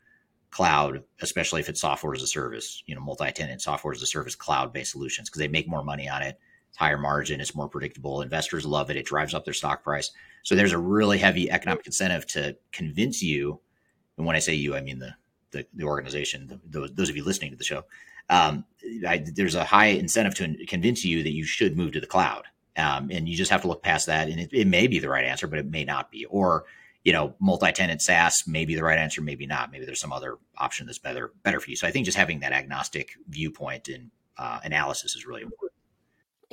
[0.52, 4.35] cloud, especially if it's software as a service, you know, multi-tenant software as a service,
[4.35, 6.38] cloud-based solutions, because they make more money on it.
[6.69, 8.22] It's higher margin, it's more predictable.
[8.22, 8.98] Investors love it.
[8.98, 10.11] It drives up their stock price.
[10.44, 13.60] So there's a really heavy economic incentive to convince you
[14.18, 15.15] and when I say you, I mean the
[15.52, 17.85] the, the organization, the, those, those of you listening to the show.
[18.30, 18.65] Um,
[19.07, 22.45] I, there's a high incentive to convince you that you should move to the cloud,
[22.77, 24.30] um, and you just have to look past that.
[24.30, 26.26] And it, it, may be the right answer, but it may not be.
[26.26, 26.65] Or
[27.03, 29.72] you know, multi-tenant SaaS may be the right answer, maybe not.
[29.72, 31.76] Maybe there's some other option that's better better for you.
[31.76, 35.73] So I think just having that agnostic viewpoint and uh, analysis is really important.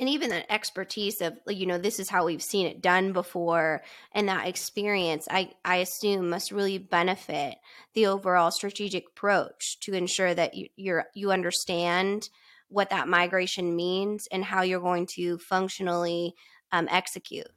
[0.01, 3.81] And even that expertise of you know this is how we've seen it done before
[4.11, 7.55] and that experience i i assume must really benefit
[7.93, 12.29] the overall strategic approach to ensure that you, you're you understand
[12.67, 16.33] what that migration means and how you're going to functionally
[16.71, 17.49] um, execute.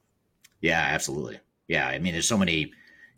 [0.61, 1.41] Yeah absolutely.
[1.67, 2.73] Yeah i mean there's so many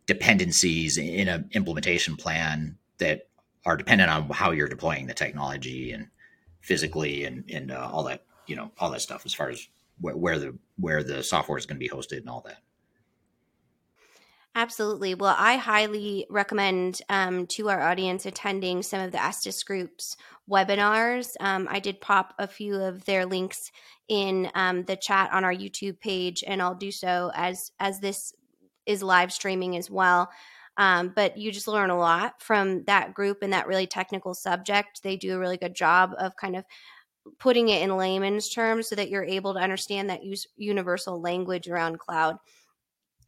[0.07, 3.29] dependencies in an implementation plan that
[3.67, 6.07] are dependent on how you're deploying the technology and
[6.61, 9.69] physically and and uh, all that you know all that stuff as far as
[10.01, 12.59] where, where the where the software is going to be hosted and all that.
[14.55, 15.15] Absolutely.
[15.15, 20.17] Well, I highly recommend um, to our audience attending some of the Estes Group's
[20.51, 21.35] webinars.
[21.41, 23.71] Um, I did pop a few of their links
[24.09, 28.33] in um, the chat on our YouTube page, and I'll do so as as this
[28.87, 30.31] is live streaming as well.
[30.79, 35.03] Um, but you just learn a lot from that group and that really technical subject.
[35.03, 36.65] They do a really good job of kind of
[37.39, 41.69] putting it in layman's terms so that you're able to understand that use universal language
[41.69, 42.37] around cloud.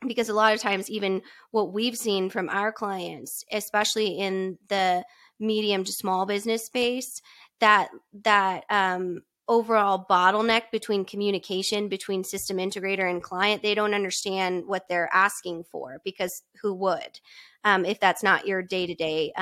[0.06, 5.04] Because a lot of times even what we've seen from our clients especially in the
[5.40, 7.20] medium to small business space
[7.60, 7.88] that
[8.22, 14.86] that um, overall bottleneck between communication between system integrator and client they don't understand what
[14.88, 17.20] they're asking for because who would
[17.64, 19.32] um, if that's not your day to day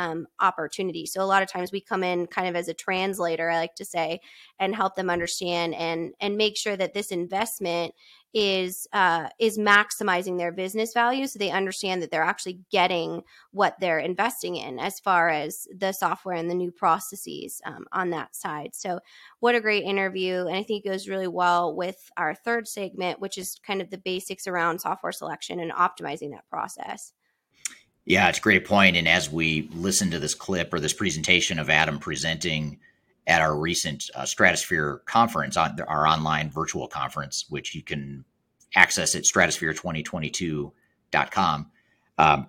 [0.41, 1.07] opportunity.
[1.07, 3.75] So a lot of times we come in kind of as a translator, I like
[3.77, 4.21] to say,
[4.59, 7.95] and help them understand and and make sure that this investment
[8.35, 13.77] is uh, is maximizing their business value, so they understand that they're actually getting what
[13.81, 18.37] they're investing in as far as the software and the new processes um, on that
[18.37, 18.71] side.
[18.75, 19.01] So
[19.41, 23.21] what a great interview, and I think it goes really well with our third segment,
[23.21, 27.13] which is kind of the basics around software selection and optimizing that process.
[28.07, 28.97] Yeah, it's a great point.
[28.97, 32.79] And as we listen to this clip or this presentation of Adam presenting
[33.27, 38.25] at our recent uh, Stratosphere conference, on our online virtual conference, which you can
[38.75, 41.71] access at stratosphere2022.com,
[42.19, 42.49] um,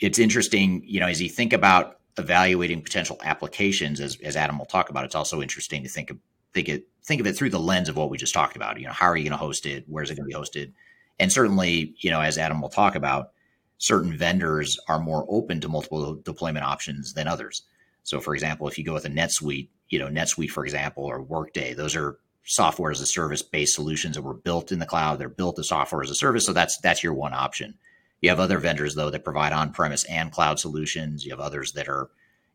[0.00, 4.66] it's interesting, you know, as you think about evaluating potential applications, as, as Adam will
[4.66, 6.18] talk about, it's also interesting to think of
[6.52, 8.78] think it think of it through the lens of what we just talked about.
[8.78, 9.84] You know, how are you going to host it?
[9.86, 10.72] Where's it going to be hosted?
[11.18, 13.32] And certainly, you know, as Adam will talk about,
[13.78, 17.62] certain vendors are more open to multiple deployment options than others.
[18.02, 21.22] So, for example, if you go with a NetSuite, you know, NetSuite, for example, or
[21.22, 25.18] Workday, those are software as a service based solutions that were built in the cloud.
[25.18, 26.46] They're built as software as a service.
[26.46, 27.74] So that's that's your one option.
[28.22, 31.26] You have other vendors though that provide on-premise and cloud solutions.
[31.26, 32.08] You have others that are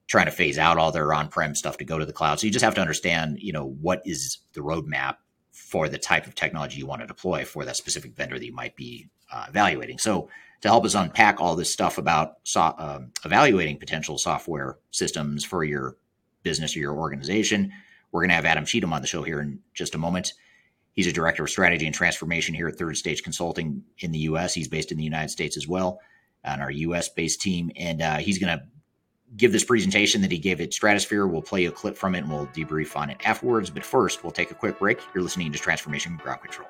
[0.07, 2.39] trying to phase out all their on-prem stuff to go to the cloud.
[2.39, 5.18] So you just have to understand, you know, what is the roadmap
[5.51, 8.53] for the type of technology you want to deploy for that specific vendor that you
[8.53, 9.99] might be uh, evaluating.
[9.99, 10.27] So
[10.61, 15.64] to help us unpack all this stuff about so, um, evaluating potential software systems for
[15.64, 15.97] your
[16.43, 17.72] business or your organization.
[18.11, 20.34] We're going to have Adam Cheatham on the show here in just a moment.
[20.93, 24.53] He's a director of strategy and transformation here at Third Stage Consulting in the U.S.
[24.53, 25.99] He's based in the United States as well
[26.43, 27.09] on our U.S.
[27.09, 28.65] based team, and uh, he's going to
[29.35, 31.27] give this presentation that he gave at Stratosphere.
[31.27, 33.69] We'll play a clip from it and we'll debrief on it afterwards.
[33.69, 34.99] But first, we'll take a quick break.
[35.14, 36.69] You're listening to Transformation Ground Control.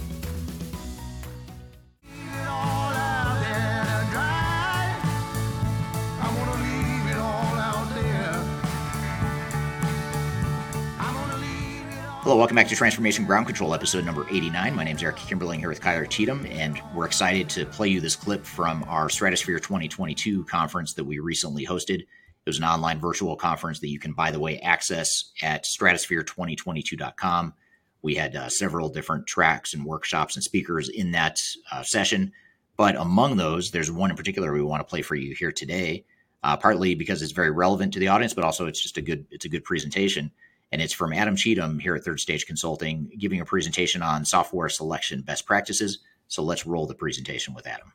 [12.31, 14.73] Hello, welcome back to Transformation Ground Control, episode number 89.
[14.73, 17.99] My name is Eric Kimberling here with Kyler Cheatham, and we're excited to play you
[17.99, 21.99] this clip from our Stratosphere 2022 conference that we recently hosted.
[21.99, 22.07] It
[22.45, 27.53] was an online virtual conference that you can, by the way, access at stratosphere2022.com.
[28.01, 31.37] We had uh, several different tracks and workshops and speakers in that
[31.69, 32.31] uh, session,
[32.77, 36.05] but among those, there's one in particular we want to play for you here today.
[36.43, 39.27] Uh, partly because it's very relevant to the audience, but also it's just a good
[39.31, 40.31] it's a good presentation
[40.71, 44.69] and it's from Adam Cheatham here at Third Stage Consulting, giving a presentation on software
[44.69, 45.99] selection best practices.
[46.27, 47.91] So let's roll the presentation with Adam.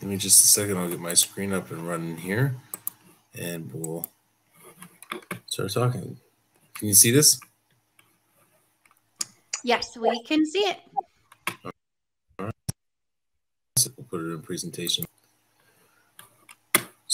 [0.00, 0.78] Give me just a second.
[0.78, 2.54] I'll get my screen up and running here,
[3.38, 4.06] and we'll
[5.46, 6.16] start talking.
[6.74, 7.40] Can you see this?
[9.64, 10.78] Yes, we can see it.
[11.64, 11.72] All
[12.46, 12.54] right.
[13.96, 15.04] We'll put it in presentation.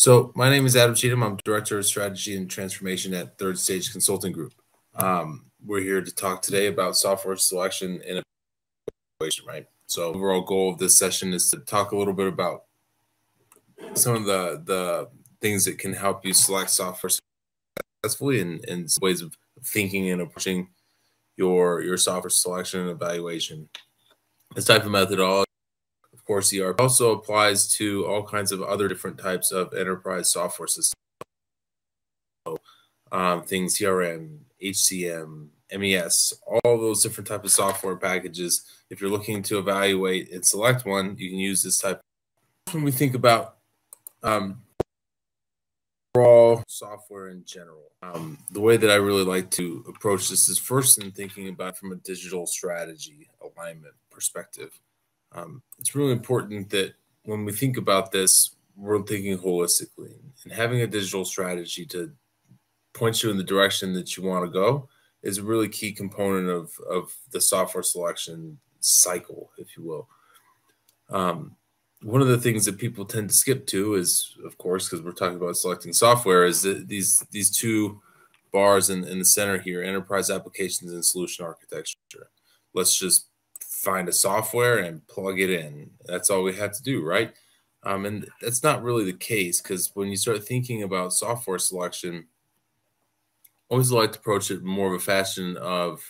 [0.05, 1.23] So my name is Adam Cheatham.
[1.23, 4.53] I'm Director of Strategy and Transformation at Third Stage Consulting Group.
[4.97, 8.23] Um, we're here to talk today about software selection and
[9.19, 9.67] evaluation, right?
[9.87, 12.65] So overall goal of this session is to talk a little bit about
[13.95, 15.09] some of the the
[15.41, 17.11] things that can help you select software
[18.03, 20.69] successfully and, and ways of thinking and approaching
[21.39, 23.71] your your software selection and evaluation.
[24.55, 25.44] This type of methodology,
[26.25, 30.95] course, ERP also applies to all kinds of other different types of enterprise software systems.
[33.13, 38.65] Um, things CRM, HCM, MES, all those different types of software packages.
[38.91, 42.01] If you're looking to evaluate and select one, you can use this type.
[42.73, 43.57] When we think about
[44.23, 44.63] um,
[46.15, 50.59] overall software in general, um, the way that I really like to approach this is
[50.59, 54.79] first in thinking about from a digital strategy alignment perspective.
[55.35, 56.95] Um, it's really important that
[57.25, 62.13] when we think about this, we're thinking holistically and having a digital strategy to
[62.93, 64.89] point you in the direction that you want to go
[65.23, 70.09] is a really key component of of the software selection cycle, if you will.
[71.11, 71.57] Um,
[72.03, 75.13] one of the things that people tend to skip to is, of course, because we're
[75.13, 78.01] talking about selecting software, is that these these two
[78.53, 82.29] bars in, in the center here: enterprise applications and solution architecture.
[82.75, 83.29] Let's just
[83.85, 85.91] find a software and plug it in.
[86.07, 87.33] That's all we had to do, right?
[87.83, 92.27] Um, and that's not really the case because when you start thinking about software selection,
[93.71, 96.03] I always like to approach it more of a fashion of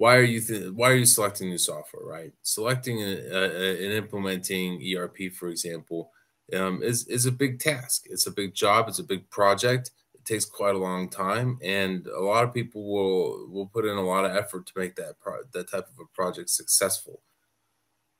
[0.00, 5.18] why are you th- why are you selecting new software right selecting and implementing erp
[5.34, 6.10] for example
[6.54, 9.90] um, is, is a big task it's a big job it's a big project
[10.20, 13.96] it takes quite a long time and a lot of people will will put in
[13.96, 17.22] a lot of effort to make that pro- that type of a project successful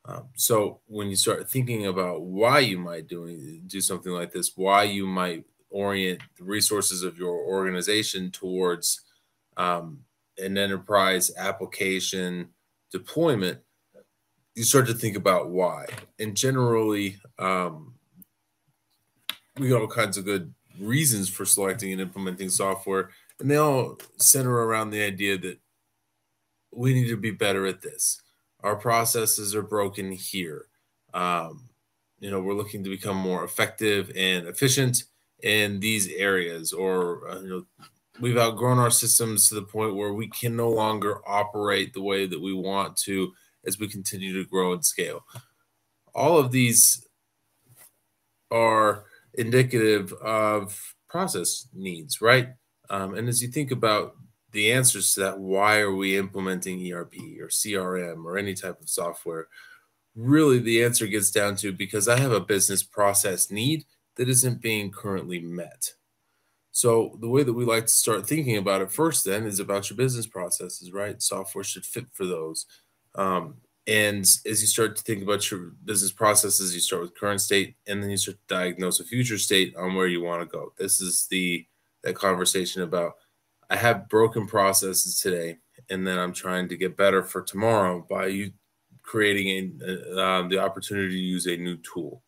[0.07, 4.57] um, so when you start thinking about why you might doing do something like this
[4.57, 9.05] why you might orient the resources of your organization towards
[9.57, 10.05] um,
[10.39, 12.51] an enterprise application
[12.91, 13.61] deployment,
[14.55, 15.87] you start to think about why.
[16.19, 17.95] And generally, um,
[19.59, 23.99] we got all kinds of good reasons for selecting and implementing software, and they all
[24.17, 25.59] center around the idea that
[26.73, 28.21] we need to be better at this.
[28.61, 30.67] Our processes are broken here.
[31.15, 31.69] Um,
[32.21, 35.05] you know, we're looking to become more effective and efficient
[35.43, 37.65] in these areas or uh, you know
[38.21, 42.27] we've outgrown our systems to the point where we can no longer operate the way
[42.27, 43.33] that we want to
[43.67, 45.25] as we continue to grow and scale
[46.15, 47.07] all of these
[48.51, 49.05] are
[49.35, 52.51] indicative of process needs right
[52.89, 54.15] um, and as you think about
[54.53, 58.89] the answers to that why are we implementing erp or crm or any type of
[58.89, 59.47] software
[60.17, 63.85] really the answer gets down to because i have a business process need
[64.21, 65.95] that isn't being currently met.
[66.73, 69.89] So the way that we like to start thinking about it first then is about
[69.89, 71.21] your business processes, right?
[71.23, 72.67] Software should fit for those.
[73.15, 73.55] Um,
[73.91, 77.75] and as you start to think about your business processes, you start with current state,
[77.89, 80.73] and then you start to diagnose a future state on where you want to go.
[80.79, 81.67] This is the
[82.03, 83.15] that conversation about
[83.69, 85.59] I have broken processes today,
[85.91, 88.53] and then I'm trying to get better for tomorrow by you
[89.03, 92.23] creating a, uh, the opportunity to use a new tool.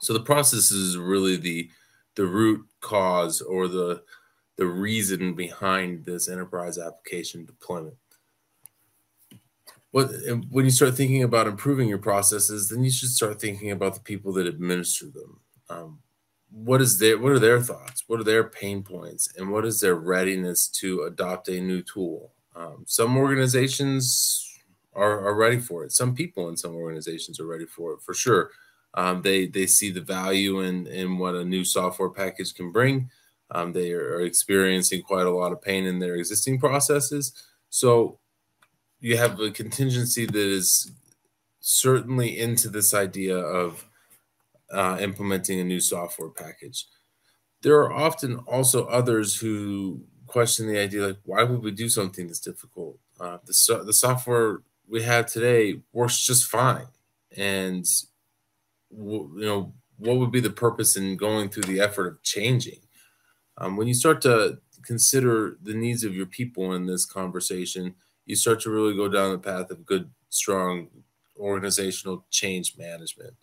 [0.00, 1.70] So the process is really the
[2.14, 4.02] the root cause or the
[4.56, 7.96] the reason behind this enterprise application deployment.
[9.92, 10.10] What
[10.50, 14.00] when you start thinking about improving your processes, then you should start thinking about the
[14.00, 15.40] people that administer them.
[15.68, 15.98] Um,
[16.50, 18.04] what is their what are their thoughts?
[18.06, 22.32] What are their pain points, and what is their readiness to adopt a new tool?
[22.56, 24.48] Um, some organizations
[24.94, 25.92] are, are ready for it.
[25.92, 28.50] Some people in some organizations are ready for it for sure.
[28.94, 33.10] Um, they they see the value in in what a new software package can bring.
[33.50, 37.32] Um, they are experiencing quite a lot of pain in their existing processes.
[37.68, 38.18] So
[39.02, 40.92] you have a contingency that is
[41.60, 43.86] certainly into this idea of
[44.72, 46.86] uh, implementing a new software package.
[47.62, 52.26] There are often also others who question the idea like, why would we do something
[52.28, 52.98] that's difficult?
[53.20, 56.86] Uh, the, so- the software we have today works just fine.
[57.36, 57.86] And
[58.90, 62.80] you know what would be the purpose in going through the effort of changing
[63.58, 67.94] um, when you start to consider the needs of your people in this conversation
[68.26, 70.88] you start to really go down the path of good strong
[71.38, 73.34] organizational change management.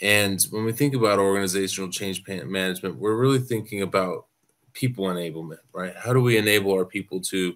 [0.00, 4.26] And when we think about organizational change management, we're really thinking about
[4.72, 5.94] people enablement, right?
[5.96, 7.54] How do we enable our people to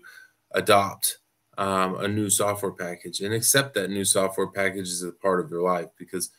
[0.52, 1.18] adopt
[1.56, 5.50] um, a new software package and accept that new software package as a part of
[5.50, 5.88] their life?
[5.96, 6.30] Because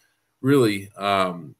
[0.41, 1.56] really, um,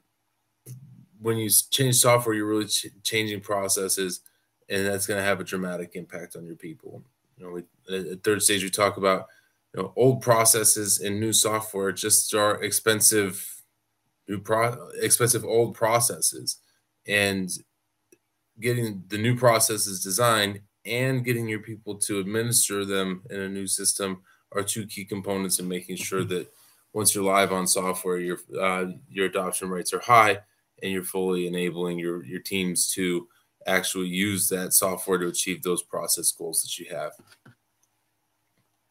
[1.20, 4.20] when you change software, you're really ch- changing processes,
[4.68, 7.02] and that's going to have a dramatic impact on your people.
[7.36, 9.26] You know, we, at third stage, we talk about
[9.74, 13.62] you know old processes and new software just are expensive
[14.28, 16.58] new pro expensive old processes
[17.06, 17.50] and
[18.60, 23.66] getting the new processes designed and getting your people to administer them in a new
[23.66, 26.34] system are two key components in making sure mm-hmm.
[26.34, 26.52] that
[26.92, 30.38] once you're live on software your uh, your adoption rates are high
[30.82, 33.26] and you're fully enabling your your teams to
[33.66, 37.12] actually use that software to achieve those process goals that you have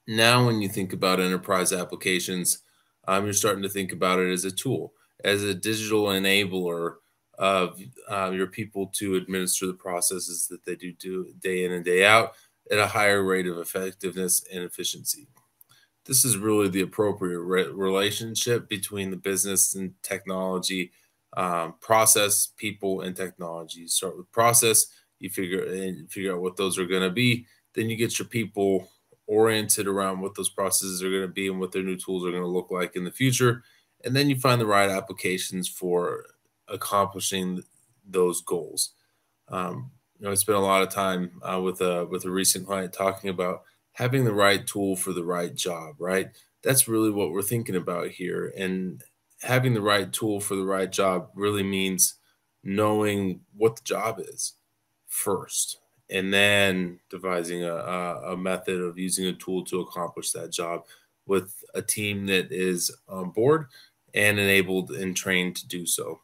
[0.07, 2.59] now when you think about enterprise applications
[3.07, 4.93] um, you're starting to think about it as a tool
[5.23, 6.95] as a digital enabler
[7.37, 7.79] of
[8.09, 12.05] uh, your people to administer the processes that they do do day in and day
[12.05, 12.33] out
[12.71, 15.27] at a higher rate of effectiveness and efficiency.
[16.05, 20.91] This is really the appropriate re- relationship between the business and technology,
[21.37, 23.81] um, process, people, and technology.
[23.81, 24.87] You start with process,
[25.19, 27.45] you figure and figure out what those are going to be.
[27.73, 28.89] Then you get your people
[29.25, 32.31] oriented around what those processes are going to be and what their new tools are
[32.31, 33.63] going to look like in the future
[34.03, 36.25] and then you find the right applications for
[36.67, 37.63] accomplishing
[38.05, 38.91] those goals.
[39.47, 42.65] Um, you know, I spent a lot of time uh, with a with a recent
[42.65, 45.95] client talking about having the right tool for the right job.
[45.99, 46.29] Right,
[46.61, 49.03] that's really what we're thinking about here, and
[49.43, 52.15] having the right tool for the right job really means
[52.63, 54.53] knowing what the job is
[55.07, 55.77] first
[56.09, 60.83] and then devising a, a, method of using a tool to accomplish that job
[61.25, 63.67] with a team that is on board
[64.13, 66.21] and enabled and trained to do so.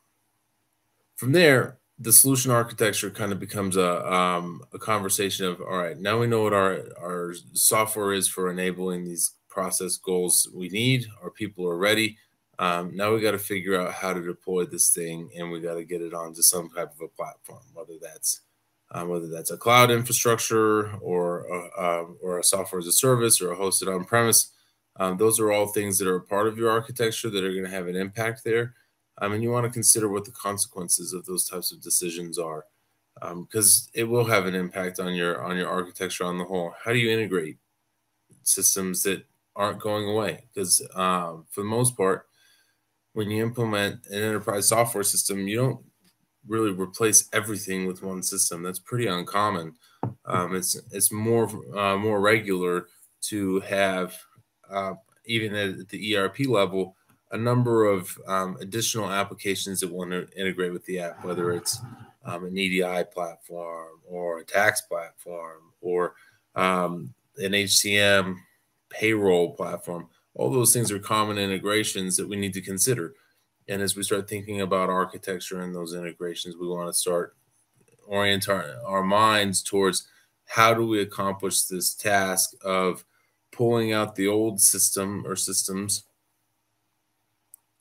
[1.15, 5.99] From there, the solution architecture kind of becomes a, um, a conversation of all right,
[5.99, 11.05] now we know what our, our software is for enabling these process goals we need,
[11.21, 12.17] our people are ready.
[12.59, 15.75] Um, now we got to figure out how to deploy this thing and we got
[15.75, 18.41] to get it onto some type of a platform, whether that's
[18.91, 23.39] um, whether that's a cloud infrastructure or a, uh, or a software as a service
[23.39, 24.51] or a hosted on premise.
[24.97, 27.69] Um, those are all things that are part of your architecture that are going to
[27.69, 28.73] have an impact there.
[29.19, 32.65] Um, and you want to consider what the consequences of those types of decisions are,
[33.13, 36.73] because um, it will have an impact on your on your architecture on the whole.
[36.83, 37.57] How do you integrate
[38.43, 39.23] systems that
[39.55, 40.45] aren't going away?
[40.53, 42.28] Because um, for the most part,
[43.13, 45.79] when you implement an enterprise software system, you don't
[46.47, 48.63] really replace everything with one system.
[48.63, 49.75] That's pretty uncommon.
[50.25, 52.87] Um, it's it's more uh, more regular
[53.21, 54.15] to have
[54.69, 54.93] uh,
[55.25, 56.95] even at the ERP level,
[57.31, 61.79] a number of um, additional applications that want to integrate with the app, whether it's
[62.25, 66.15] um, an EDI platform or a tax platform or
[66.55, 68.35] um, an HCM
[68.89, 70.07] payroll platform.
[70.39, 73.13] All those things are common integrations that we need to consider.
[73.67, 77.35] And as we start thinking about architecture and those integrations, we want to start
[78.07, 80.07] orient our, our minds towards
[80.45, 83.03] how do we accomplish this task of
[83.51, 86.05] pulling out the old system or systems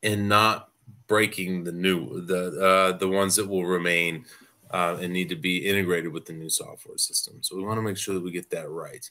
[0.03, 0.71] and not
[1.07, 4.25] breaking the new the uh, the ones that will remain
[4.73, 7.39] uh, and need to be integrated with the new software system.
[7.41, 9.09] So we want to make sure that we get that right.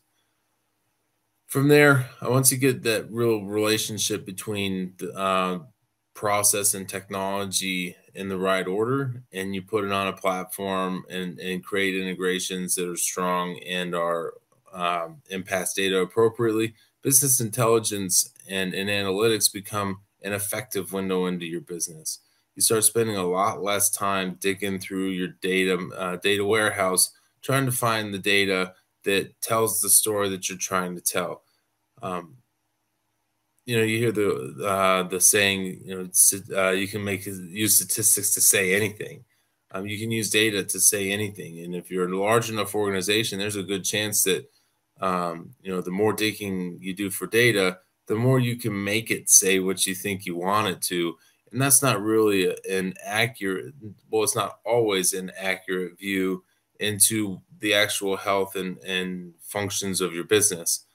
[1.48, 5.60] From there, once you get that real relationship between the uh,
[6.14, 11.40] process and technology in the right order, and you put it on a platform and,
[11.40, 14.34] and create integrations that are strong and are
[14.74, 21.62] um, and data appropriately, business intelligence and, and analytics become an effective window into your
[21.62, 22.20] business.
[22.56, 27.66] You start spending a lot less time digging through your data uh, data warehouse, trying
[27.66, 31.44] to find the data that tells the story that you're trying to tell.
[32.02, 32.38] Um,
[33.66, 37.76] you know, you hear the uh, the saying, you know, uh, you can make use
[37.76, 39.26] statistics to say anything.
[39.72, 43.40] Um, you can use data to say anything, and if you're a large enough organization,
[43.40, 44.50] there's a good chance that
[45.02, 49.12] um, you know, the more digging you do for data, the more you can make
[49.12, 51.16] it say what you think you want it to.
[51.52, 53.74] And that's not really an accurate,
[54.10, 56.44] well, it's not always an accurate view
[56.80, 60.86] into the actual health and, and functions of your business.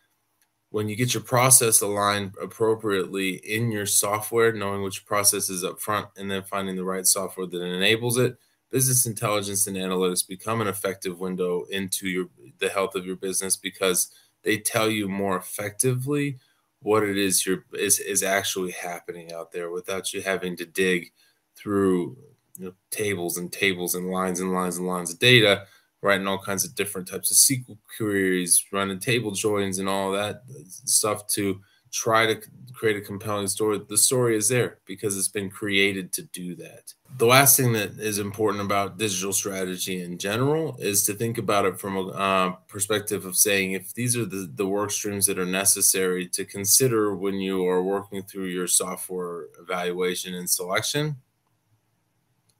[0.71, 5.81] When you get your process aligned appropriately in your software, knowing which process is up
[5.81, 8.39] front and then finding the right software that enables it,
[8.71, 12.29] business intelligence and analytics become an effective window into your
[12.59, 14.11] the health of your business because
[14.43, 16.39] they tell you more effectively
[16.81, 21.13] what it is you're is, is actually happening out there without you having to dig
[21.55, 22.17] through
[22.59, 25.67] you know, tables and tables and lines and lines and lines of data
[26.03, 30.43] writing all kinds of different types of SQL queries, running table joins and all that
[30.85, 31.61] stuff to
[31.93, 32.41] try to
[32.73, 33.81] create a compelling story.
[33.87, 36.95] The story is there because it's been created to do that.
[37.19, 41.67] The last thing that is important about digital strategy in general is to think about
[41.67, 45.39] it from a uh, perspective of saying if these are the, the work streams that
[45.39, 51.17] are necessary to consider when you are working through your software evaluation and selection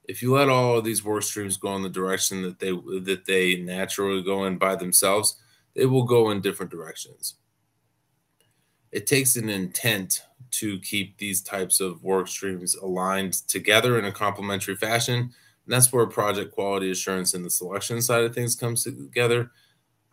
[0.05, 3.23] if you let all of these work streams go in the direction that they that
[3.25, 5.37] they naturally go in by themselves,
[5.75, 7.35] they will go in different directions.
[8.91, 10.21] It takes an intent
[10.51, 15.15] to keep these types of work streams aligned together in a complementary fashion.
[15.15, 15.31] And
[15.73, 19.49] that's where project quality assurance and the selection side of things comes together.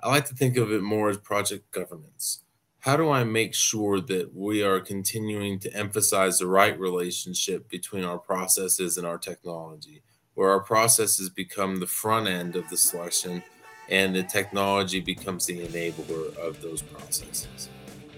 [0.02, 2.42] I like to think of it more as project governance
[2.80, 8.04] how do I make sure that we are continuing to emphasize the right relationship between
[8.04, 10.02] our processes and our technology,
[10.34, 13.42] where our processes become the front end of the selection
[13.90, 17.68] and the technology becomes the enabler of those processes?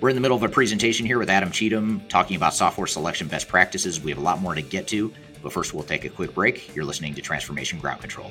[0.01, 3.27] We're in the middle of a presentation here with Adam Cheatham talking about software selection
[3.27, 4.01] best practices.
[4.01, 5.13] We have a lot more to get to,
[5.43, 6.75] but first we'll take a quick break.
[6.75, 8.31] You're listening to Transformation Ground Control.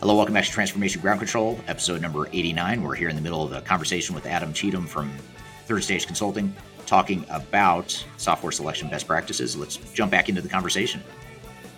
[0.00, 2.84] Hello, welcome back to Transformation Ground Control, episode number 89.
[2.84, 5.10] We're here in the middle of a conversation with Adam Cheatham from
[5.66, 6.54] Third Stage Consulting,
[6.86, 9.56] talking about software selection best practices.
[9.56, 11.02] Let's jump back into the conversation.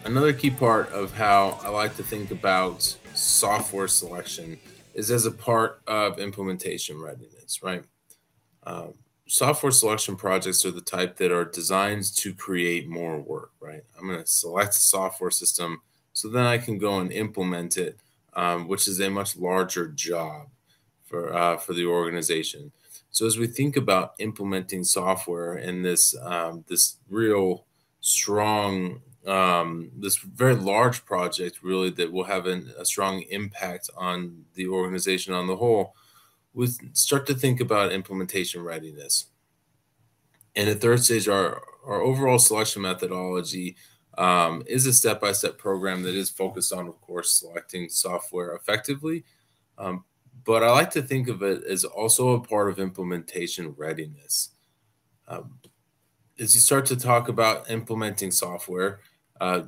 [0.05, 4.61] Another key part of how I like to think about software selection
[4.93, 7.85] is as a part of implementation readiness, right?
[8.65, 8.97] Um,
[9.29, 13.85] software selection projects are the type that are designed to create more work, right?
[13.99, 15.81] I'm going to select a software system
[16.13, 17.99] so then I can go and implement it
[18.35, 20.49] um, which is a much larger job
[21.05, 22.73] for uh, for the organization.
[23.11, 27.67] So as we think about implementing software in this um, this real
[28.01, 34.45] strong um, this very large project really that will have an, a strong impact on
[34.55, 35.95] the organization on the whole
[36.55, 39.27] we start to think about implementation readiness
[40.57, 43.77] and at third stage our our overall selection methodology
[44.19, 48.55] um, is a step by step program that is focused on, of course, selecting software
[48.55, 49.25] effectively.
[49.79, 50.05] Um,
[50.45, 54.51] but I like to think of it as also a part of implementation readiness.
[55.29, 55.59] Um,
[56.39, 59.01] as you start to talk about implementing software,
[59.41, 59.63] uh,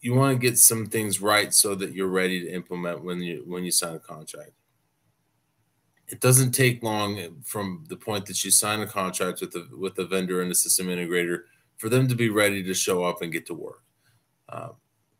[0.00, 3.44] you want to get some things right so that you're ready to implement when you
[3.46, 4.52] when you sign a contract.
[6.08, 9.94] It doesn't take long from the point that you sign a contract with the with
[9.94, 11.42] the vendor and the system integrator
[11.76, 13.81] for them to be ready to show up and get to work.
[14.52, 14.68] Uh,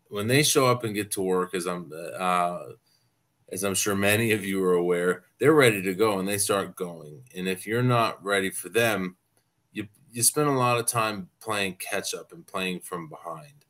[0.08, 2.64] when they show up and get to work, as I'm uh,
[3.50, 6.76] as I'm sure many of you are aware, they're ready to go and they start
[6.76, 7.22] going.
[7.36, 9.16] And if you're not ready for them,
[9.72, 13.64] you you spend a lot of time playing catch up and playing from behind.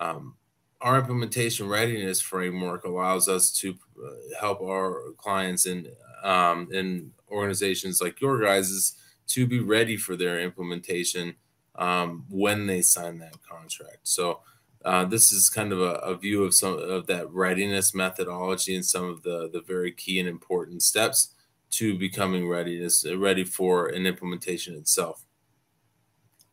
[0.00, 0.36] Um,
[0.80, 3.74] our implementation readiness framework allows us to
[4.04, 4.10] uh,
[4.40, 5.88] help our clients and
[6.22, 8.94] um, in organizations like your guys's
[9.28, 11.36] to be ready for their implementation
[11.76, 14.00] um, when they sign that contract.
[14.02, 14.40] So
[14.84, 18.84] uh, this is kind of a, a, view of some of that readiness methodology and
[18.84, 21.34] some of the the very key and important steps
[21.70, 25.24] to becoming readiness ready for an implementation itself.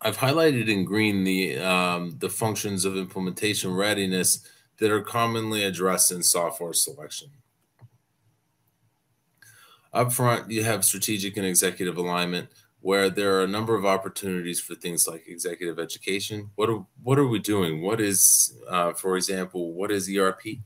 [0.01, 4.47] I've highlighted in green the um, the functions of implementation readiness
[4.77, 7.29] that are commonly addressed in software selection.
[9.91, 12.49] Up front, you have strategic and executive alignment,
[12.81, 16.49] where there are a number of opportunities for things like executive education.
[16.55, 17.81] What are what are we doing?
[17.81, 20.59] What is, uh, for example, what is ERP,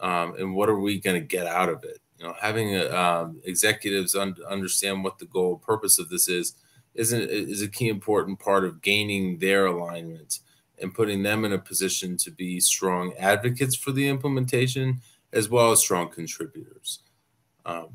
[0.00, 1.98] um, and what are we going to get out of it?
[2.18, 6.54] You know, having a, um, executives un- understand what the goal purpose of this is
[6.94, 10.40] is a, is a key important part of gaining their alignment
[10.80, 15.00] and putting them in a position to be strong advocates for the implementation
[15.32, 17.00] as well as strong contributors.
[17.66, 17.88] Um,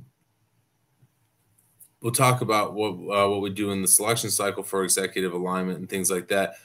[2.04, 5.80] we'll talk about what uh, what we do in the selection cycle for executive alignment
[5.80, 6.56] and things like that.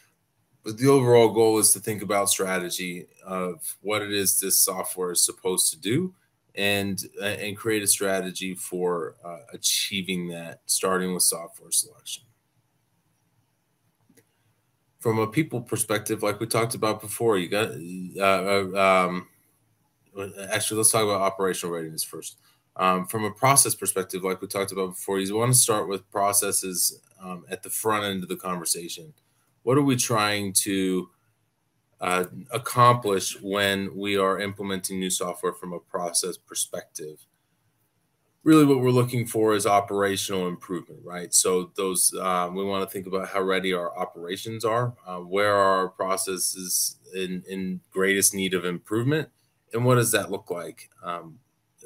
[0.64, 5.12] But the overall goal is to think about strategy of what it is this software
[5.12, 6.12] is supposed to do,
[6.56, 12.24] and uh, and create a strategy for uh, achieving that, starting with software selection.
[14.98, 17.70] From a people perspective, like we talked about before, you got
[18.18, 19.28] uh, uh um,
[20.50, 22.38] actually let's talk about operational readiness first.
[22.78, 26.08] Um, from a process perspective, like we talked about before, you want to start with
[26.10, 29.14] processes um, at the front end of the conversation.
[29.64, 31.10] What are we trying to
[32.00, 37.26] uh, accomplish when we are implementing new software from a process perspective?
[38.44, 41.34] Really, what we're looking for is operational improvement, right?
[41.34, 45.52] So, those um, we want to think about how ready our operations are, uh, where
[45.52, 49.28] are our processes in, in greatest need of improvement,
[49.72, 50.88] and what does that look like?
[51.02, 51.40] Um,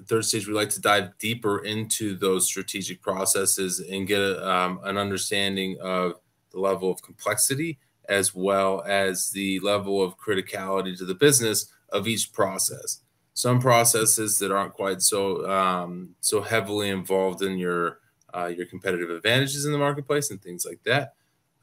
[0.07, 4.81] third stage, we like to dive deeper into those strategic processes and get a, um,
[4.85, 6.15] an understanding of
[6.51, 7.79] the level of complexity
[8.09, 13.01] as well as the level of criticality to the business of each process.
[13.35, 18.01] Some processes that aren't quite so um, so heavily involved in your
[18.35, 21.15] uh, your competitive advantages in the marketplace and things like that.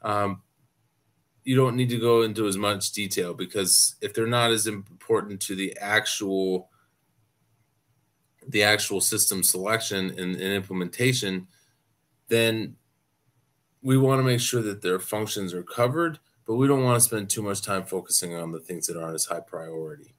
[0.02, 0.42] Um,
[1.44, 5.40] you don't need to go into as much detail because if they're not as important
[5.42, 6.70] to the actual
[8.48, 11.46] the actual system selection and, and implementation,
[12.28, 12.76] then
[13.82, 17.06] we want to make sure that their functions are covered, but we don't want to
[17.06, 20.14] spend too much time focusing on the things that aren't as high priority.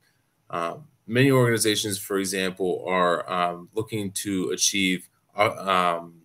[0.49, 6.21] Um, many organizations, for example, are um, looking to achieve uh, um,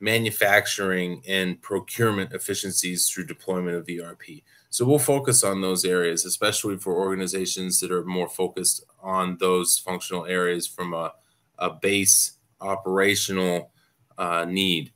[0.00, 4.42] manufacturing and procurement efficiencies through deployment of ERP.
[4.70, 9.78] So we'll focus on those areas, especially for organizations that are more focused on those
[9.78, 11.12] functional areas from a,
[11.58, 13.70] a base operational
[14.18, 14.92] uh, need.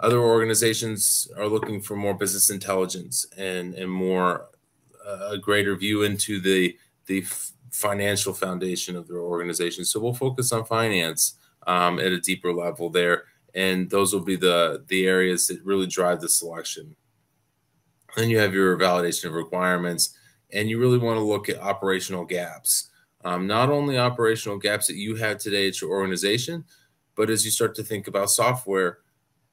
[0.00, 4.48] Other organizations are looking for more business intelligence and, and more
[5.06, 6.76] uh, a greater view into the
[7.06, 7.24] the
[7.72, 9.84] financial foundation of their organization.
[9.84, 11.34] So we'll focus on finance
[11.66, 13.24] um, at a deeper level there
[13.54, 16.96] and those will be the the areas that really drive the selection.
[18.16, 20.16] Then you have your validation of requirements,
[20.52, 22.90] and you really want to look at operational gaps.
[23.24, 26.64] Um, not only operational gaps that you have today at your organization,
[27.14, 28.98] but as you start to think about software,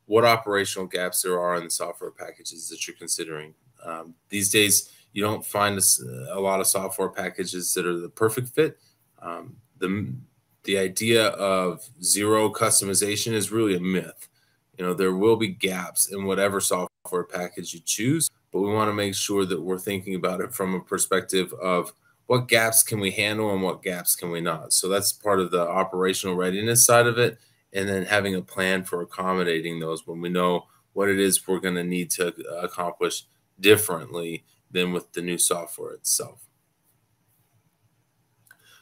[0.06, 3.54] what operational gaps there are in the software packages that you're considering.
[3.86, 8.10] Um, these days, you don't find a, a, lot of software packages that are the
[8.10, 8.80] perfect fit.
[9.22, 10.14] Um, the
[10.64, 14.28] the idea of zero customization is really a myth.
[14.78, 18.90] You know, there will be gaps in whatever software package you choose, but we want
[18.90, 21.94] to make sure that we're thinking about it from a perspective of
[22.28, 24.74] what gaps can we handle and what gaps can we not.
[24.74, 27.40] So that's part of the operational readiness side of it.
[27.74, 31.60] And then having a plan for accommodating those when we know what it is we're
[31.60, 33.26] going to need to uh, accomplish
[33.60, 36.50] differently than with the new software itself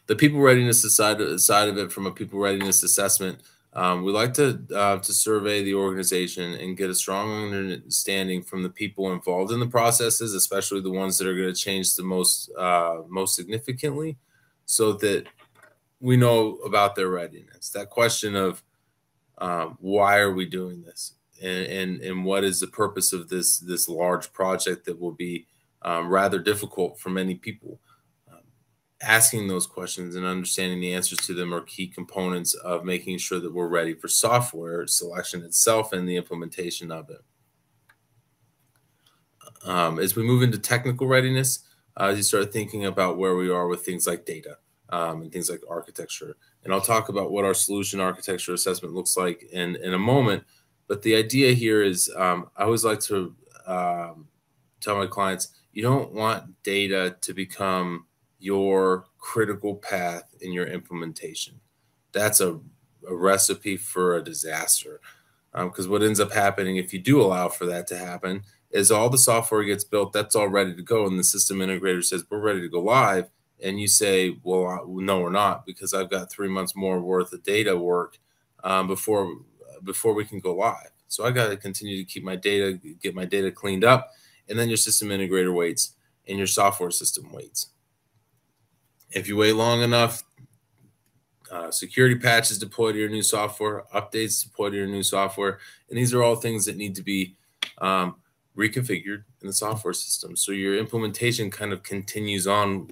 [0.08, 3.40] the people readiness side side of it from a people readiness assessment.
[3.78, 8.64] Um, we like to uh, to survey the organization and get a strong understanding from
[8.64, 12.02] the people involved in the processes, especially the ones that are going to change the
[12.02, 14.18] most uh, most significantly,
[14.66, 15.28] so that
[16.00, 17.70] we know about their readiness.
[17.70, 18.64] That question of
[19.38, 23.60] um, why are we doing this, and, and and what is the purpose of this
[23.60, 25.46] this large project that will be
[25.84, 27.80] um, rather difficult for many people
[29.02, 33.40] asking those questions and understanding the answers to them are key components of making sure
[33.40, 37.22] that we're ready for software selection itself and the implementation of it.
[39.64, 41.60] Um, as we move into technical readiness,
[42.00, 44.58] uh, you start thinking about where we are with things like data
[44.90, 46.36] um, and things like architecture.
[46.64, 50.44] And I'll talk about what our solution architecture assessment looks like in, in a moment.
[50.88, 53.36] But the idea here is um, I always like to
[53.68, 54.28] um,
[54.82, 58.07] tell my clients you don't want data to become
[58.40, 61.60] your critical path in your implementation.
[62.12, 62.60] That's a,
[63.08, 65.02] a recipe for a disaster.
[65.54, 68.92] Because um, what ends up happening if you do allow for that to happen is
[68.92, 72.26] all the software gets built, that's all ready to go, and the system integrator says,
[72.30, 73.30] We're ready to go live.
[73.64, 77.44] And you say, Well, no, we're not, because I've got three months more worth of
[77.44, 78.20] data work
[78.64, 79.38] um, before
[79.84, 80.92] before we can go live.
[81.08, 84.12] So I got to continue to keep my data, get my data cleaned up,
[84.50, 85.94] and then your system integrator waits
[86.28, 87.68] and your software system waits.
[89.12, 90.24] If you wait long enough,
[91.52, 95.60] uh, security patches deployed to your new software, updates deployed to your new software,
[95.90, 97.36] and these are all things that need to be
[97.78, 98.16] um,
[98.58, 100.36] reconfigured in the software system.
[100.36, 102.90] So your implementation kind of continues on,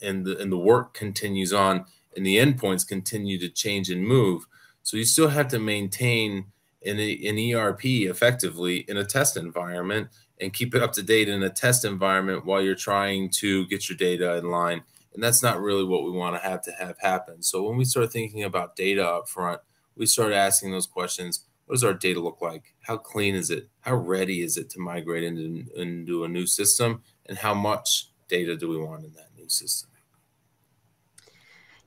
[0.00, 1.84] and the and the work continues on,
[2.16, 4.46] and the endpoints continue to change and move.
[4.82, 6.46] So you still have to maintain
[6.84, 10.08] an, an ERP effectively in a test environment
[10.40, 13.88] and keep it up to date in a test environment while you're trying to get
[13.88, 14.82] your data in line.
[15.14, 17.42] And that's not really what we want to have to have happen.
[17.42, 19.60] So when we start thinking about data up front,
[19.96, 21.44] we start asking those questions.
[21.66, 22.74] What does our data look like?
[22.80, 23.68] How clean is it?
[23.80, 27.02] How ready is it to migrate into, into a new system?
[27.26, 29.90] And how much data do we want in that new system?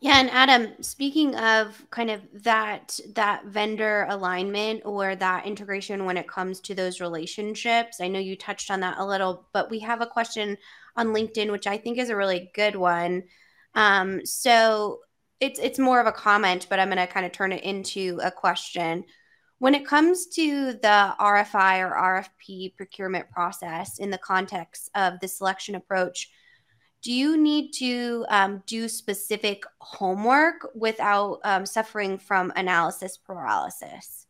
[0.02, 6.18] Yeah, and Adam, speaking of kind of that that vendor alignment or that integration when
[6.18, 9.80] it comes to those relationships, I know you touched on that a little, but we
[9.80, 10.57] have a question
[10.95, 13.23] on LinkedIn which I think is a really good one.
[13.73, 14.99] Um, so
[15.39, 18.19] it's it's more of a comment, but I'm going to kind of turn it into
[18.23, 19.03] a question.
[19.59, 25.27] When it comes to the RFI or RFP procurement process in the context of the
[25.27, 26.30] selection approach,
[27.01, 34.26] do you need to um, do specific homework without um, suffering from analysis paralysis?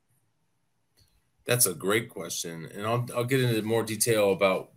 [1.45, 2.67] That's a great question.
[2.73, 4.71] And I'll, I'll get into more detail about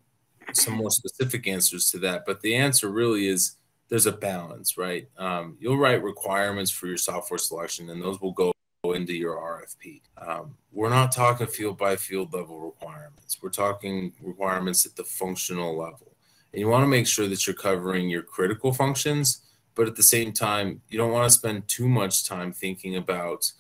[0.53, 2.25] some more specific answers to that.
[2.27, 3.57] But the answer really is
[3.89, 5.09] there's a balance, right?
[5.17, 8.53] Um, you'll write requirements for your software selection, and those will go
[8.85, 10.03] into your RFP.
[10.19, 13.39] Um, we're not talking field by field level requirements.
[13.43, 16.17] We're talking requirements at the functional level.
[16.53, 19.43] And you want to make sure that you're covering your critical functions,
[19.75, 23.51] but at the same time, you don't want to spend too much time thinking about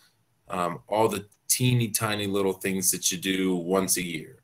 [0.48, 4.42] um, all the teeny tiny little things that you do once a year,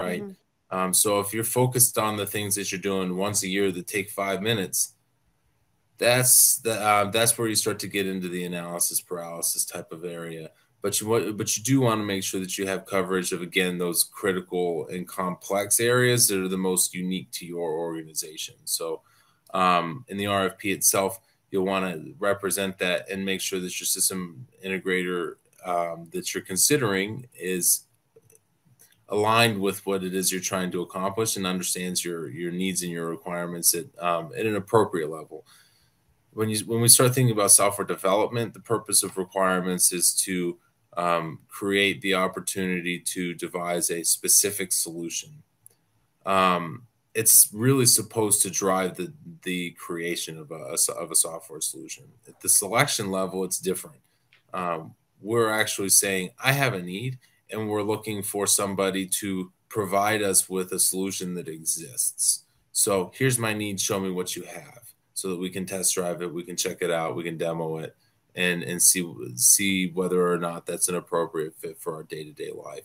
[0.00, 0.22] right?
[0.22, 0.32] Mm-hmm.
[0.70, 3.86] Um, so if you're focused on the things that you're doing once a year that
[3.86, 4.94] take five minutes,
[5.96, 10.04] that's the uh, that's where you start to get into the analysis paralysis type of
[10.04, 10.50] area
[10.82, 13.78] but you but you do want to make sure that you have coverage of again
[13.78, 18.54] those critical and complex areas that are the most unique to your organization.
[18.64, 19.02] So
[19.54, 21.20] um, in the RFP itself,
[21.50, 25.34] you'll want to represent that and make sure that your system integrator
[25.64, 27.84] um, that you're considering is
[29.08, 32.92] aligned with what it is you're trying to accomplish and understands your your needs and
[32.92, 35.46] your requirements at um, at an appropriate level.
[36.32, 40.58] When you when we start thinking about software development, the purpose of requirements is to
[40.96, 45.42] um, create the opportunity to devise a specific solution.
[46.26, 46.82] Um,
[47.14, 49.12] it's really supposed to drive the
[49.42, 52.04] the creation of a, of a software solution.
[52.26, 54.00] At the selection level, it's different.
[54.52, 57.18] Um, we're actually saying, I have a need,
[57.50, 62.44] and we're looking for somebody to provide us with a solution that exists.
[62.72, 63.80] So here's my need.
[63.80, 66.78] Show me what you have, so that we can test drive it, we can check
[66.80, 67.96] it out, we can demo it,
[68.38, 69.04] and and see
[69.34, 72.84] see whether or not that's an appropriate fit for our day-to-day life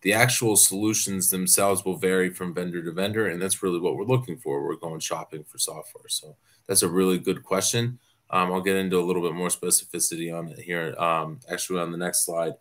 [0.00, 4.04] the actual solutions themselves will vary from vendor to vendor and that's really what we're
[4.04, 7.98] looking for we're going shopping for software so that's a really good question
[8.30, 11.92] um, i'll get into a little bit more specificity on it here um, actually on
[11.92, 12.54] the next slide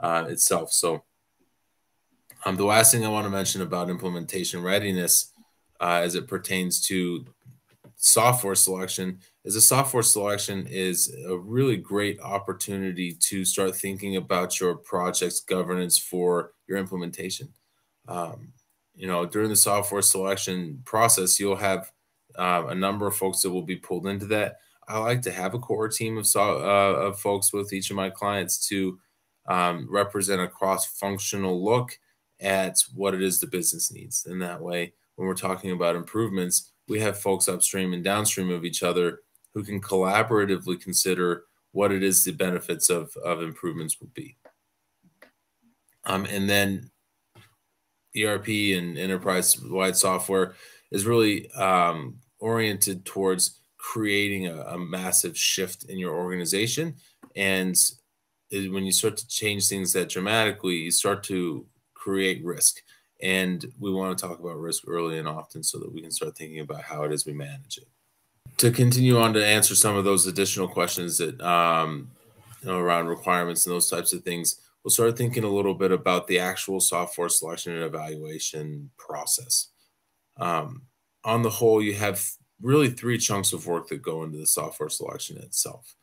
[0.00, 1.04] uh, itself so
[2.44, 5.32] um, the last thing i want to mention about implementation readiness
[5.80, 7.24] uh, as it pertains to
[7.96, 14.60] software selection is a software selection is a really great opportunity to start thinking about
[14.60, 17.48] your project's governance for your implementation.
[18.08, 18.52] Um,
[18.94, 21.92] you know, during the software selection process, you'll have
[22.36, 24.56] uh, a number of folks that will be pulled into that.
[24.88, 27.96] I like to have a core team of, so, uh, of folks with each of
[27.96, 28.98] my clients to
[29.48, 31.98] um, represent a cross-functional look
[32.40, 34.26] at what it is the business needs.
[34.26, 38.64] And that way, when we're talking about improvements, we have folks upstream and downstream of
[38.64, 39.20] each other
[39.54, 44.36] who can collaboratively consider what it is the benefits of, of improvements will be.
[46.04, 46.90] Um, and then
[48.16, 50.54] ERP and enterprise wide software
[50.90, 56.94] is really um, oriented towards creating a, a, massive shift in your organization.
[57.34, 57.76] And
[58.50, 62.82] it, when you start to change things that dramatically, you start to create risk.
[63.22, 66.36] And we want to talk about risk early and often so that we can start
[66.36, 67.88] thinking about how it is we manage it.
[68.58, 72.10] To continue on to answer some of those additional questions that um,
[72.62, 75.92] you know, around requirements and those types of things, we'll start thinking a little bit
[75.92, 79.68] about the actual software selection and evaluation process.
[80.36, 80.82] Um,
[81.24, 82.24] on the whole, you have
[82.60, 85.94] really three chunks of work that go into the software selection itself.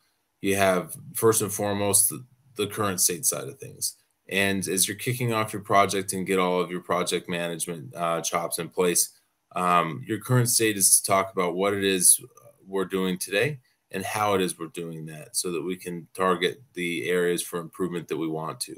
[0.42, 2.26] You have first and foremost the,
[2.56, 3.96] the current state side of things.
[4.30, 8.22] And as you're kicking off your project and get all of your project management uh,
[8.22, 9.10] chops in place,
[9.56, 12.20] um, your current state is to talk about what it is
[12.66, 13.60] we're doing today
[13.92, 17.60] and how it is we're doing that so that we can target the areas for
[17.60, 18.76] improvement that we want to.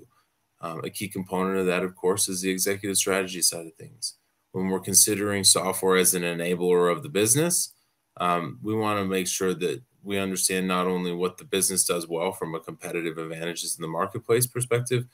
[0.61, 4.15] Um, a key component of that, of course, is the executive strategy side of things.
[4.51, 7.73] When we're considering software as an enabler of the business,
[8.17, 12.07] um, we want to make sure that we understand not only what the business does
[12.07, 15.05] well from a competitive advantages in the marketplace perspective,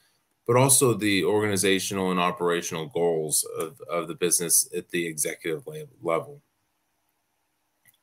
[0.45, 5.67] but also the organizational and operational goals of, of the business at the executive
[6.01, 6.41] level.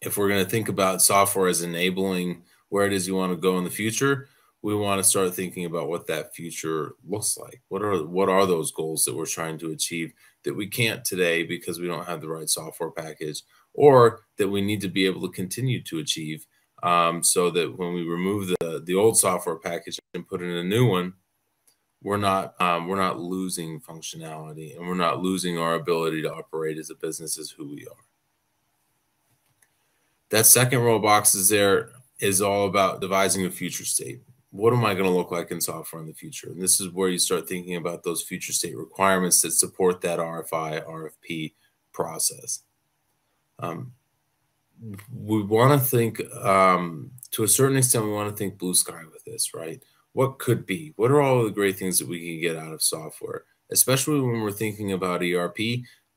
[0.01, 3.37] If we're going to think about software as enabling where it is you want to
[3.37, 4.29] go in the future,
[4.63, 7.63] we want to start thinking about what that future looks like.
[7.69, 10.13] What are what are those goals that we're trying to achieve
[10.45, 13.43] that we can't today because we don't have the right software package,
[13.75, 16.47] or that we need to be able to continue to achieve,
[16.83, 20.63] um, so that when we remove the the old software package and put in a
[20.63, 21.15] new one,
[22.03, 26.79] we're not um, we're not losing functionality and we're not losing our ability to operate
[26.79, 28.05] as a business as who we are.
[30.31, 31.91] That second row of boxes there
[32.21, 35.61] is all about devising a future state what am I going to look like in
[35.61, 36.49] software in the future?
[36.51, 40.19] And this is where you start thinking about those future state requirements that support that
[40.19, 41.55] RFI, RFP
[41.93, 42.63] process.
[43.59, 43.93] Um,
[45.13, 49.03] we want to think, um, to a certain extent, we want to think blue sky
[49.13, 49.83] with this, right?
[50.13, 50.93] What could be?
[50.97, 54.41] What are all the great things that we can get out of software, especially when
[54.41, 55.59] we're thinking about ERP?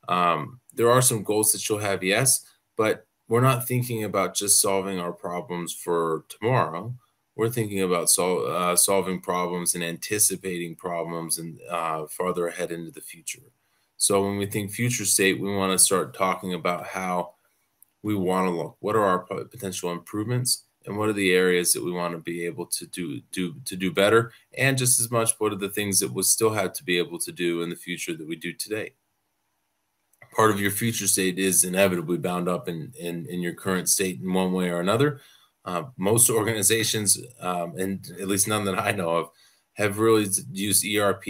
[0.08, 2.44] Um, there are some goals that you'll have, yes,
[2.76, 6.94] but we're not thinking about just solving our problems for tomorrow
[7.34, 12.90] we're thinking about sol- uh, solving problems and anticipating problems and uh, farther ahead into
[12.90, 13.52] the future.
[13.96, 17.34] So when we think future state, we want to start talking about how
[18.02, 18.76] we want to look.
[18.80, 22.44] What are our potential improvements, and what are the areas that we want to be
[22.44, 26.00] able to do do to do better, and just as much, what are the things
[26.00, 28.52] that we still have to be able to do in the future that we do
[28.52, 28.94] today.
[30.34, 34.18] Part of your future state is inevitably bound up in, in, in your current state
[34.22, 35.20] in one way or another
[35.64, 39.30] uh, most organizations, um, and at least none that I know of,
[39.74, 41.24] have really used ERP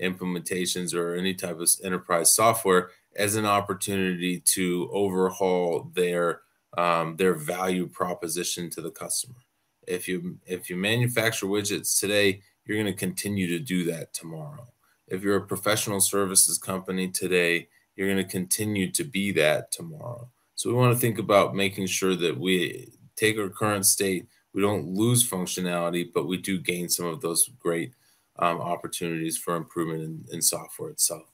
[0.00, 6.42] implementations or any type of enterprise software as an opportunity to overhaul their
[6.78, 9.40] um, their value proposition to the customer.
[9.86, 14.68] If you if you manufacture widgets today, you're going to continue to do that tomorrow.
[15.08, 20.30] If you're a professional services company today, you're going to continue to be that tomorrow.
[20.54, 24.62] So we want to think about making sure that we take our current state, we
[24.62, 27.92] don't lose functionality, but we do gain some of those great
[28.38, 31.29] um, opportunities for improvement in, in software itself.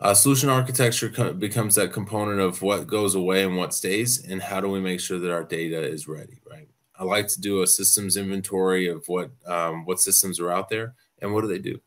[0.00, 4.40] Uh, solution architecture co- becomes that component of what goes away and what stays, and
[4.40, 6.68] how do we make sure that our data is ready, right?
[6.98, 10.94] I like to do a systems inventory of what um, what systems are out there
[11.20, 11.80] and what do they do.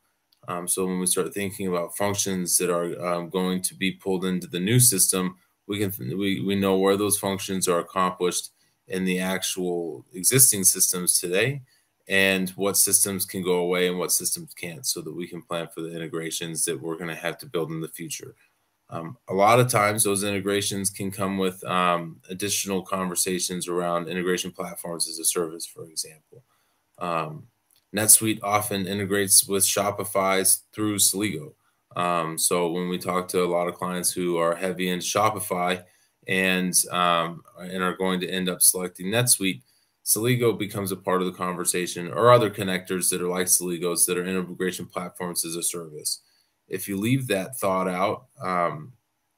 [0.48, 4.26] Um, so when we start thinking about functions that are um, going to be pulled
[4.26, 5.38] into the new system,
[5.68, 8.52] we can we, we know where those functions are accomplished
[8.88, 11.62] in the actual existing systems today
[12.08, 15.68] and what systems can go away and what systems can't so that we can plan
[15.74, 18.36] for the integrations that we're going to have to build in the future.
[18.90, 24.52] Um, a lot of times those integrations can come with um, additional conversations around integration
[24.52, 26.44] platforms as a service for example.
[27.00, 27.48] Um,
[27.96, 31.54] netsuite often integrates with shopify through celigo
[31.96, 35.84] um, so when we talk to a lot of clients who are heavy into Shopify
[36.28, 39.62] and um, and are going to end up selecting NetSuite,
[40.06, 44.18] Celigo becomes a part of the conversation, or other connectors that are like Celigos that
[44.18, 46.22] are integration platforms as a service.
[46.68, 48.94] If you leave that thought out, um,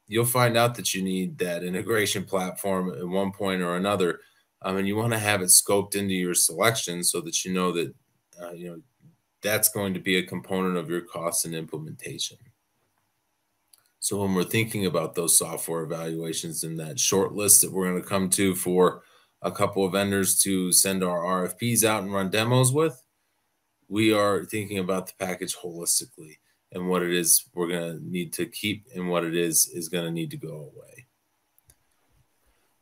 [0.08, 4.22] you'll find out that you need that integration platform at one point or another,
[4.64, 7.72] um, and you want to have it scoped into your selection so that you know
[7.72, 7.94] that
[8.42, 8.82] uh, you know
[9.42, 12.38] that's going to be a component of your cost and implementation.
[14.00, 18.02] So when we're thinking about those software evaluations and that short list that we're going
[18.02, 19.04] to come to for
[19.42, 23.02] a couple of vendors to send our RFPs out and run demos with,
[23.88, 26.38] we are thinking about the package holistically
[26.72, 29.90] and what it is we're going to need to keep and what it is is
[29.90, 31.06] going to need to go away.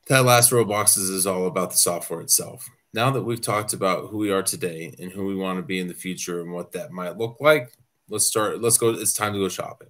[0.08, 3.74] That last row of boxes is all about the software itself now that we've talked
[3.74, 6.52] about who we are today and who we want to be in the future and
[6.52, 7.76] what that might look like,
[8.08, 8.62] let's start.
[8.62, 8.90] Let's go.
[8.92, 9.90] It's time to go shopping.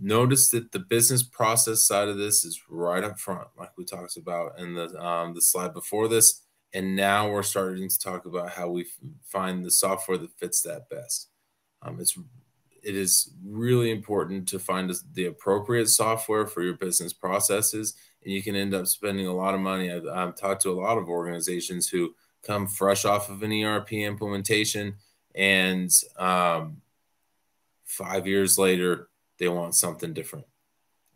[0.00, 4.16] Notice that the business process side of this is right up front, like we talked
[4.16, 6.42] about in the um, the slide before this.
[6.72, 8.86] And now we're starting to talk about how we
[9.24, 11.28] find the software that fits that best.
[11.82, 12.16] Um, it's
[12.82, 17.94] it is really important to find the appropriate software for your business processes,
[18.24, 19.92] and you can end up spending a lot of money.
[19.92, 23.92] I've, I've talked to a lot of organizations who come fresh off of an ERP
[23.92, 24.94] implementation,
[25.34, 26.80] and um,
[27.84, 29.09] five years later,
[29.40, 30.46] they want something different.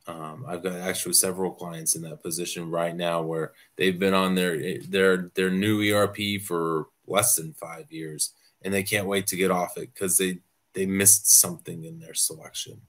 [0.07, 4.35] Um, I've got actually several clients in that position right now where they've been on
[4.35, 9.37] their their their new ERP for less than five years, and they can't wait to
[9.37, 10.41] get off it because they
[10.75, 12.81] they missed something in their selection.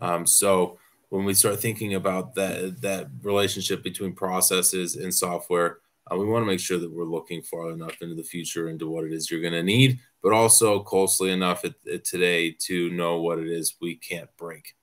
[0.00, 0.78] Um, so
[1.08, 5.78] when we start thinking about that that relationship between processes and software,
[6.10, 8.88] uh, we want to make sure that we're looking far enough into the future into
[8.88, 12.90] what it is you're going to need, but also closely enough at, at today to
[12.90, 14.74] know what it is we can't break.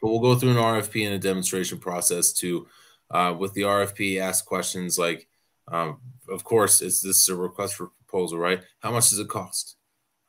[0.00, 2.66] But we'll go through an RFP and a demonstration process to,
[3.10, 5.28] uh, with the RFP, ask questions like,
[5.68, 8.62] um, of course, is this a request for proposal, right?
[8.80, 9.76] How much does it cost?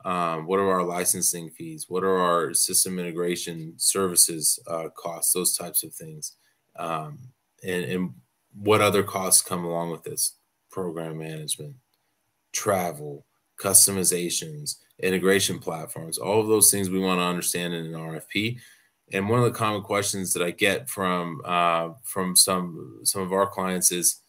[0.05, 1.85] Um, what are our licensing fees?
[1.89, 5.33] What are our system integration services uh, costs?
[5.33, 6.33] Those types of things.
[6.77, 7.19] Um,
[7.63, 8.13] and, and
[8.53, 10.35] what other costs come along with this?
[10.69, 11.75] Program management,
[12.51, 13.25] travel,
[13.63, 18.59] customizations, integration platforms, all of those things we want to understand in an RFP.
[19.13, 23.31] And one of the common questions that I get from uh, from some some of
[23.31, 24.21] our clients is,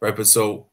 [0.00, 0.70] right, but so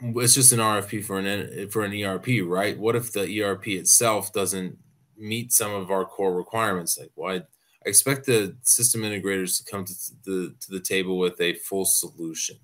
[0.00, 2.78] it's just an RFP for an for an ERP, right?
[2.78, 4.76] What if the ERP itself doesn't
[5.16, 6.98] meet some of our core requirements?
[6.98, 7.36] Like, why?
[7.36, 11.84] I expect the system integrators to come to the to the table with a full
[11.84, 12.56] solution.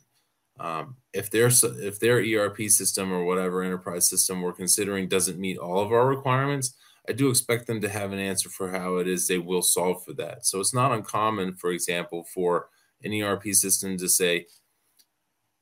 [0.61, 5.57] Um, if their if their ERP system or whatever enterprise system we're considering doesn't meet
[5.57, 6.75] all of our requirements,
[7.09, 10.05] I do expect them to have an answer for how it is they will solve
[10.05, 10.45] for that.
[10.47, 12.69] So it's not uncommon, for example, for
[13.03, 14.47] an ERP system to say,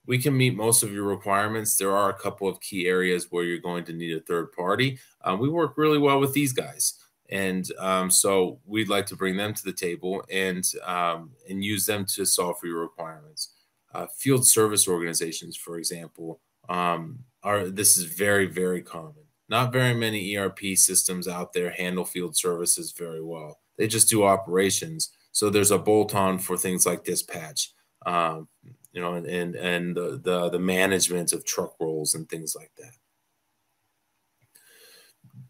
[0.04, 1.76] we can meet most of your requirements.
[1.76, 4.98] There are a couple of key areas where you're going to need a third party.
[5.22, 6.94] Um, we work really well with these guys.
[7.30, 11.84] And um, so we'd like to bring them to the table and um, and use
[11.84, 13.54] them to solve for your requirements.
[13.94, 19.24] Uh, field service organizations, for example, um, are this is very very common.
[19.48, 23.60] Not very many ERP systems out there handle field services very well.
[23.78, 25.10] They just do operations.
[25.32, 27.72] So there's a bolt on for things like dispatch.
[28.04, 28.48] Um,
[28.92, 32.72] you know, and and, and the, the the management of truck rolls and things like
[32.76, 32.92] that.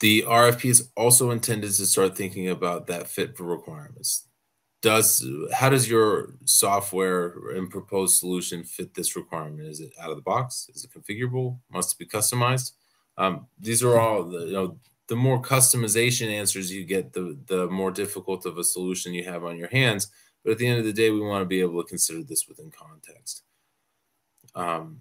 [0.00, 4.27] The RFP is also intended to start thinking about that fit for requirements.
[4.80, 9.68] Does how does your software and proposed solution fit this requirement?
[9.68, 10.70] Is it out of the box?
[10.72, 11.58] Is it configurable?
[11.72, 12.72] Must it be customized?
[13.16, 14.78] Um, these are all the, you know
[15.08, 19.44] the more customization answers you get, the the more difficult of a solution you have
[19.44, 20.08] on your hands
[20.44, 22.46] but at the end of the day, we want to be able to consider this
[22.48, 23.42] within context.
[24.54, 25.00] Um,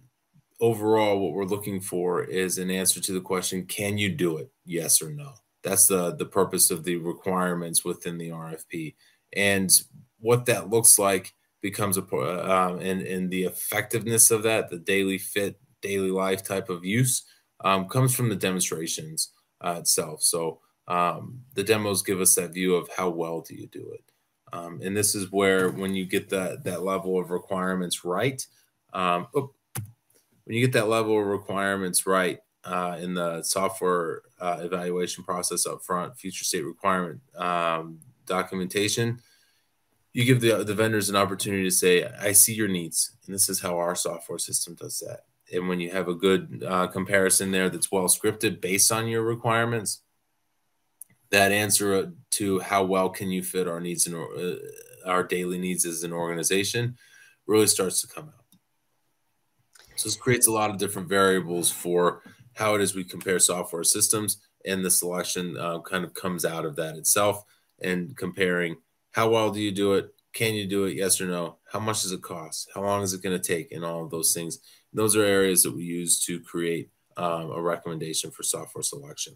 [0.59, 4.51] overall, what we're looking for is an answer to the question can you do it?
[4.65, 5.33] Yes or no?
[5.63, 8.95] That's the, the purpose of the requirements within the RFP.
[9.33, 9.71] And
[10.19, 15.17] what that looks like becomes a um, and, and the effectiveness of that, the daily
[15.17, 17.23] fit, daily life type of use,
[17.63, 19.31] um, comes from the demonstrations
[19.61, 20.21] uh, itself.
[20.21, 24.11] So um, the demos give us that view of how well do you do it.
[24.53, 28.45] Um, and this is where when you get that that level of requirements right,
[28.93, 29.53] um, oh,
[30.45, 35.65] when you get that level of requirements right uh, in the software uh, evaluation process
[35.65, 39.19] up front, future state requirement um, documentation,
[40.13, 43.49] you give the, the vendors an opportunity to say, I see your needs, and this
[43.49, 45.21] is how our software system does that.
[45.51, 49.23] And when you have a good uh, comparison there that's well scripted based on your
[49.23, 50.01] requirements,
[51.29, 54.55] that answer to how well can you fit our needs and uh,
[55.05, 56.97] our daily needs as an organization
[57.45, 58.59] really starts to come out.
[59.95, 62.21] So this creates a lot of different variables for
[62.55, 66.65] how it is we compare software systems, and the selection uh, kind of comes out
[66.65, 67.43] of that itself.
[67.81, 68.77] And comparing
[69.11, 70.13] how well do you do it?
[70.33, 70.95] Can you do it?
[70.95, 71.57] Yes or no?
[71.71, 72.69] How much does it cost?
[72.73, 73.71] How long is it going to take?
[73.71, 74.59] And all of those things.
[74.93, 79.33] Those are areas that we use to create um, a recommendation for software selection.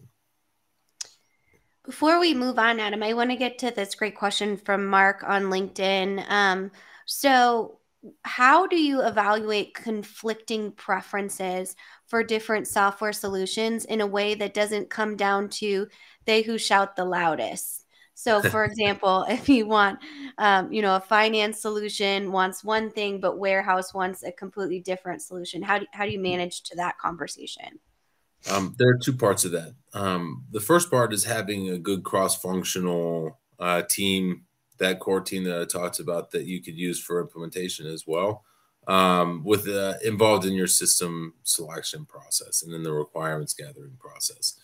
[1.84, 5.24] Before we move on, Adam, I want to get to this great question from Mark
[5.24, 6.24] on LinkedIn.
[6.30, 6.72] Um,
[7.08, 7.80] so,
[8.24, 11.76] how do you evaluate conflicting preferences
[12.08, 15.88] for different software solutions in a way that doesn't come down to
[16.26, 17.81] they who shout the loudest?
[18.22, 19.98] So, for example, if you want,
[20.38, 25.24] um, you know, a finance solution wants one thing, but warehouse wants a completely different
[25.24, 25.64] solution.
[25.64, 27.80] How do, how do you manage to that conversation?
[28.52, 29.74] Um, there are two parts of that.
[29.96, 34.44] Um, the first part is having a good cross-functional uh, team,
[34.78, 38.44] that core team that I talked about that you could use for implementation as well,
[38.88, 44.60] um, with uh, involved in your system selection process and then the requirements gathering process.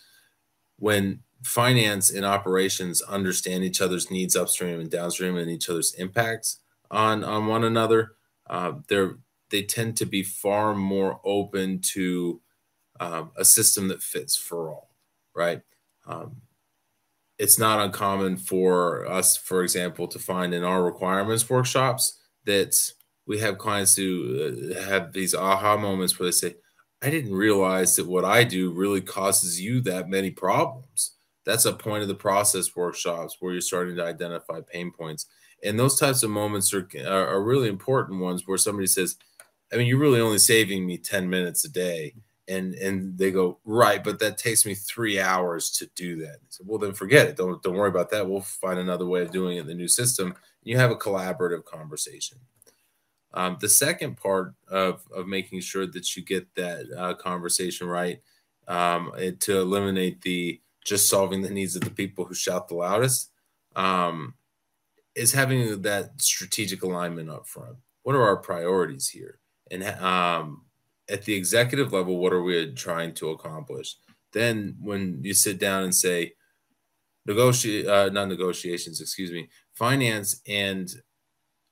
[0.78, 6.58] When finance and operations understand each other's needs upstream and downstream and each other's impacts
[6.90, 8.12] on on one another,
[8.48, 9.18] uh, they're
[9.50, 12.40] they tend to be far more open to
[13.00, 14.90] um, a system that fits for all,
[15.34, 15.62] right?
[16.06, 16.42] Um,
[17.38, 22.76] it's not uncommon for us, for example, to find in our requirements workshops that
[23.26, 26.54] we have clients who uh, have these aha moments where they say,
[27.02, 31.12] I didn't realize that what I do really causes you that many problems.
[31.44, 35.26] That's a point of the process workshops where you're starting to identify pain points.
[35.64, 39.16] And those types of moments are, are, really important ones where somebody says,
[39.72, 42.14] I mean, you're really only saving me 10 minutes a day.
[42.48, 46.38] And and they go, right, but that takes me three hours to do that.
[46.48, 47.36] Said, well, then forget it.
[47.36, 48.28] Don't don't worry about that.
[48.28, 50.34] We'll find another way of doing it in the new system.
[50.62, 52.38] You have a collaborative conversation.
[53.34, 58.20] Um, the second part of, of making sure that you get that uh, conversation right
[58.66, 63.30] um, to eliminate the just solving the needs of the people who shout the loudest
[63.76, 64.34] um,
[65.14, 67.76] is having that strategic alignment up front.
[68.02, 69.38] What are our priorities here?
[69.70, 70.64] And um,
[71.08, 73.96] at the executive level, what are we trying to accomplish?
[74.32, 76.32] Then, when you sit down and say,
[77.26, 80.88] negotiate, uh, not negotiations, excuse me, finance and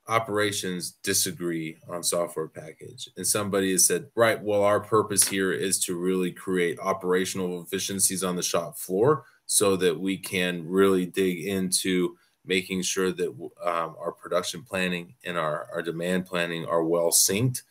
[0.09, 3.09] operations disagree on software package.
[3.17, 8.23] And somebody has said right well our purpose here is to really create operational efficiencies
[8.23, 13.29] on the shop floor so that we can really dig into making sure that
[13.65, 17.63] um, our production planning and our, our demand planning are well synced.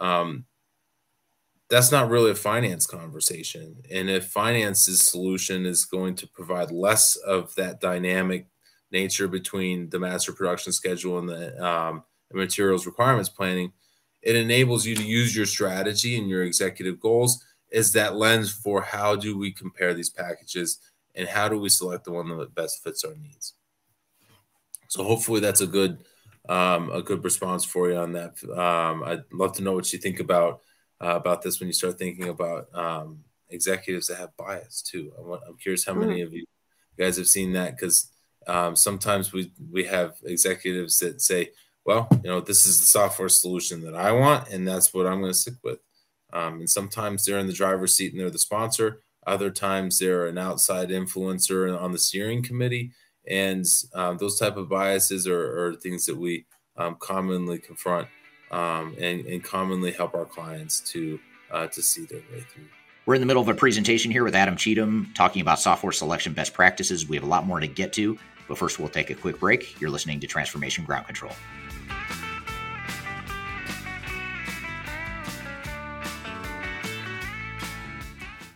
[0.00, 0.44] Um,
[1.70, 3.76] that's not really a finance conversation.
[3.90, 8.48] And if finance's solution is going to provide less of that dynamic
[8.94, 13.72] nature between the master production schedule and the um, materials requirements planning,
[14.22, 18.80] it enables you to use your strategy and your executive goals as that lens for
[18.80, 20.78] how do we compare these packages
[21.14, 23.54] and how do we select the one that best fits our needs.
[24.88, 25.98] So hopefully that's a good
[26.48, 28.32] um, a good response for you on that.
[28.44, 30.60] Um, I'd love to know what you think about
[31.02, 35.12] uh, about this when you start thinking about um, executives that have bias too.
[35.48, 36.26] I'm curious how many mm.
[36.26, 36.44] of you
[36.98, 38.13] guys have seen that because
[38.46, 41.50] um, sometimes we we have executives that say,
[41.84, 45.20] "Well, you know, this is the software solution that I want, and that's what I'm
[45.20, 45.78] going to stick with."
[46.32, 49.00] Um, and sometimes they're in the driver's seat and they're the sponsor.
[49.26, 52.92] Other times they're an outside influencer on the steering committee,
[53.28, 53.64] and
[53.94, 56.46] um, those type of biases are, are things that we
[56.76, 58.08] um, commonly confront
[58.50, 61.18] um, and, and commonly help our clients to
[61.50, 62.64] uh, to see their way through.
[63.06, 66.32] We're in the middle of a presentation here with Adam Cheatham talking about software selection
[66.32, 67.06] best practices.
[67.06, 68.18] We have a lot more to get to,
[68.48, 69.80] but first, we'll take a quick break.
[69.80, 71.32] You're listening to Transformation Ground Control.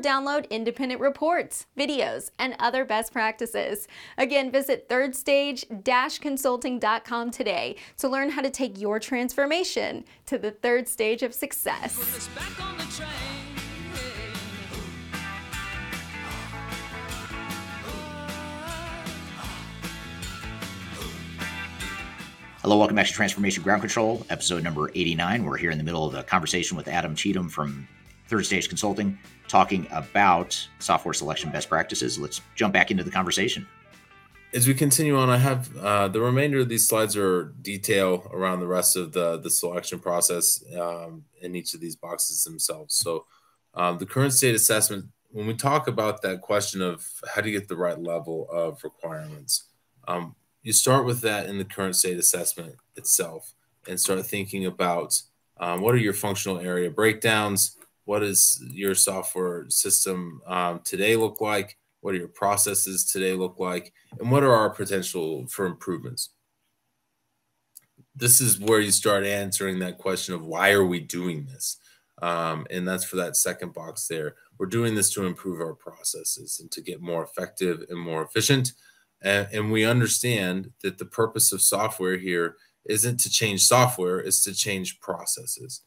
[0.00, 3.86] download independent reports, videos, and other best practices.
[4.18, 11.22] Again, visit thirdstage-consulting.com today to learn how to take your transformation to the third stage
[11.22, 12.28] of success.
[22.62, 25.44] Hello, welcome back to Transformation Ground Control, episode number 89.
[25.44, 27.88] We're here in the middle of a conversation with Adam Cheatham from
[28.30, 32.16] Third Stage Consulting talking about software selection best practices.
[32.16, 33.66] Let's jump back into the conversation.
[34.54, 38.60] As we continue on, I have uh, the remainder of these slides are detail around
[38.60, 42.94] the rest of the, the selection process um, in each of these boxes themselves.
[42.94, 43.26] So
[43.74, 47.04] um, the current state assessment, when we talk about that question of
[47.34, 49.64] how do you get the right level of requirements,
[50.06, 53.54] um, you start with that in the current state assessment itself
[53.88, 55.20] and start thinking about
[55.58, 57.76] um, what are your functional area breakdowns,
[58.10, 61.78] what does your software system um, today look like?
[62.00, 63.92] What do your processes today look like?
[64.18, 66.30] And what are our potential for improvements?
[68.16, 71.76] This is where you start answering that question of why are we doing this?
[72.20, 74.34] Um, and that's for that second box there.
[74.58, 78.72] We're doing this to improve our processes and to get more effective and more efficient.
[79.22, 82.56] And, and we understand that the purpose of software here
[82.86, 85.82] isn't to change software, it's to change processes.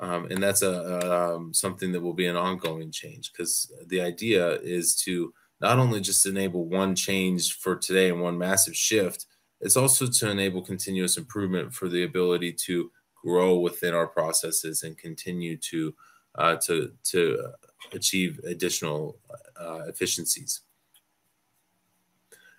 [0.00, 4.60] Um, and that's a um, something that will be an ongoing change because the idea
[4.60, 9.26] is to not only just enable one change for today and one massive shift
[9.60, 14.98] it's also to enable continuous improvement for the ability to grow within our processes and
[14.98, 15.94] continue to
[16.34, 17.52] uh, to to
[17.92, 19.18] achieve additional
[19.58, 20.60] uh, efficiencies.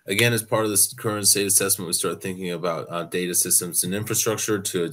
[0.06, 3.84] Again as part of this current state assessment we start thinking about uh, data systems
[3.84, 4.84] and infrastructure to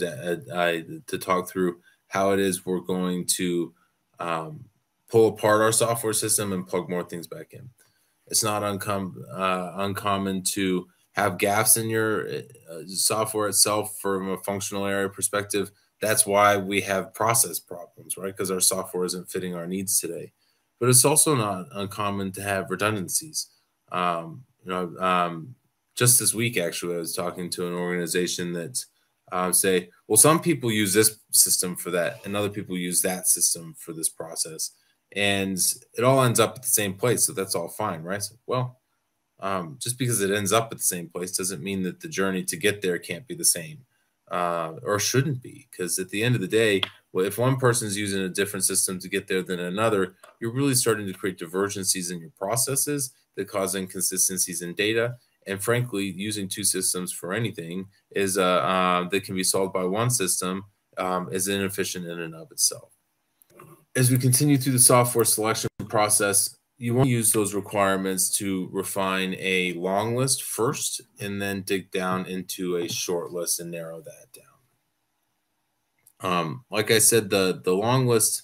[0.54, 0.78] uh,
[1.08, 1.80] to talk through
[2.16, 3.74] how it is we're going to
[4.20, 4.64] um,
[5.12, 7.70] pull apart our software system and plug more things back in.
[8.28, 14.38] It's not uncom- uh, uncommon to have gaps in your uh, software itself from a
[14.38, 15.72] functional area perspective.
[16.00, 18.34] That's why we have process problems, right?
[18.34, 20.32] Because our software isn't fitting our needs today.
[20.80, 23.48] But it's also not uncommon to have redundancies.
[23.92, 25.56] Um, you know, um,
[25.96, 28.86] just this week, actually, I was talking to an organization that
[29.32, 33.28] um, say, well, some people use this system for that, and other people use that
[33.28, 34.72] system for this process,
[35.16, 35.58] and
[35.98, 37.26] it all ends up at the same place.
[37.26, 38.22] So that's all fine, right?
[38.22, 38.80] So, well,
[39.40, 42.44] um, just because it ends up at the same place doesn't mean that the journey
[42.46, 43.80] to get there can't be the same
[44.32, 45.68] uh, or shouldn't be.
[45.72, 46.82] Because at the end of the day,
[47.12, 50.76] well, if one person's using a different system to get there than another, you're really
[50.76, 55.16] starting to create divergencies in your processes that cause inconsistencies in data.
[55.48, 59.84] And frankly, using two systems for anything is uh, uh, that can be solved by
[59.84, 60.64] one system
[60.98, 62.92] um, is inefficient in and of itself.
[63.96, 68.68] As we continue through the software selection process, you want to use those requirements to
[68.72, 74.02] refine a long list first and then dig down into a short list and narrow
[74.02, 74.46] that down.
[76.32, 78.44] Um, like I said, the, the long list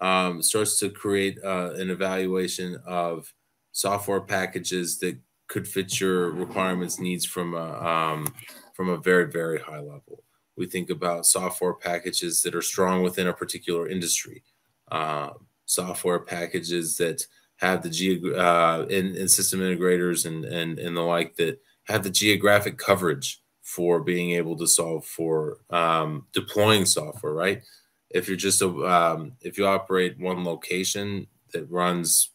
[0.00, 3.32] um, starts to create uh, an evaluation of
[3.72, 5.18] software packages that
[5.50, 8.32] could fit your requirements needs from a, um,
[8.72, 10.22] from a very, very high level.
[10.56, 14.44] We think about software packages that are strong within a particular industry,
[14.92, 15.30] uh,
[15.66, 21.00] software packages that have the geo uh, in, in system integrators and, and, and the
[21.00, 27.34] like that have the geographic coverage for being able to solve for um, deploying software,
[27.34, 27.62] right?
[28.10, 32.29] If you're just a, um, if you operate one location that runs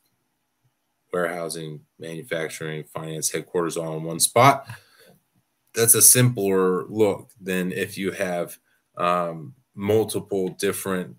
[1.16, 4.68] warehousing, manufacturing, finance headquarters all in one spot,
[5.74, 8.58] that's a simpler look than if you have
[8.98, 11.16] um, multiple different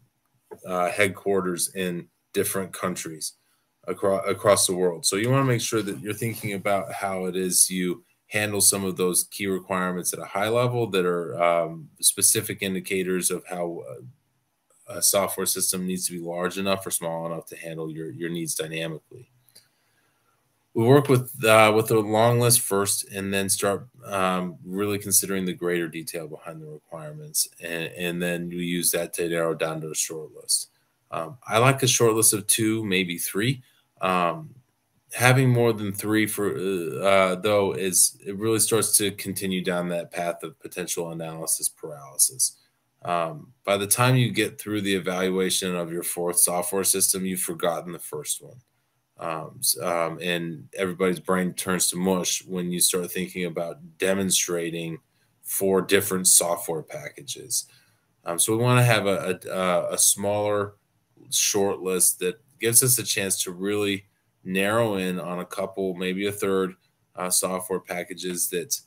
[0.66, 3.34] uh, headquarters in different countries
[3.88, 5.06] across across the world.
[5.06, 8.60] So you want to make sure that you're thinking about how it is you handle
[8.60, 13.42] some of those key requirements at a high level that are um, specific indicators of
[13.48, 17.90] how uh, a software system needs to be large enough or small enough to handle
[17.90, 19.30] your your needs dynamically.
[20.76, 25.46] We work with uh, with a long list first, and then start um, really considering
[25.46, 29.80] the greater detail behind the requirements, and, and then we use that to narrow down
[29.80, 30.68] to a short list.
[31.10, 33.62] Um, I like a short list of two, maybe three.
[34.02, 34.54] Um,
[35.14, 36.54] having more than three for
[37.02, 42.58] uh, though is it really starts to continue down that path of potential analysis paralysis.
[43.02, 47.40] Um, by the time you get through the evaluation of your fourth software system, you've
[47.40, 48.58] forgotten the first one.
[49.18, 54.98] Um, um, and everybody's brain turns to mush when you start thinking about demonstrating
[55.42, 57.66] for different software packages.
[58.24, 60.74] Um, so we want to have a, a, a smaller
[61.30, 64.06] short list that gives us a chance to really
[64.44, 66.74] narrow in on a couple, maybe a third
[67.14, 68.78] uh, software packages that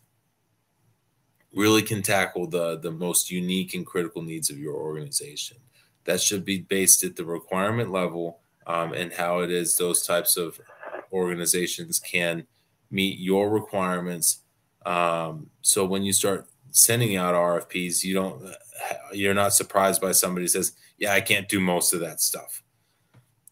[1.56, 5.58] really can tackle the the most unique and critical needs of your organization.
[6.04, 10.38] That should be based at the requirement level um, and how it is those types
[10.38, 10.62] of
[11.12, 12.46] organizations can
[12.92, 14.44] meet your requirements.
[14.86, 18.42] Um, so when you start sending out RFPs, you don't
[19.12, 22.64] you're not surprised by somebody says, "Yeah, I can't do most of that stuff."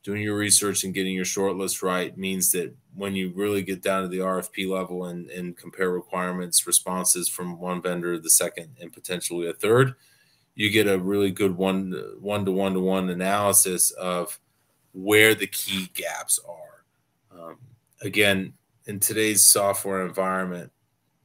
[0.07, 4.03] doing your research and getting your shortlist right means that when you really get down
[4.03, 8.69] to the RFP level and, and compare requirements, responses from one vendor to the second,
[8.79, 9.95] and potentially a third,
[10.55, 14.39] you get a really good one one to one to one analysis of
[14.93, 17.39] where the key gaps are.
[17.39, 17.57] Um,
[18.01, 18.53] again,
[18.85, 20.71] in today's software environment,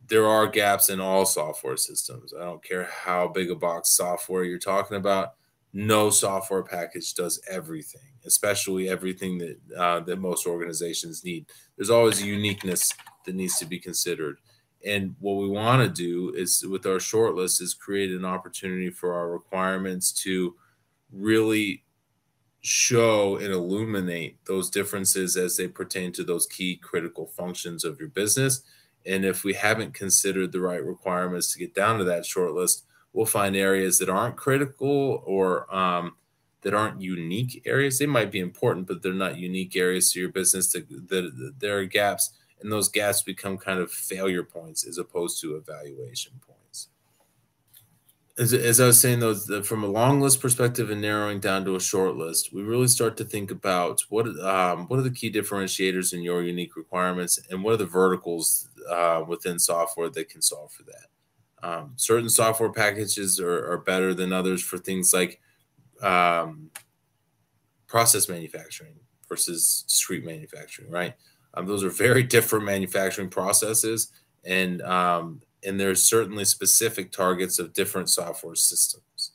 [0.09, 2.35] there are gaps in all software systems.
[2.35, 5.35] I don't care how big a box software you're talking about.
[5.73, 11.47] No software package does everything especially everything that uh, that most organizations need.
[11.77, 12.93] There's always a uniqueness
[13.25, 14.39] that needs to be considered.
[14.85, 19.15] And what we want to do is with our shortlist is create an opportunity for
[19.15, 20.57] our requirements to
[21.13, 21.85] really
[22.63, 28.09] show and illuminate those differences as they pertain to those key critical functions of your
[28.09, 28.63] business.
[29.05, 32.83] And if we haven't considered the right requirements to get down to that shortlist,
[33.13, 36.17] we'll find areas that aren't critical or um,
[36.63, 37.99] that aren't unique areas.
[37.99, 40.73] They might be important, but they're not unique areas to your business.
[40.73, 45.57] That there are gaps, and those gaps become kind of failure points as opposed to
[45.57, 46.52] evaluation points.
[48.39, 51.77] As, as I was saying, though, from a long list perspective and narrowing down to
[51.77, 55.31] a short list, we really start to think about what um, what are the key
[55.31, 60.41] differentiators in your unique requirements, and what are the verticals uh, within software that can
[60.41, 61.07] solve for that.
[61.63, 65.41] Um, certain software packages are, are better than others for things like
[66.01, 66.71] um,
[67.87, 68.95] process manufacturing
[69.29, 71.15] versus discrete manufacturing, right?
[71.55, 74.11] Um, those are very different manufacturing processes,
[74.43, 79.33] and um, and there's certainly specific targets of different software systems.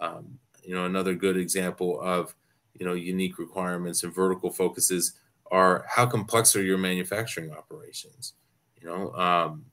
[0.00, 2.34] Um, you know, another good example of
[2.74, 5.14] you know unique requirements and vertical focuses
[5.50, 8.34] are how complex are your manufacturing operations?
[8.80, 9.66] You know, um,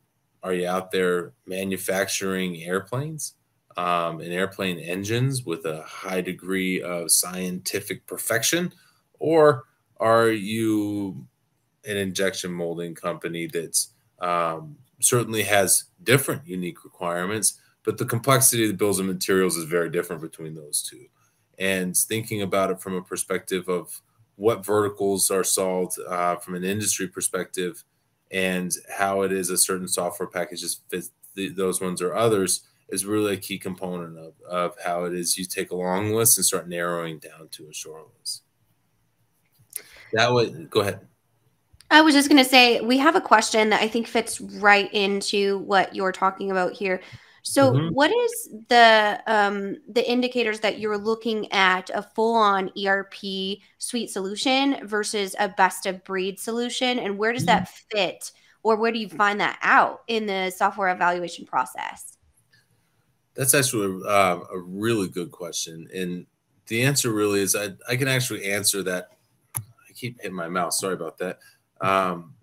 [0.44, 3.34] are you out there manufacturing airplanes
[3.78, 8.72] um, and airplane engines with a high degree of scientific perfection,
[9.20, 9.64] or
[9.98, 11.26] are you
[11.86, 18.70] an injection molding company that's um, certainly has different unique requirements, but the complexity of
[18.70, 21.06] the bills of materials is very different between those two.
[21.60, 24.02] And thinking about it from a perspective of
[24.36, 27.84] what verticals are solved uh, from an industry perspective
[28.32, 33.06] and how it is a certain software packages fit the, those ones or others is
[33.06, 36.46] really a key component of, of how it is you take a long list and
[36.46, 38.44] start narrowing down to a short list.
[40.14, 41.08] That would go ahead.
[41.94, 44.92] I was just going to say we have a question that I think fits right
[44.94, 47.02] into what you're talking about here.
[47.44, 47.94] So, mm-hmm.
[47.94, 53.14] what is the um, the indicators that you're looking at a full on ERP
[53.78, 57.64] suite solution versus a best of breed solution, and where does mm-hmm.
[57.64, 58.32] that fit,
[58.64, 62.18] or where do you find that out in the software evaluation process?
[63.36, 66.26] That's actually uh, a really good question, and
[66.68, 69.10] the answer really is I, I can actually answer that.
[69.56, 70.74] I keep hitting my mouth.
[70.74, 71.38] Sorry about that.
[71.84, 72.34] Um,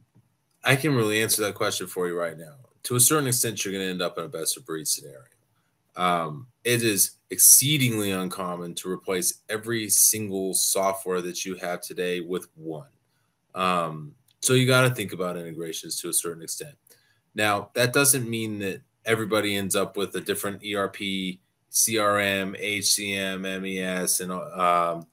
[0.62, 2.54] I can really answer that question for you right now.
[2.84, 5.24] To a certain extent, you're going to end up in a best of breed scenario.
[5.96, 12.48] Um, it is exceedingly uncommon to replace every single software that you have today with
[12.54, 12.88] one.
[13.54, 16.74] Um, so you got to think about integrations to a certain extent.
[17.34, 20.96] Now, that doesn't mean that everybody ends up with a different ERP,
[21.72, 25.06] CRM, HCM, MES, and um,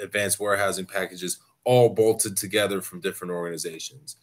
[0.00, 4.16] advanced warehousing packages all bolted together from different organizations.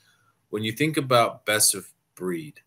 [0.50, 2.62] When you think about best of breed,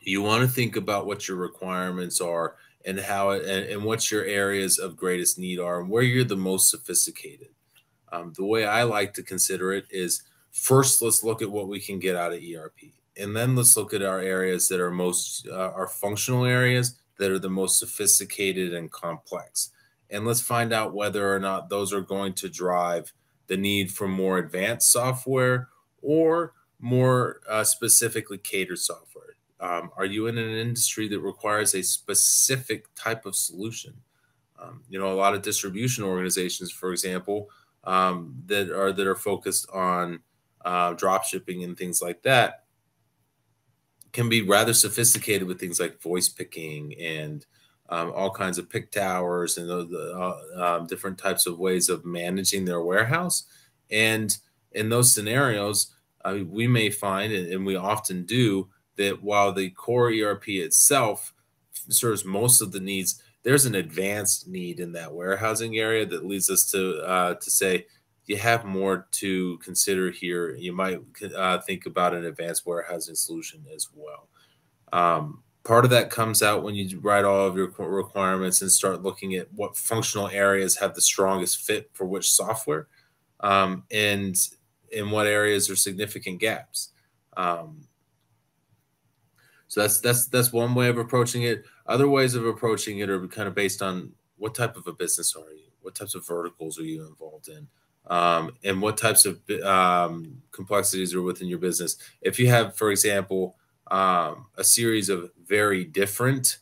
[0.00, 2.56] you want to think about what your requirements are
[2.86, 6.36] and how and, and what your areas of greatest need are and where you're the
[6.36, 7.48] most sophisticated.
[8.10, 11.78] Um, the way I like to consider it is first, let's look at what we
[11.78, 12.94] can get out of ERP.
[13.18, 17.30] And then let's look at our areas that are most, uh, our functional areas that
[17.30, 19.70] are the most sophisticated and complex.
[20.08, 23.12] And let's find out whether or not those are going to drive
[23.48, 25.68] the need for more advanced software
[26.00, 29.36] or more uh, specifically catered software?
[29.60, 33.94] Um, are you in an industry that requires a specific type of solution?
[34.60, 37.48] Um, you know, a lot of distribution organizations, for example,
[37.84, 40.20] um, that are that are focused on
[40.64, 42.64] uh, drop shipping and things like that,
[44.12, 47.46] can be rather sophisticated with things like voice picking and
[47.88, 52.04] um, all kinds of pick towers and the, uh, um, different types of ways of
[52.04, 53.44] managing their warehouse.
[53.90, 54.36] And
[54.72, 55.94] in those scenarios,
[56.24, 61.32] uh, we may find, and we often do, that while the core ERP itself
[61.88, 66.50] serves most of the needs, there's an advanced need in that warehousing area that leads
[66.50, 67.86] us to uh, to say
[68.26, 70.54] you have more to consider here.
[70.54, 71.00] You might
[71.34, 74.28] uh, think about an advanced warehousing solution as well.
[74.92, 79.02] Um, part of that comes out when you write all of your requirements and start
[79.02, 82.86] looking at what functional areas have the strongest fit for which software
[83.40, 84.36] um, and
[84.90, 86.92] in what areas are significant gaps.
[87.36, 87.88] Um,
[89.68, 91.64] so that's that's that's one way of approaching it.
[91.86, 95.36] Other ways of approaching it are kind of based on what type of a business
[95.36, 95.64] are you?
[95.82, 97.68] What types of verticals are you involved in?
[98.06, 101.98] Um, and what types of um, complexities are within your business.
[102.22, 103.57] If you have for example
[103.90, 106.58] um, a series of very different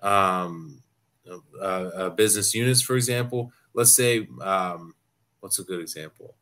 [0.00, 0.82] um,
[1.28, 3.52] uh, uh, business units, for example.
[3.74, 4.94] Let's say, um,
[5.40, 6.34] what's a good example?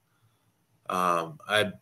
[0.89, 1.73] Um, I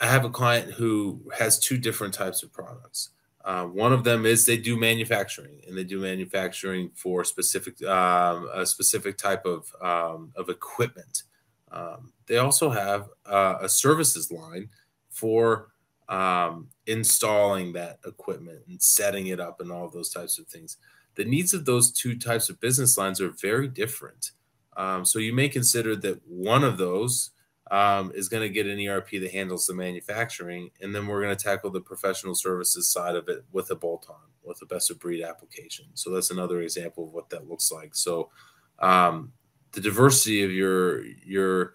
[0.00, 3.10] I have a client who has two different types of products.
[3.44, 8.48] Uh, one of them is they do manufacturing, and they do manufacturing for specific um,
[8.52, 11.22] a specific type of um, of equipment.
[11.70, 14.68] Um, they also have uh, a services line
[15.10, 15.68] for
[16.08, 20.76] um, installing that equipment and setting it up and all those types of things.
[21.16, 24.32] The needs of those two types of business lines are very different.
[24.76, 27.30] Um, so you may consider that one of those
[27.70, 31.36] um, is going to get an ERP that handles the manufacturing, and then we're going
[31.36, 35.00] to tackle the professional services side of it with a bolt-on, with a best of
[35.00, 35.86] breed application.
[35.94, 37.96] So that's another example of what that looks like.
[37.96, 38.30] So
[38.78, 39.32] um,
[39.72, 41.72] the diversity of your your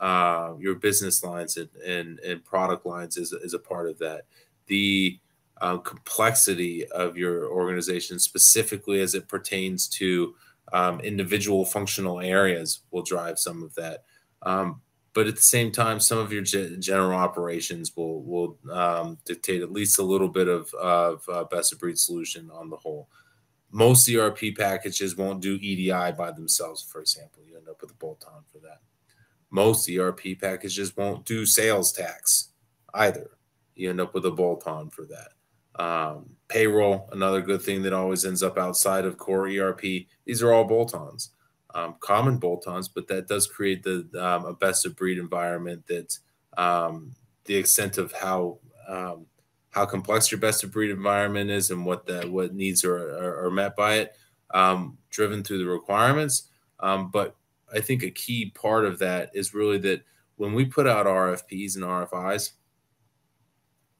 [0.00, 4.26] uh, your business lines and, and, and product lines is, is a part of that.
[4.66, 5.18] The
[5.60, 10.34] um, complexity of your organization, specifically as it pertains to
[10.72, 14.04] um, individual functional areas will drive some of that.
[14.42, 14.80] Um,
[15.14, 19.62] but at the same time, some of your ge- general operations will will um, dictate
[19.62, 23.08] at least a little bit of of uh, best of breed solution on the whole.
[23.70, 26.82] Most ERP packages won't do EDI by themselves.
[26.82, 28.80] For example, you end up with a bolt-on for that.
[29.50, 32.50] Most ERP packages won't do sales tax
[32.92, 33.30] either.
[33.74, 35.82] You end up with a bolt-on for that.
[35.82, 39.82] Um, payroll, another good thing that always ends up outside of core ERP.
[40.24, 41.30] These are all bolt-ons
[41.74, 46.16] um, common bolt-ons, but that does create the um, a best of breed environment that
[46.56, 49.26] um, the extent of how um,
[49.70, 53.46] how complex your best of breed environment is and what the what needs are, are,
[53.46, 54.16] are met by it,
[54.52, 56.48] um, driven through the requirements.
[56.80, 57.34] But
[57.74, 60.02] I think a key part of that is really that
[60.36, 62.52] when we put out RFPs and RFIs,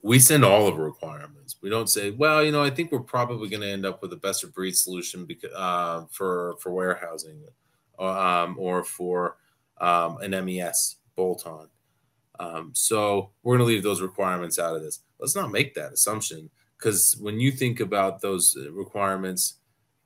[0.05, 1.57] we send all of the requirements.
[1.63, 4.13] We don't say, well, you know, I think we're probably going to end up with
[4.13, 7.43] a best of breed solution because, uh, for for warehousing
[7.99, 9.39] um, or for
[9.81, 11.69] um, an MES bolt on.
[12.39, 15.01] Um, so we're going to leave those requirements out of this.
[15.19, 19.55] Let's not make that assumption because when you think about those requirements,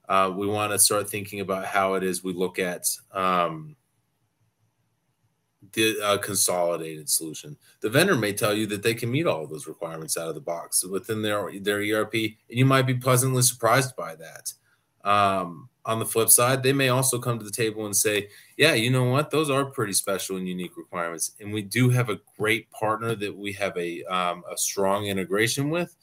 [0.09, 2.85] uh, we want to start thinking about how it is we look at
[5.73, 7.57] the uh, consolidated solution.
[7.81, 10.41] The vendor may tell you that they can meet all those requirements out of the
[10.41, 14.53] box within their their ERP, and you might be pleasantly surprised by that.
[15.05, 18.75] Um, on the flip side, they may also come to the table and say, yeah,
[18.75, 19.31] you know what?
[19.31, 21.33] Those are pretty special and unique requirements.
[21.41, 25.71] And we do have a great partner that we have a, um, a strong integration
[25.71, 25.97] with.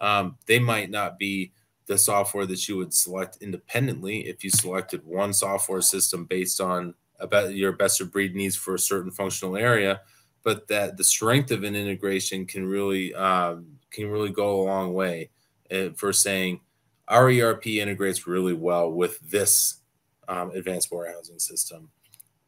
[0.00, 1.52] Um, they might not be
[1.84, 6.94] the software that you would select independently if you selected one software system based on
[7.20, 10.00] about your best of breed needs for a certain functional area
[10.46, 14.94] but that the strength of an integration can really um, can really go a long
[14.94, 15.28] way
[15.72, 16.60] uh, for saying
[17.08, 19.80] our ERP integrates really well with this
[20.28, 21.88] um, advanced warehousing system.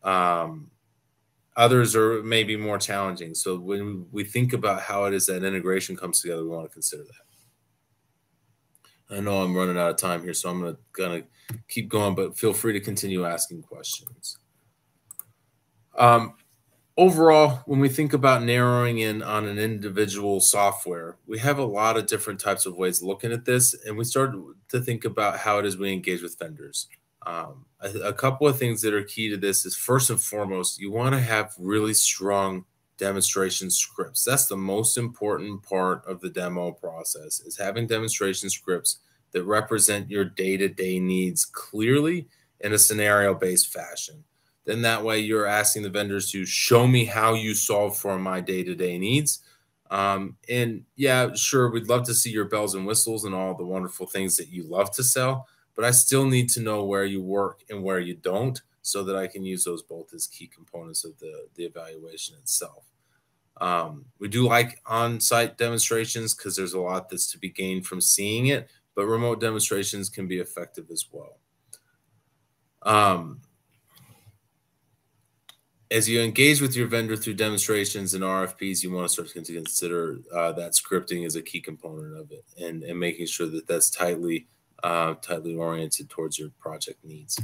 [0.05, 0.71] Um,
[1.57, 3.35] others are maybe more challenging.
[3.35, 6.73] So when we think about how it is that integration comes together, we want to
[6.73, 7.25] consider that.
[9.17, 11.25] I know I'm running out of time here, so I'm gonna gonna
[11.67, 14.39] keep going, but feel free to continue asking questions.
[15.99, 16.35] Um,
[16.97, 21.97] overall, when we think about narrowing in on an individual software, we have a lot
[21.97, 24.35] of different types of ways looking at this, and we start
[24.69, 26.89] to think about how it is we engage with vendors.
[27.27, 30.81] Um, a, a, couple of things that are key to this is first and foremost,
[30.81, 32.65] you want to have really strong
[32.97, 34.25] demonstration scripts.
[34.25, 38.99] That's the most important part of the demo process is having demonstration scripts
[39.33, 42.29] that represent your day-to-day needs clearly
[42.61, 44.25] in a scenario-based fashion
[44.69, 48.39] then that way you're asking the vendors to show me how you solve for my
[48.39, 49.43] day-to-day needs.
[49.91, 53.65] Um, and yeah sure we'd love to see your bells and whistles and all the
[53.65, 57.23] wonderful things that you love to sell but i still need to know where you
[57.23, 61.07] work and where you don't so that i can use those both as key components
[61.07, 62.85] of the, the evaluation itself.
[63.63, 68.03] Um, we do like on-site demonstrations because there's a lot that's to be gained from
[68.03, 71.39] seeing it but remote demonstrations can be effective as well.
[72.83, 73.41] Um,
[75.91, 79.55] as you engage with your vendor through demonstrations and RFPs, you want to start to
[79.55, 83.67] consider uh, that scripting as a key component of it, and, and making sure that
[83.67, 84.47] that's tightly
[84.85, 87.41] uh, tightly oriented towards your project needs.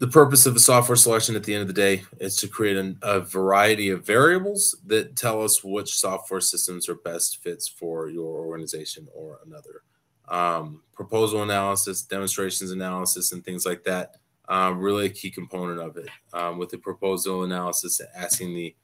[0.00, 2.76] The purpose of a software selection at the end of the day is to create
[2.76, 8.08] an, a variety of variables that tell us which software systems are best fits for
[8.10, 9.82] your organization or another.
[10.28, 14.16] Um, proposal analysis, demonstrations analysis, and things like that
[14.48, 16.08] um, really a key component of it.
[16.32, 18.74] Um, with the proposal analysis, asking the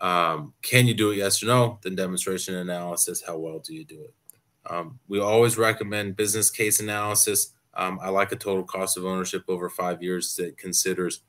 [0.00, 1.78] um, can you do it yes or no?
[1.82, 4.14] Then demonstration analysis, how well do you do it?
[4.68, 7.52] Um, we always recommend business case analysis.
[7.74, 11.20] Um, I like a total cost of ownership over five years that considers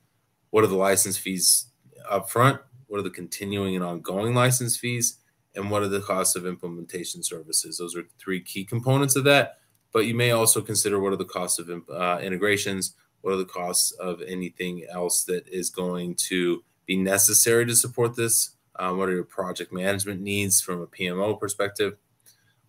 [0.50, 1.66] what are the license fees
[2.10, 5.18] up front, what are the continuing and ongoing license fees,
[5.54, 7.78] and what are the costs of implementation services.
[7.78, 9.58] Those are three key components of that.
[9.92, 13.44] But you may also consider what are the costs of uh, integrations, what are the
[13.44, 18.50] costs of anything else that is going to be necessary to support this?
[18.78, 21.96] Um, what are your project management needs from a PMO perspective?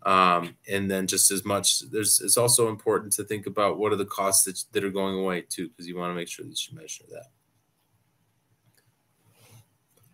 [0.05, 3.97] Um, and then just as much, there's it's also important to think about what are
[3.97, 6.67] the costs that, that are going away too, because you want to make sure that
[6.67, 7.27] you measure that.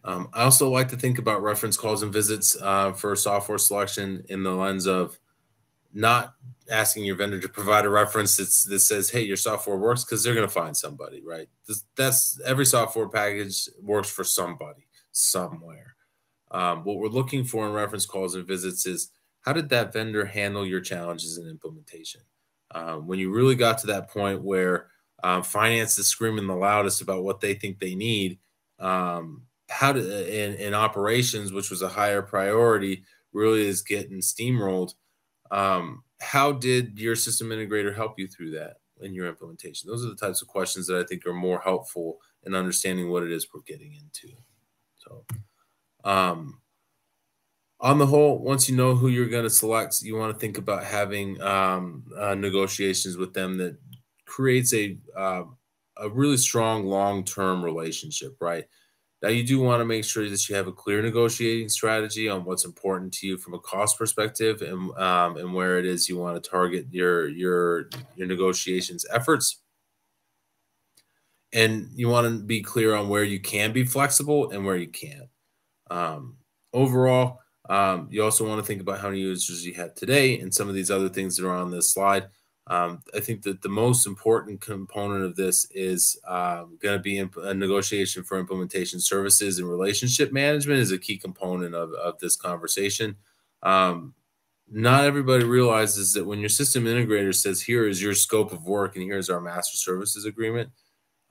[0.04, 4.24] Um, I also like to think about reference calls and visits uh, for software selection
[4.30, 5.20] in the lens of
[5.94, 6.34] not
[6.70, 10.36] asking your vendor to provide a reference that says, "Hey, your software works," because they're
[10.36, 11.50] going to find somebody, right?
[11.96, 15.96] That's every software package works for somebody somewhere.
[16.52, 19.12] Um, what we're looking for in reference calls and visits is
[19.42, 22.22] how did that vendor handle your challenges in implementation?
[22.72, 24.88] Uh, when you really got to that point where
[25.24, 28.40] um, finance is screaming the loudest about what they think they need,
[28.80, 33.04] um, how to in, in operations, which was a higher priority,
[33.34, 34.94] really is getting steamrolled.
[35.52, 39.90] Um, how did your system integrator help you through that in your implementation?
[39.90, 43.24] Those are the types of questions that I think are more helpful in understanding what
[43.24, 44.36] it is we're getting into.
[44.98, 45.26] So,
[46.04, 46.62] um,
[47.82, 50.58] on the whole, once you know who you're going to select, you want to think
[50.58, 53.78] about having um, uh, negotiations with them that
[54.26, 55.44] creates a uh,
[55.98, 58.66] a really strong long term relationship, right?
[59.22, 62.46] Now, you do want to make sure that you have a clear negotiating strategy on
[62.46, 66.18] what's important to you from a cost perspective and um, and where it is you
[66.18, 69.62] want to target your your your negotiations efforts.
[71.52, 74.88] And you want to be clear on where you can be flexible and where you
[74.88, 75.30] can't.
[75.90, 76.38] Um,
[76.74, 77.40] overall,
[77.70, 80.70] um, you also want to think about how many users you have today and some
[80.70, 82.28] of these other things that are on this slide.
[82.70, 87.18] Um, I think that the most important component of this is um, going to be
[87.18, 92.36] a negotiation for implementation services and relationship management is a key component of, of this
[92.36, 93.16] conversation.
[93.64, 94.14] Um,
[94.72, 98.96] not everybody realizes that when your system integrator says, here is your scope of work
[98.96, 100.70] and here's our master services agreement,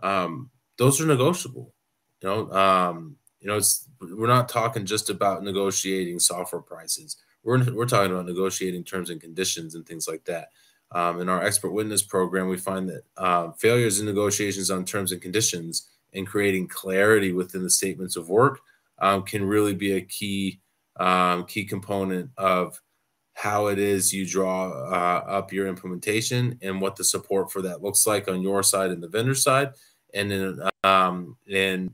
[0.03, 1.73] um, those are negotiable.
[2.21, 7.17] You know, um, you know, it's, we're not talking just about negotiating software prices.
[7.45, 10.49] We're, we're talking about negotiating terms and conditions and things like that.
[10.93, 15.13] Um, in our expert witness program, we find that uh, failures in negotiations on terms
[15.13, 18.61] and conditions and creating clarity within the statements of work
[18.99, 20.61] um, can really be a key
[20.97, 22.81] um, key component of
[23.35, 27.83] how it is you draw uh, up your implementation and what the support for that
[27.83, 29.71] looks like on your side and the vendor side.
[30.13, 31.93] And in um, in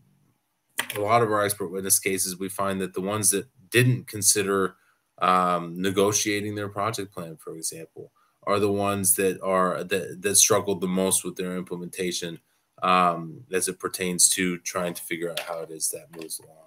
[0.97, 4.77] a lot of our expert witness cases, we find that the ones that didn't consider
[5.19, 8.13] um, negotiating their project plan, for example,
[8.47, 12.41] are the ones that are that, that struggled the most with their implementation
[12.83, 16.59] um, as it pertains to trying to figure out how it is that moves along.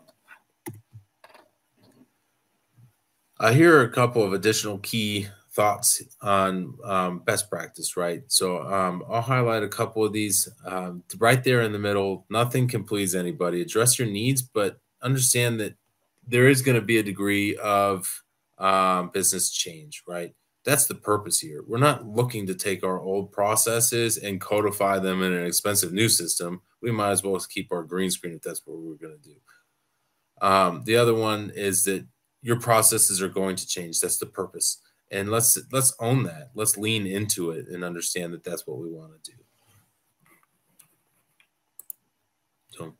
[3.39, 8.23] Uh, here are a couple of additional key thoughts on um, best practice, right?
[8.27, 12.25] So um, I'll highlight a couple of these um, right there in the middle.
[12.29, 13.61] Nothing can please anybody.
[13.61, 15.75] Address your needs, but understand that
[16.27, 18.23] there is going to be a degree of
[18.57, 20.33] um, business change, right?
[20.67, 21.63] That's the purpose here.
[21.65, 26.09] We're not looking to take our old processes and codify them in an expensive new
[26.09, 26.61] system.
[26.81, 29.35] We might as well keep our green screen if that's what we're going to do.
[30.45, 32.05] Um, the other one is that
[32.41, 34.01] your processes are going to change.
[34.01, 36.51] That's the purpose, and let's let's own that.
[36.53, 39.37] Let's lean into it and understand that that's what we want to do.
[42.71, 42.93] So,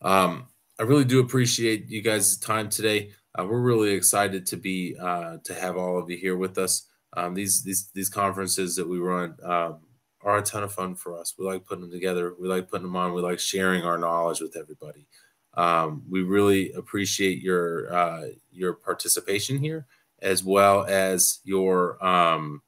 [0.00, 0.46] um,
[0.80, 3.10] I really do appreciate you guys' time today.
[3.38, 6.88] Uh, we're really excited to be uh, to have all of you here with us.
[7.14, 9.78] Um, these these these conferences that we run um,
[10.22, 11.34] are a ton of fun for us.
[11.38, 12.34] We like putting them together.
[12.38, 13.12] We like putting them on.
[13.12, 15.06] We like sharing our knowledge with everybody.
[15.54, 19.86] Um, we really appreciate your uh, your participation here,
[20.20, 22.62] as well as your um,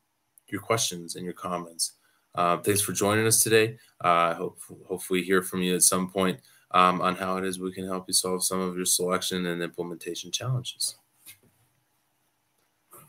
[0.48, 1.92] your questions and your comments.
[2.34, 3.78] Uh, thanks for joining us today.
[4.00, 6.40] Uh, hope hopefully hear from you at some point
[6.73, 9.62] um, on how it is we can help you solve some of your selection and
[9.62, 10.97] implementation challenges.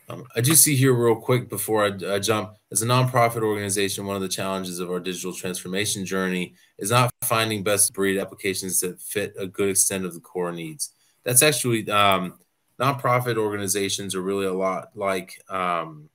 [0.08, 2.52] Um, I do see here real quick before I, I, jump.
[2.70, 7.12] As a nonprofit organization, one of the challenges of our digital transformation journey is not
[7.24, 10.92] finding best breed applications that fit a good extent of the core needs.
[11.24, 12.34] That's actually um,
[12.80, 16.08] nonprofit organizations are really a lot like um,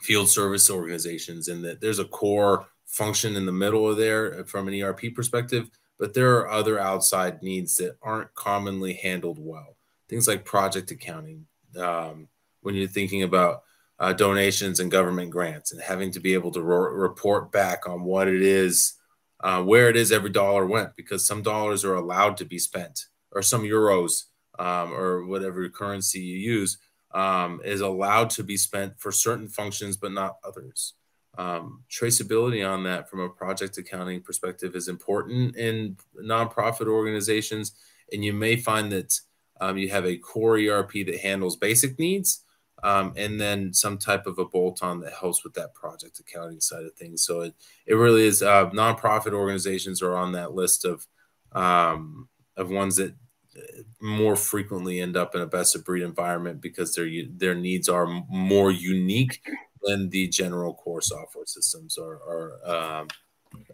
[0.00, 4.68] field service organizations in that there's a core function in the middle of there from
[4.68, 9.76] an ERP perspective, but there are other outside needs that aren't commonly handled well.
[10.08, 11.46] Things like project accounting.
[11.76, 12.28] Um,
[12.68, 13.62] when you're thinking about
[13.98, 18.28] uh, donations and government grants and having to be able to report back on what
[18.28, 18.92] it is,
[19.40, 23.06] uh, where it is every dollar went, because some dollars are allowed to be spent,
[23.32, 24.24] or some euros
[24.58, 26.76] um, or whatever currency you use
[27.14, 30.92] um, is allowed to be spent for certain functions, but not others.
[31.38, 37.72] Um, traceability on that from a project accounting perspective is important in nonprofit organizations.
[38.12, 39.18] And you may find that
[39.58, 42.44] um, you have a core ERP that handles basic needs,
[42.82, 46.60] um, and then some type of a bolt on that helps with that project accounting
[46.60, 47.22] side of things.
[47.22, 47.54] So it,
[47.86, 51.06] it really is uh, nonprofit organizations are on that list of
[51.52, 53.14] um, of ones that
[53.56, 57.88] uh, more frequently end up in a best of breed environment because their their needs
[57.88, 59.40] are more unique
[59.82, 63.08] than the general core software systems are, are um,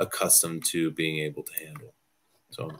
[0.00, 1.94] accustomed to being able to handle.
[2.50, 2.70] So,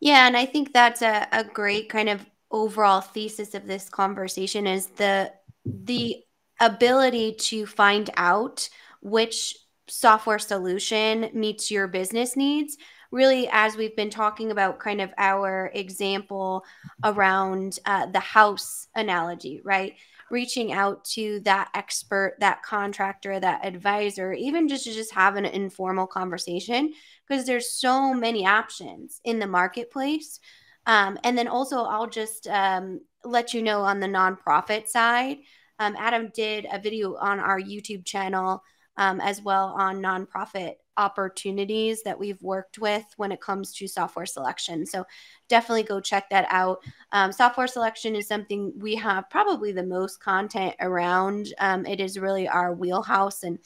[0.00, 4.66] yeah, and I think that's a, a great kind of overall thesis of this conversation
[4.66, 5.32] is the
[5.66, 6.22] the
[6.60, 8.68] ability to find out
[9.02, 9.56] which
[9.88, 12.76] software solution meets your business needs.
[13.12, 16.64] Really as we've been talking about kind of our example
[17.04, 19.94] around uh, the house analogy right?
[20.28, 25.44] Reaching out to that expert that contractor that advisor even just to just have an
[25.44, 26.92] informal conversation
[27.28, 30.40] because there's so many options in the marketplace.
[30.84, 35.38] Um, and then also i'll just um, let you know on the nonprofit side
[35.78, 38.62] um, adam did a video on our youtube channel
[38.96, 44.26] um, as well on nonprofit opportunities that we've worked with when it comes to software
[44.26, 44.86] selection.
[44.86, 45.04] So
[45.48, 46.78] definitely go check that out.
[47.12, 51.52] Um, software selection is something we have probably the most content around.
[51.58, 53.58] Um, it is really our wheelhouse and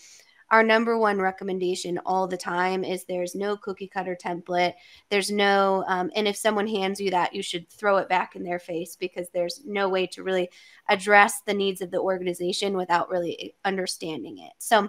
[0.50, 4.74] our number one recommendation all the time is there's no cookie cutter template
[5.10, 8.42] there's no um, and if someone hands you that you should throw it back in
[8.42, 10.50] their face because there's no way to really
[10.88, 14.88] address the needs of the organization without really understanding it so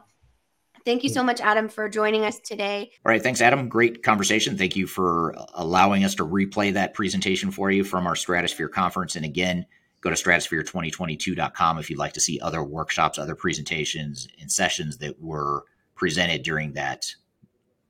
[0.83, 2.91] Thank you so much, Adam, for joining us today.
[3.05, 3.21] All right.
[3.21, 3.69] Thanks, Adam.
[3.69, 4.57] Great conversation.
[4.57, 9.15] Thank you for allowing us to replay that presentation for you from our Stratosphere conference.
[9.15, 9.65] And again,
[10.01, 15.21] go to stratosphere2022.com if you'd like to see other workshops, other presentations, and sessions that
[15.21, 15.63] were
[15.95, 17.05] presented during that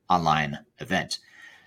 [0.10, 1.20] online event.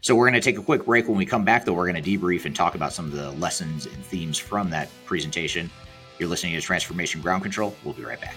[0.02, 1.08] So we're going to take a quick break.
[1.08, 3.30] When we come back, though, we're going to debrief and talk about some of the
[3.32, 5.70] lessons and themes from that presentation.
[6.18, 7.74] You're listening to Transformation Ground Control.
[7.82, 8.36] We'll be right back.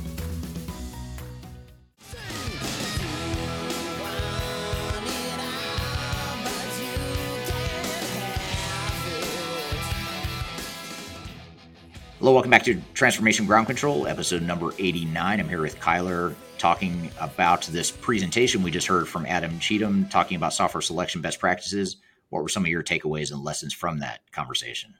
[12.21, 15.39] Hello, welcome back to Transformation Ground Control, episode number 89.
[15.39, 20.37] I'm here with Kyler talking about this presentation we just heard from Adam Cheatham talking
[20.37, 21.97] about software selection best practices.
[22.29, 24.93] What were some of your takeaways and lessons from that conversation?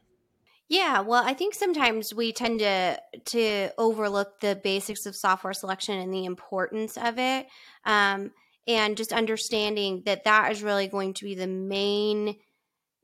[0.68, 6.00] Yeah, well, I think sometimes we tend to to overlook the basics of software selection
[6.00, 7.46] and the importance of it,
[7.86, 8.32] um,
[8.68, 12.38] and just understanding that that is really going to be the main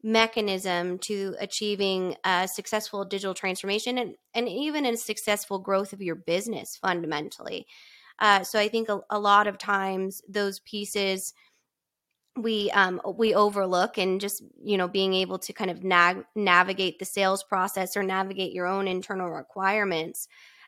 [0.03, 6.15] mechanism to achieving a successful digital transformation and, and even a successful growth of your
[6.15, 7.65] business fundamentally.
[8.19, 11.33] Uh, so I think a, a, lot of times those pieces
[12.35, 16.99] we um, we overlook and just you know being able to kind of nag- navigate
[16.99, 20.27] the sales process or navigate your own internal requirements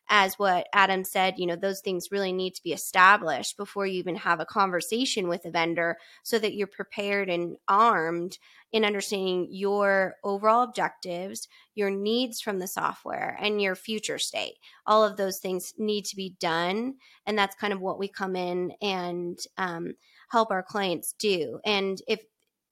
[0.10, 4.00] as what Adam said, you know, those things really need to be established before you
[4.00, 8.38] even have a conversation with a vendor so that you're prepared and armed
[8.72, 14.56] in understanding your overall objectives, your needs from the software, and your future state.
[14.86, 16.96] All of those things need to be done.
[17.26, 19.94] And that's kind of what we come in and um,
[20.30, 21.60] help our clients do.
[21.66, 22.22] And if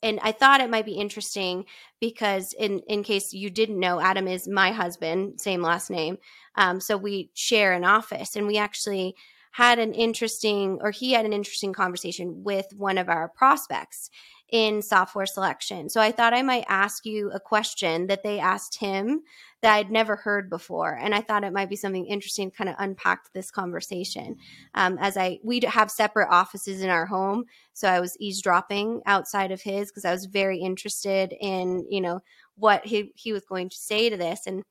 [0.04, 1.66] and I thought it might be interesting
[2.00, 6.18] because in in case you didn't know, Adam is my husband, same last name.
[6.56, 9.16] Um, so we share an office, and we actually
[9.52, 14.12] had an interesting, or he had an interesting conversation with one of our prospects
[14.50, 15.90] in software selection.
[15.90, 19.24] So I thought I might ask you a question that they asked him
[19.62, 22.76] that I'd never heard before, and I thought it might be something interesting kind of
[22.78, 24.38] unpack this conversation.
[24.76, 29.52] Um, as I we have separate offices in our home, so I was eavesdropping outside
[29.52, 32.22] of his because I was very interested in you know
[32.56, 34.64] what he he was going to say to this and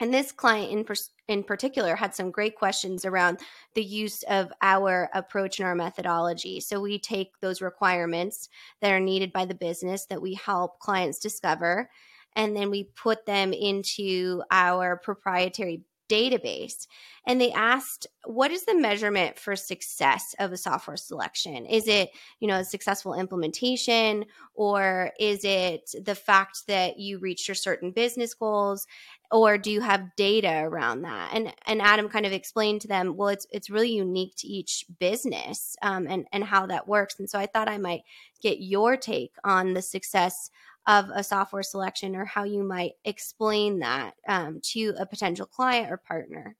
[0.00, 0.94] and this client in, per-
[1.28, 3.38] in particular had some great questions around
[3.74, 6.60] the use of our approach and our methodology.
[6.60, 8.48] So we take those requirements
[8.80, 11.90] that are needed by the business that we help clients discover,
[12.34, 16.86] and then we put them into our proprietary database.
[17.26, 21.66] And they asked, "What is the measurement for success of a software selection?
[21.66, 27.48] Is it you know a successful implementation, or is it the fact that you reached
[27.48, 28.86] your certain business goals?"
[29.30, 33.16] or do you have data around that and and adam kind of explained to them
[33.16, 37.28] well it's it's really unique to each business um, and and how that works and
[37.28, 38.02] so i thought i might
[38.40, 40.50] get your take on the success
[40.86, 45.90] of a software selection or how you might explain that um, to a potential client
[45.90, 46.56] or partner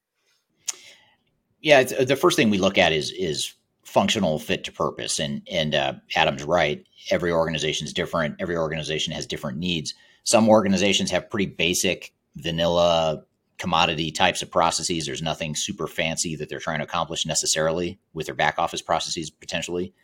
[1.60, 5.75] yeah the first thing we look at is is functional fit to purpose and and
[5.75, 9.94] uh, adam's right every organization is different every organization has different needs
[10.25, 13.23] some organizations have pretty basic vanilla
[13.59, 15.07] commodity types of processes.
[15.07, 19.31] There's nothing super fancy that they're trying to accomplish necessarily with their back office processes
[19.31, 19.94] potentially.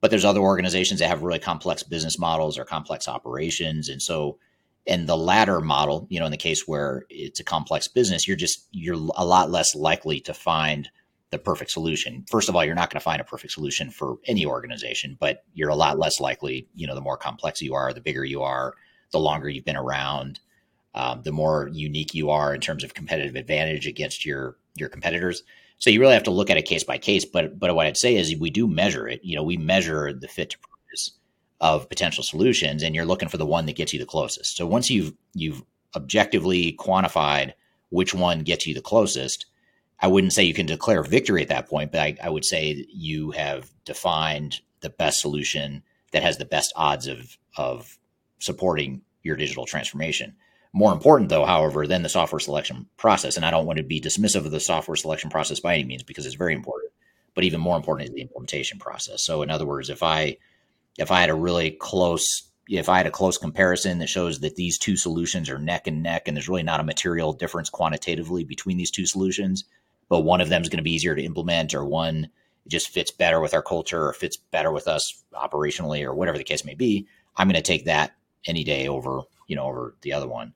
[0.00, 3.88] But there's other organizations that have really complex business models or complex operations.
[3.88, 4.38] And so
[4.86, 8.36] in the latter model, you know, in the case where it's a complex business, you're
[8.36, 10.88] just you're a lot less likely to find
[11.30, 12.24] the perfect solution.
[12.30, 15.42] First of all, you're not going to find a perfect solution for any organization, but
[15.54, 18.42] you're a lot less likely, you know, the more complex you are, the bigger you
[18.42, 18.74] are,
[19.10, 20.38] the longer you've been around,
[20.94, 25.42] um, the more unique you are in terms of competitive advantage against your your competitors.
[25.78, 27.24] So you really have to look at it case by case.
[27.24, 29.20] But but what I'd say is we do measure it.
[29.24, 30.58] You know, we measure the fit to
[31.60, 34.56] of potential solutions, and you're looking for the one that gets you the closest.
[34.56, 35.62] So once you've you've
[35.94, 37.52] objectively quantified
[37.90, 39.46] which one gets you the closest,
[40.00, 42.86] I wouldn't say you can declare victory at that point, but I, I would say
[42.92, 47.98] you have defined the best solution that has the best odds of of
[48.38, 50.36] supporting your digital transformation.
[50.72, 54.00] More important, though, however, than the software selection process, and I don't want to be
[54.00, 56.92] dismissive of the software selection process by any means because it's very important,
[57.34, 59.22] but even more important is the implementation process.
[59.22, 60.36] So, in other words, if I
[60.98, 64.56] if I had a really close if I had a close comparison that shows that
[64.56, 68.42] these two solutions are neck and neck, and there's really not a material difference quantitatively
[68.42, 69.64] between these two solutions,
[70.08, 72.28] but one of them is going to be easier to implement, or one
[72.66, 76.44] just fits better with our culture, or fits better with us operationally, or whatever the
[76.44, 78.16] case may be, I'm going to take that
[78.46, 80.52] any day over you know over the other one.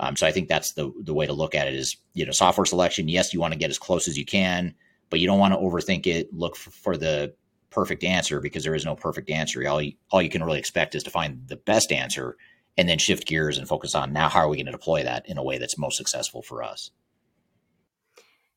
[0.00, 2.32] Um, so I think that's the the way to look at it is you know
[2.32, 3.08] software selection.
[3.08, 4.74] Yes, you want to get as close as you can,
[5.10, 6.32] but you don't want to overthink it.
[6.34, 7.34] Look for, for the
[7.74, 9.66] perfect answer because there is no perfect answer.
[9.68, 12.36] All you, all you can really expect is to find the best answer
[12.76, 15.28] and then shift gears and focus on now how are we going to deploy that
[15.28, 16.90] in a way that's most successful for us.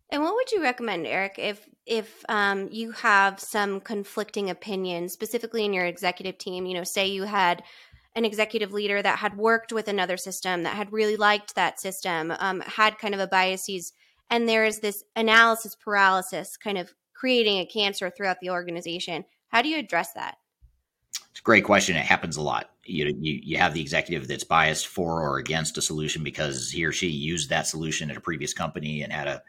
[0.10, 5.66] And what would you recommend, Eric, if if um, you have some conflicting opinions, specifically
[5.66, 6.66] in your executive team?
[6.66, 7.62] You know, say you had
[8.16, 12.34] an executive leader that had worked with another system that had really liked that system
[12.40, 13.92] um, had kind of a biases
[14.30, 19.26] and there is this analysis paralysis kind of creating a cancer throughout the organization.
[19.48, 20.38] How do you address that?
[21.32, 21.96] It's a great question.
[21.96, 22.72] It happens a lot.
[22.84, 26.86] You, you you have the executive that's biased for or against a solution because he
[26.86, 29.42] or she used that solution at a previous company and had a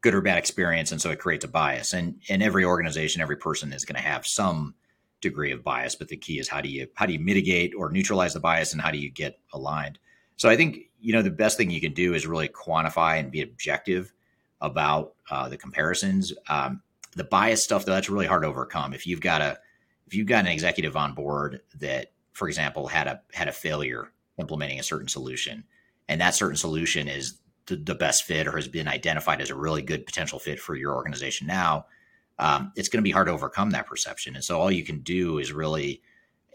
[0.00, 1.94] good or bad experience and so it creates a bias.
[1.94, 4.74] And in every organization every person is going to have some
[5.22, 7.90] degree of bias, but the key is how do you how do you mitigate or
[7.90, 9.98] neutralize the bias and how do you get aligned?
[10.36, 13.30] So I think you know the best thing you can do is really quantify and
[13.30, 14.12] be objective
[14.60, 16.32] about uh, the comparisons.
[16.48, 16.82] Um,
[17.14, 18.92] the bias stuff though that's really hard to overcome.
[18.92, 19.58] If you've got a
[20.06, 24.12] if you've got an executive on board that, for example, had a had a failure
[24.38, 25.64] implementing a certain solution,
[26.08, 29.54] and that certain solution is the, the best fit or has been identified as a
[29.54, 31.86] really good potential fit for your organization now,
[32.38, 34.34] um, it's going to be hard to overcome that perception.
[34.34, 36.02] And so all you can do is really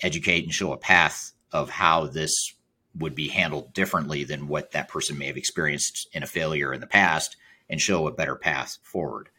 [0.04, 2.54] educate and show a path of how this
[2.96, 6.82] would be handled differently than what that person may have experienced in a failure in
[6.82, 7.38] the past
[7.70, 9.30] and show a better path forward.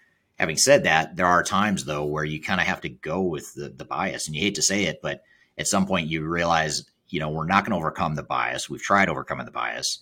[0.41, 3.53] Having said that, there are times though where you kind of have to go with
[3.55, 5.23] the, the bias and you hate to say it, but
[5.59, 8.71] at some point you realize, you know, we're not going to overcome the bias.
[8.71, 9.99] We've tried overcoming the bias.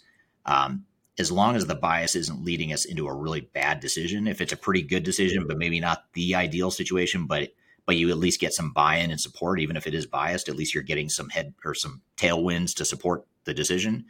[0.47, 0.85] Um,
[1.19, 4.29] as long as the bias isn't leading us into a really bad decision.
[4.29, 7.51] If it's a pretty good decision, but maybe not the ideal situation, but
[7.85, 10.49] but you at least get some buy-in and support, even if it is biased.
[10.49, 14.05] At least you're getting some head or some tailwinds to support the decision.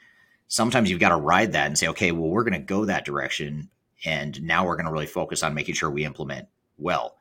[0.49, 3.05] Sometimes you've got to ride that and say, okay, well, we're going to go that
[3.07, 3.71] direction,
[4.05, 7.17] and now we're going to really focus on making sure we implement well.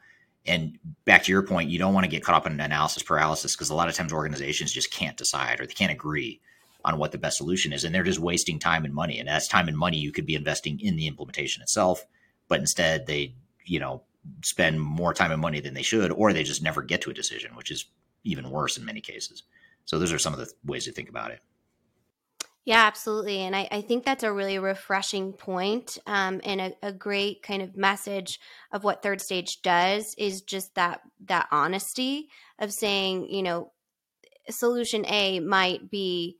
[0.45, 3.55] And back to your point, you don't want to get caught up in analysis paralysis
[3.55, 6.39] because a lot of times organizations just can't decide or they can't agree
[6.85, 7.83] on what the best solution is.
[7.83, 9.19] And they're just wasting time and money.
[9.19, 12.05] And that's time and money you could be investing in the implementation itself.
[12.47, 14.03] But instead, they, you know,
[14.43, 17.13] spend more time and money than they should, or they just never get to a
[17.13, 17.85] decision, which is
[18.23, 19.43] even worse in many cases.
[19.85, 21.41] So those are some of the ways to think about it.
[22.67, 23.43] Yeah, absolutely.
[23.43, 27.61] And I, I think that's a really refreshing point, um, and a, a, great kind
[27.61, 28.41] of message
[28.73, 32.27] of what third stage does is just that that honesty
[32.59, 33.71] of saying, you know,
[34.49, 36.39] solution A might be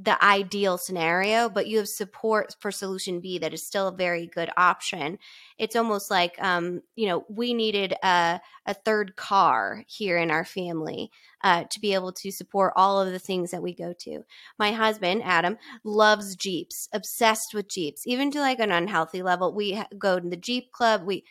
[0.00, 4.26] the ideal scenario, but you have support for solution B that is still a very
[4.26, 5.18] good option.
[5.58, 10.44] It's almost like, um, you know, we needed a, a third car here in our
[10.44, 11.10] family
[11.42, 14.22] uh, to be able to support all of the things that we go to.
[14.56, 19.52] My husband, Adam, loves Jeeps, obsessed with Jeeps, even to like an unhealthy level.
[19.52, 21.02] We go to the Jeep club.
[21.04, 21.24] We,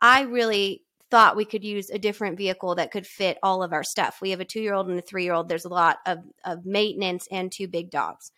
[0.00, 3.84] I really thought we could use a different vehicle that could fit all of our
[3.84, 4.18] stuff.
[4.20, 5.48] We have a two year old and a three year old.
[5.48, 8.32] There's a lot of, of maintenance and two big dogs.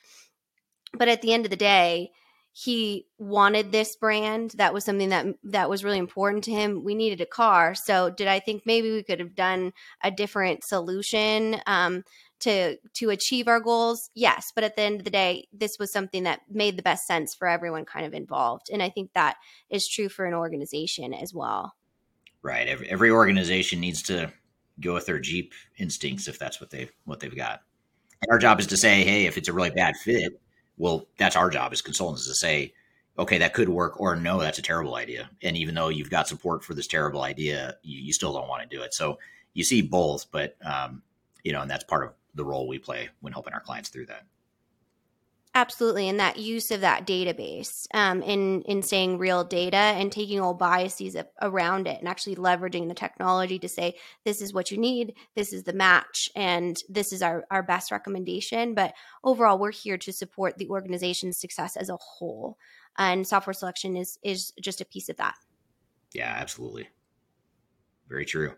[0.92, 2.10] But at the end of the day,
[2.52, 4.52] he wanted this brand.
[4.56, 6.82] That was something that that was really important to him.
[6.84, 10.64] We needed a car, so did I think maybe we could have done a different
[10.64, 12.02] solution um,
[12.40, 14.10] to to achieve our goals?
[14.14, 17.06] Yes, but at the end of the day, this was something that made the best
[17.06, 19.36] sense for everyone kind of involved, and I think that
[19.70, 21.74] is true for an organization as well.
[22.42, 22.66] Right.
[22.66, 24.32] Every, every organization needs to
[24.80, 27.62] go with their Jeep instincts if that's what they what they've got.
[28.22, 30.40] And our job is to say, hey, if it's a really bad fit,
[30.76, 32.72] well, that's our job as consultants to say,
[33.18, 35.30] okay, that could work, or no, that's a terrible idea.
[35.42, 38.62] And even though you've got support for this terrible idea, you, you still don't want
[38.62, 38.94] to do it.
[38.94, 39.18] So
[39.52, 41.02] you see both, but um,
[41.44, 44.06] you know, and that's part of the role we play when helping our clients through
[44.06, 44.24] that.
[45.52, 50.38] Absolutely, and that use of that database um, in in saying real data and taking
[50.38, 54.78] all biases around it, and actually leveraging the technology to say this is what you
[54.78, 58.74] need, this is the match, and this is our our best recommendation.
[58.74, 62.56] But overall, we're here to support the organization's success as a whole,
[62.96, 65.34] and software selection is is just a piece of that.
[66.14, 66.88] Yeah, absolutely,
[68.08, 68.52] very true.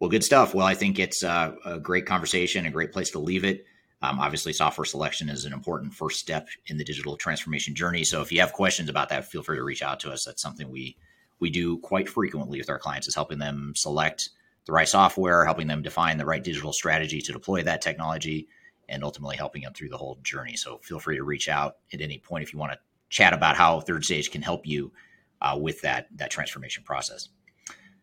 [0.00, 0.56] Well, good stuff.
[0.56, 3.64] Well, I think it's uh, a great conversation, a great place to leave it.
[4.02, 8.04] Um, obviously, software selection is an important first step in the digital transformation journey.
[8.04, 10.24] So, if you have questions about that, feel free to reach out to us.
[10.24, 10.96] That's something we
[11.38, 14.30] we do quite frequently with our clients is helping them select
[14.64, 18.48] the right software, helping them define the right digital strategy to deploy that technology,
[18.88, 20.56] and ultimately helping them through the whole journey.
[20.56, 23.56] So, feel free to reach out at any point if you want to chat about
[23.56, 24.92] how Third Stage can help you
[25.40, 27.28] uh, with that that transformation process.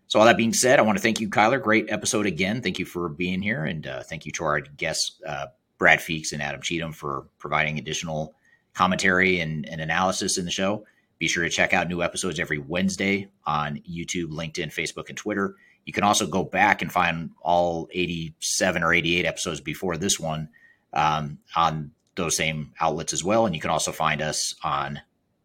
[0.07, 1.61] So, all that being said, I want to thank you, Kyler.
[1.61, 2.61] Great episode again.
[2.61, 5.47] Thank you for being here, and uh, thank you to our guests, uh,
[5.79, 8.35] Brad Feeks and Adam Cheatham for providing additional
[8.73, 10.85] commentary and, and analysis in the show.
[11.17, 15.55] Be sure to check out new episodes every Wednesday on YouTube, LinkedIn, Facebook, and Twitter.
[15.85, 20.49] You can also go back and find all 87 or 88 episodes before this one
[20.93, 23.45] um, on those same outlets as well.
[23.45, 25.01] And you can also find us on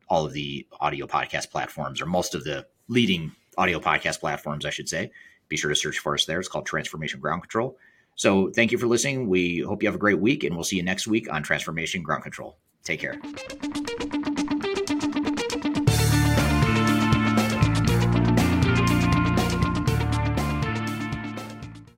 [0.08, 4.70] all of the audio podcast platforms or most of the leading audio podcast platforms, I
[4.70, 5.10] should say.
[5.48, 6.38] Be sure to search for us there.
[6.40, 7.76] It's called Transformation Ground Control.
[8.16, 9.28] So thank you for listening.
[9.28, 12.02] We hope you have a great week, and we'll see you next week on Transformation
[12.02, 12.56] Ground Control.
[12.84, 13.20] Take care.